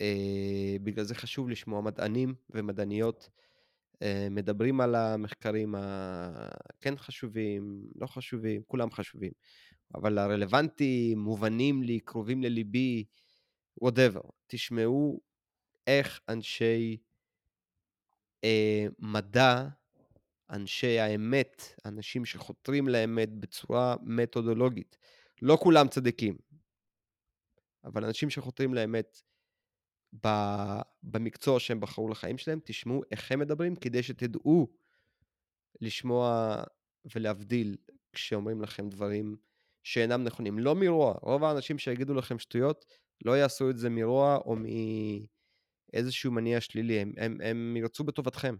אה, 0.00 0.76
בגלל 0.82 1.04
זה 1.04 1.14
חשוב 1.14 1.48
לשמוע 1.48 1.80
מדענים 1.80 2.34
ומדעניות 2.50 3.30
אה, 4.02 4.28
מדברים 4.30 4.80
על 4.80 4.94
המחקרים 4.94 5.74
הכן 5.78 6.96
חשובים, 6.96 7.90
לא 7.94 8.06
חשובים, 8.06 8.62
כולם 8.66 8.90
חשובים, 8.90 9.32
אבל 9.94 10.18
הרלוונטיים, 10.18 11.18
מובנים 11.18 11.82
לי, 11.82 12.00
קרובים 12.00 12.42
לליבי, 12.42 13.04
whatever. 13.84 14.30
תשמעו 14.46 15.20
איך 15.86 16.20
אנשי 16.28 16.96
אה, 18.44 18.86
מדע, 18.98 19.68
אנשי 20.50 20.98
האמת, 20.98 21.62
אנשים 21.84 22.24
שחותרים 22.24 22.88
לאמת 22.88 23.32
בצורה 23.32 23.96
מתודולוגית, 24.02 24.98
לא 25.42 25.58
כולם 25.62 25.88
צדיקים, 25.88 26.36
אבל 27.84 28.04
אנשים 28.04 28.30
שחותרים 28.30 28.74
לאמת 28.74 29.22
במקצוע 31.02 31.60
שהם 31.60 31.80
בחרו 31.80 32.08
לחיים 32.08 32.38
שלהם, 32.38 32.60
תשמעו 32.64 33.02
איך 33.10 33.32
הם 33.32 33.40
מדברים 33.40 33.76
כדי 33.76 34.02
שתדעו 34.02 34.68
לשמוע 35.80 36.56
ולהבדיל 37.14 37.76
כשאומרים 38.12 38.62
לכם 38.62 38.88
דברים 38.88 39.36
שאינם 39.84 40.24
נכונים. 40.24 40.58
לא 40.58 40.74
מרוע, 40.74 41.14
רוב 41.22 41.44
האנשים 41.44 41.78
שיגידו 41.78 42.14
לכם 42.14 42.38
שטויות 42.38 42.84
לא 43.24 43.32
יעשו 43.32 43.70
את 43.70 43.78
זה 43.78 43.90
מרוע 43.90 44.36
או 44.36 44.56
מאיזשהו 45.92 46.32
מניע 46.32 46.60
שלילי, 46.60 47.00
הם, 47.00 47.12
הם, 47.16 47.40
הם 47.44 47.76
ירצו 47.76 48.04
בטובתכם. 48.04 48.56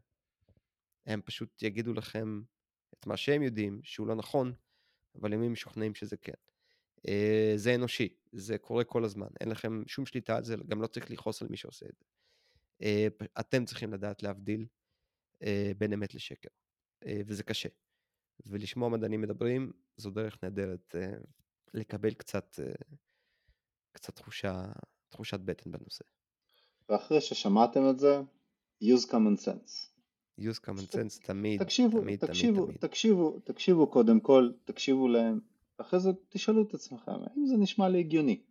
הם 1.06 1.20
פשוט 1.24 1.62
יגידו 1.62 1.92
לכם 1.92 2.42
את 2.94 3.06
מה 3.06 3.16
שהם 3.16 3.42
יודעים, 3.42 3.80
שהוא 3.82 4.06
לא 4.06 4.14
נכון, 4.14 4.52
אבל 5.20 5.32
הם 5.32 5.52
משוכנעים 5.52 5.94
שזה 5.94 6.16
כן. 6.16 6.32
אה, 7.08 7.52
זה 7.56 7.74
אנושי, 7.74 8.14
זה 8.32 8.58
קורה 8.58 8.84
כל 8.84 9.04
הזמן, 9.04 9.28
אין 9.40 9.48
לכם 9.48 9.82
שום 9.86 10.06
שליטה 10.06 10.36
על 10.36 10.44
זה, 10.44 10.56
גם 10.68 10.82
לא 10.82 10.86
צריך 10.86 11.10
לכעוס 11.10 11.42
על 11.42 11.48
מי 11.48 11.56
שעושה 11.56 11.86
את 11.86 11.94
זה. 11.98 12.04
אה, 12.82 13.06
אתם 13.40 13.64
צריכים 13.64 13.92
לדעת 13.92 14.22
להבדיל 14.22 14.66
אה, 15.42 15.72
בין 15.78 15.92
אמת 15.92 16.14
לשקר, 16.14 16.48
וזה 17.26 17.42
קשה. 17.42 17.68
ולשמוע 18.46 18.88
מדענים 18.88 19.20
מדברים, 19.20 19.72
זו 19.96 20.10
דרך 20.10 20.44
נהדרת 20.44 20.94
לקבל 21.74 22.14
קצת, 22.14 22.60
אה, 22.62 22.72
קצת 23.92 24.16
תחושה, 24.16 24.64
תחושת 25.08 25.40
בטן 25.40 25.72
בנושא. 25.72 26.04
ואחרי 26.88 27.20
ששמעתם 27.20 27.90
את 27.90 27.98
זה, 27.98 28.20
use 28.82 29.06
common 29.06 29.44
sense. 29.44 29.94
use 30.40 30.60
common 30.66 30.94
sense 30.94 31.24
תמיד, 31.24 31.62
תקשיבו, 31.62 32.00
תמיד, 32.00 32.26
תקשיבו, 32.26 32.64
תמיד, 32.64 32.76
תמיד. 32.76 32.90
תקשיבו, 32.90 33.40
תקשיבו 33.44 33.86
קודם 33.86 34.20
כל, 34.20 34.50
תקשיבו 34.64 35.08
להם, 35.08 35.40
אחרי 35.76 36.00
זה 36.00 36.10
תשאלו 36.28 36.62
את 36.62 36.74
עצמכם, 36.74 37.12
האם 37.12 37.46
זה 37.46 37.56
נשמע 37.56 37.88
לי 37.88 37.98
הגיוני? 37.98 38.42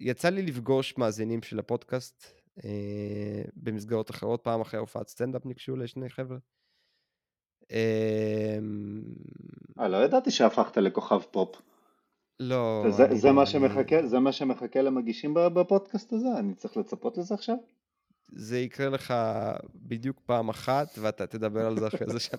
יצא 0.00 0.28
לי 0.28 0.42
לפגוש 0.42 0.98
מאזינים 0.98 1.42
של 1.42 1.58
הפודקאסט 1.58 2.24
אה, 2.64 3.42
במסגרות 3.56 4.10
אחרות, 4.10 4.40
פעם 4.44 4.60
אחרי 4.60 4.80
הופעת 4.80 5.08
סטנדאפ 5.08 5.46
ניגשו 5.46 5.76
אליי 5.76 5.93
שני 5.93 6.10
חבר'ה. 6.10 6.38
אה, 7.72 8.58
אה, 9.80 9.88
לא 9.88 9.96
ידעתי 9.96 10.30
שהפכת 10.30 10.76
לכוכב 10.76 11.20
פופ. 11.30 11.56
לא, 12.40 12.84
זה, 12.90 13.04
אני 13.04 13.16
זה, 13.18 13.28
לא- 13.28 13.34
מה 13.34 13.42
אני- 13.42 13.50
שמחכה, 13.50 14.06
זה 14.06 14.18
מה 14.18 14.32
שמחכה 14.32 14.82
למגישים 14.82 15.34
בפודקאסט 15.34 16.12
הזה? 16.12 16.28
אני 16.38 16.54
צריך 16.54 16.76
לצפות 16.76 17.18
לזה 17.18 17.34
עכשיו? 17.34 17.56
זה 18.32 18.58
יקרה 18.58 18.88
לך 18.88 19.14
בדיוק 19.74 20.20
פעם 20.26 20.48
אחת, 20.48 20.98
ואתה 20.98 21.26
תדבר 21.26 21.66
על 21.66 21.78
זה 21.78 21.86
אחרי 21.86 22.06
זה 22.12 22.20
שנה. 22.20 22.38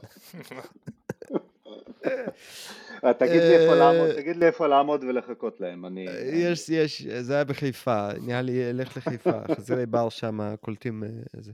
אה, 3.05 3.13
תגיד 3.13 3.41
לי 3.41 3.55
איפה 3.57 3.73
אה, 3.73 3.75
לעמוד, 3.75 4.11
תגיד 4.15 4.35
לי 4.37 4.45
איפה 4.45 4.67
לעמוד 4.67 5.03
ולחכות 5.03 5.61
להם, 5.61 5.85
אני... 5.85 6.05
יש, 6.33 6.69
יש, 6.69 7.01
זה 7.01 7.33
היה 7.33 7.43
בחיפה, 7.43 8.07
נראה 8.21 8.41
לי, 8.41 8.73
לך 8.73 8.97
לחיפה, 8.97 9.31
חזירי 9.55 9.85
בר 9.85 10.09
שם 10.09 10.55
קולטים 10.61 11.03
אה, 11.03 11.09
זה. 11.41 11.51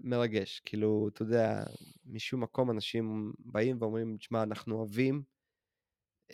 מרגש, 0.00 0.60
כאילו, 0.64 1.08
אתה 1.12 1.22
יודע, 1.22 1.64
משום 2.06 2.42
מקום 2.42 2.70
אנשים 2.70 3.32
באים 3.38 3.76
ואומרים, 3.80 4.16
תשמע, 4.16 4.42
אנחנו 4.42 4.76
אוהבים 4.76 5.22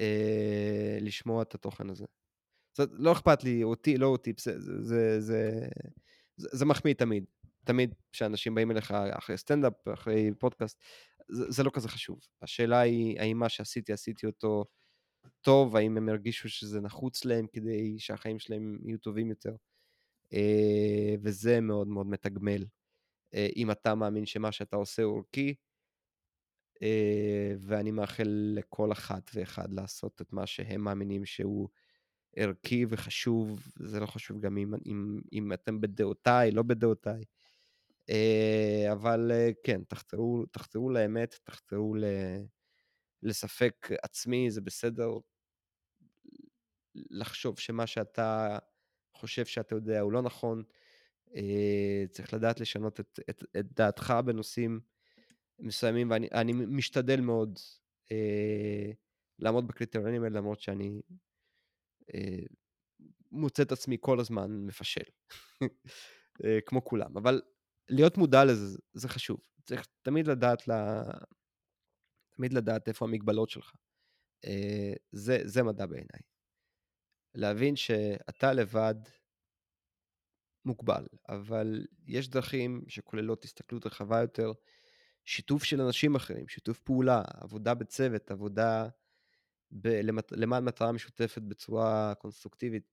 אה, 0.01 0.99
לשמוע 1.01 1.43
את 1.43 1.55
התוכן 1.55 1.91
הזה. 1.91 2.05
זאת, 2.77 2.91
לא 2.93 3.13
אכפת 3.13 3.45
לי, 3.45 3.63
אותי, 3.63 3.99
לא 3.99 4.07
אותי, 4.07 4.33
זה, 4.39 4.61
זה, 4.61 4.83
זה, 4.83 5.21
זה, 5.21 5.69
זה, 6.37 6.49
זה 6.53 6.65
מחמיא 6.65 6.95
תמיד. 6.95 7.25
תמיד 7.65 7.95
כשאנשים 8.13 8.55
באים 8.55 8.71
אליך 8.71 8.91
אחרי 8.91 9.39
סטנדאפ, 9.39 9.89
אחרי 9.95 10.31
פודקאסט, 10.39 10.81
זה, 11.29 11.45
זה 11.49 11.63
לא 11.63 11.71
כזה 11.75 11.89
חשוב. 11.89 12.21
השאלה 12.43 12.81
היא, 12.81 13.21
האם 13.21 13.39
מה 13.39 13.49
שעשיתי, 13.49 13.93
עשיתי 13.93 14.27
אותו 14.27 14.65
טוב, 15.41 15.77
האם 15.77 15.97
הם 15.97 16.09
הרגישו 16.09 16.49
שזה 16.49 16.81
נחוץ 16.81 17.25
להם 17.25 17.47
כדי 17.53 17.99
שהחיים 17.99 18.39
שלהם 18.39 18.79
יהיו 18.85 18.99
טובים 18.99 19.31
יותר. 19.31 19.55
אה, 20.33 21.15
וזה 21.23 21.61
מאוד 21.61 21.89
מאוד 21.89 22.07
מתגמל. 22.07 22.65
אה, 23.35 23.49
אם 23.57 23.71
אתה 23.71 23.95
מאמין 23.95 24.27
שמה 24.27 24.53
שאתה 24.53 24.77
עושה 24.77 25.03
הוא 25.03 25.19
ערכי, 25.19 25.55
אה, 26.83 27.55
ואני 27.59 27.91
מאחל 27.91 28.53
לכל 28.55 28.93
אחת 28.93 29.31
ואחד 29.35 29.73
לעשות 29.73 30.23
את 30.23 30.33
מה 30.33 30.47
שהם 30.47 30.81
מאמינים 30.81 31.25
שהוא 31.25 31.69
ערכי 32.37 32.87
וחשוב, 32.89 33.73
זה 33.77 34.01
לא 34.01 34.07
חשוב 34.07 34.41
גם 34.41 34.59
אם, 34.59 34.75
אם, 34.87 35.21
אם 35.33 35.53
אתם 35.53 35.81
בדעותיי, 35.81 36.51
לא 36.51 36.63
בדעותיי. 36.63 37.25
אבל 38.93 39.31
כן, 39.65 39.85
תחתרו, 39.85 40.45
תחתרו 40.53 40.91
לאמת, 40.91 41.39
תחתרו 41.45 41.95
ל, 41.95 42.05
לספק 43.23 43.89
עצמי, 44.03 44.51
זה 44.51 44.61
בסדר 44.61 45.11
לחשוב 46.95 47.59
שמה 47.59 47.87
שאתה 47.87 48.59
חושב 49.23 49.47
שאתה 49.47 49.75
יודע 49.75 50.01
הוא 50.01 50.13
לא 50.13 50.23
נכון. 50.23 50.63
אה, 51.37 52.05
צריך 52.11 52.35
לדעת 52.35 52.61
לשנות 52.61 53.01
את, 53.01 53.21
את, 53.31 53.45
את 53.59 53.73
דעתך 53.73 54.15
בנושאים 54.27 54.81
מסוימים, 55.59 56.11
ואני 56.11 56.29
אני 56.33 56.53
משתדל 56.53 57.21
מאוד 57.21 57.59
אה, 58.13 58.91
לעמוד 59.39 59.67
בקריטריונים 59.69 60.25
האלה, 60.25 60.39
למרות 60.39 60.61
שאני 60.61 61.03
אה, 62.15 62.45
מוצא 63.31 63.63
את 63.63 63.73
עצמי 63.73 63.97
כל 64.01 64.21
הזמן 64.21 64.51
מפשל, 64.67 65.05
אה, 66.45 66.59
כמו 66.67 66.85
כולם. 66.85 67.17
אבל 67.17 67.43
להיות 67.89 68.19
מודע 68.19 68.45
לזה, 68.45 68.67
זה- 68.67 68.79
זה 68.93 69.09
חשוב. 69.09 69.41
צריך 69.65 69.87
תמיד 70.03 70.27
לדעת, 70.27 70.69
לה... 70.69 71.03
תמיד 72.37 72.53
לדעת 72.53 72.89
איפה 72.89 73.05
המגבלות 73.05 73.51
שלך. 73.51 73.73
אה, 74.45 74.93
זה, 75.13 75.39
זה 75.45 75.63
מדע 75.63 75.87
בעיניי. 75.87 76.21
להבין 77.35 77.77
שאתה 77.77 78.53
לבד 78.53 78.95
מוגבל, 80.65 81.07
אבל 81.29 81.87
יש 82.07 82.29
דרכים 82.29 82.85
שכוללות 82.89 83.45
הסתכלות 83.45 83.87
רחבה 83.87 84.21
יותר, 84.21 84.53
שיתוף 85.25 85.65
של 85.65 85.81
אנשים 85.81 86.15
אחרים, 86.15 86.49
שיתוף 86.49 86.79
פעולה, 86.79 87.23
עבודה 87.41 87.75
בצוות, 87.75 88.31
עבודה 88.31 88.89
ב- 89.71 90.01
למט- 90.03 90.33
למען 90.33 90.65
מטרה 90.65 90.93
משותפת 90.93 91.43
בצורה 91.43 92.15
קונסטרוקטיבית, 92.19 92.93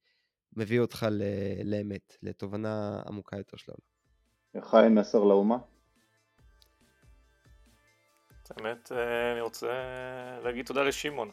מביא 0.54 0.80
אותך 0.80 1.06
ל- 1.12 1.64
לאמת, 1.76 2.18
לתובנה 2.24 3.02
עמוקה 3.08 3.38
יותר 3.38 3.58
של 3.58 3.72
העולם. 3.72 4.70
חיים 4.72 4.96
מסר 4.96 5.24
לאומה? 5.24 5.58
האמת, 8.50 8.92
אה, 8.92 9.32
אני 9.32 9.42
רוצה 9.42 9.68
להגיד 10.44 10.66
תודה 10.66 10.84
לשמעון 10.84 11.32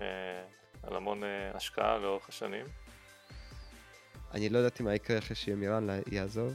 אה, 0.00 0.46
על 0.86 0.96
המון 0.96 1.24
אה, 1.24 1.50
השקעה 1.54 1.98
לאורך 1.98 2.28
השנים. 2.28 2.66
אני 4.34 4.48
לא 4.48 4.58
ידעתי 4.58 4.82
מה 4.82 4.94
יקרה 4.94 5.18
אחרי 5.18 5.36
שמירן 5.36 5.86
יעזוב, 6.12 6.54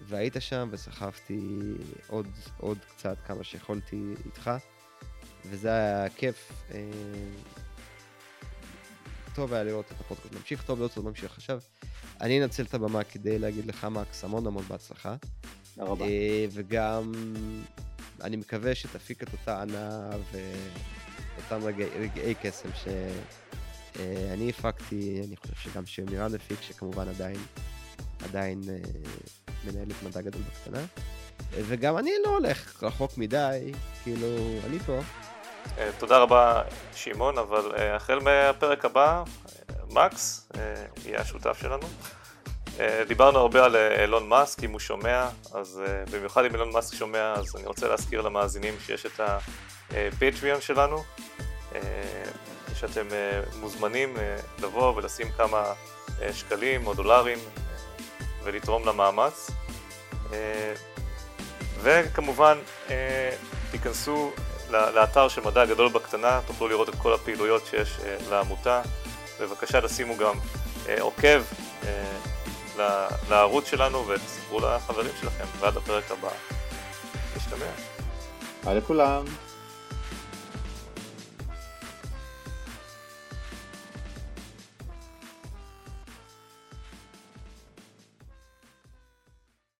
והיית 0.00 0.36
שם 0.40 0.68
וסחבתי 0.72 1.40
עוד, 2.06 2.26
עוד 2.58 2.78
קצת 2.88 3.16
כמה 3.26 3.44
שיכולתי 3.44 4.14
איתך, 4.24 4.50
וזה 5.44 5.68
היה 5.68 6.10
כיף. 6.10 6.52
אה, 6.74 6.80
טוב 9.34 9.52
היה 9.52 9.64
לראות 9.64 9.86
את 9.86 10.00
הפודקאסט 10.00 10.34
ממשיך, 10.34 10.62
טוב 10.62 10.82
לא 10.82 10.88
טוב 10.88 11.08
ממשיך 11.08 11.36
עכשיו. 11.36 11.60
אני 12.20 12.42
אנצל 12.42 12.62
את 12.62 12.74
הבמה 12.74 13.04
כדי 13.04 13.38
להגיד 13.38 13.66
לך 13.66 13.84
מקס 13.84 14.24
המון 14.24 14.46
המון 14.46 14.64
בהצלחה. 14.64 15.16
תודה 15.74 15.90
רבה. 15.90 16.04
אה, 16.04 16.46
וגם 16.50 17.12
אני 18.20 18.36
מקווה 18.36 18.74
שתפיק 18.74 19.22
את 19.22 19.32
אותה 19.32 19.62
הנאה 19.62 20.10
ואותם 21.38 21.66
רגעי, 21.66 21.88
רגעי 21.98 22.34
קסם 22.42 22.68
שאני 22.74 24.50
הפקתי, 24.50 25.22
אני 25.28 25.36
חושב 25.36 25.54
שגם 25.54 25.86
שמירן 25.86 26.34
הפיק, 26.34 26.62
שכמובן 26.62 27.08
עדיין, 27.08 27.36
עדיין 28.24 28.62
אה, 28.68 28.76
מנהלת 29.64 30.02
מדע 30.02 30.20
גדול 30.20 30.42
בקטנה. 30.42 30.78
אה, 30.78 31.62
וגם 31.66 31.98
אני 31.98 32.10
לא 32.24 32.30
הולך 32.30 32.82
רחוק 32.82 33.18
מדי, 33.18 33.72
כאילו, 34.04 34.26
אני 34.66 34.78
פה. 34.78 35.00
אה, 35.78 35.90
תודה 35.98 36.18
רבה 36.18 36.62
שמעון, 36.94 37.38
אבל 37.38 37.72
אה, 37.76 37.96
החל 37.96 38.18
מהפרק 38.18 38.84
הבא, 38.84 39.22
אה, 39.22 39.74
מקס 39.90 40.48
אה, 40.56 40.84
יהיה 41.04 41.20
השותף 41.20 41.58
שלנו. 41.62 41.86
אה, 42.80 43.04
דיברנו 43.08 43.38
הרבה 43.38 43.64
על 43.64 43.76
אה, 43.76 44.02
אילון 44.02 44.28
מאסק, 44.28 44.64
אם 44.64 44.70
הוא 44.70 44.80
שומע, 44.80 45.28
אז 45.54 45.82
אה, 45.86 46.04
במיוחד 46.10 46.44
אם 46.44 46.52
אילון 46.52 46.72
מאסק 46.72 46.94
שומע, 46.96 47.32
אז 47.32 47.56
אני 47.56 47.66
רוצה 47.66 47.88
להזכיר 47.88 48.20
למאזינים 48.20 48.74
שיש 48.86 49.06
את 49.06 49.20
הפטריון 49.20 50.60
שלנו, 50.60 51.04
שאתם 52.74 53.06
מוזמנים 53.60 54.16
לבוא 54.62 54.96
ולשים 54.96 55.30
כמה 55.36 55.64
שקלים 56.32 56.86
או 56.86 56.94
דולרים 56.94 57.38
ולתרום 58.44 58.88
למאמץ. 58.88 59.50
וכמובן, 61.82 62.58
תיכנסו 63.70 64.30
לאתר 64.70 65.28
של 65.28 65.40
מדע 65.40 65.64
גדול 65.64 65.88
בקטנה, 65.88 66.40
תוכלו 66.46 66.68
לראות 66.68 66.88
את 66.88 66.94
כל 66.94 67.14
הפעילויות 67.14 67.66
שיש 67.66 67.96
לעמותה. 68.30 68.82
בבקשה 69.40 69.80
תשימו 69.80 70.16
גם 70.16 70.34
עוקב 71.00 71.42
לערוץ 73.30 73.70
שלנו 73.70 74.06
ותספרו 74.06 74.60
לחברים 74.60 75.12
שלכם. 75.20 75.44
ועד 75.60 75.76
הפרק 75.76 76.10
הבא. 76.10 76.28
נשתמע. 77.36 77.66
היי 78.66 78.76
לכולם. 78.76 79.24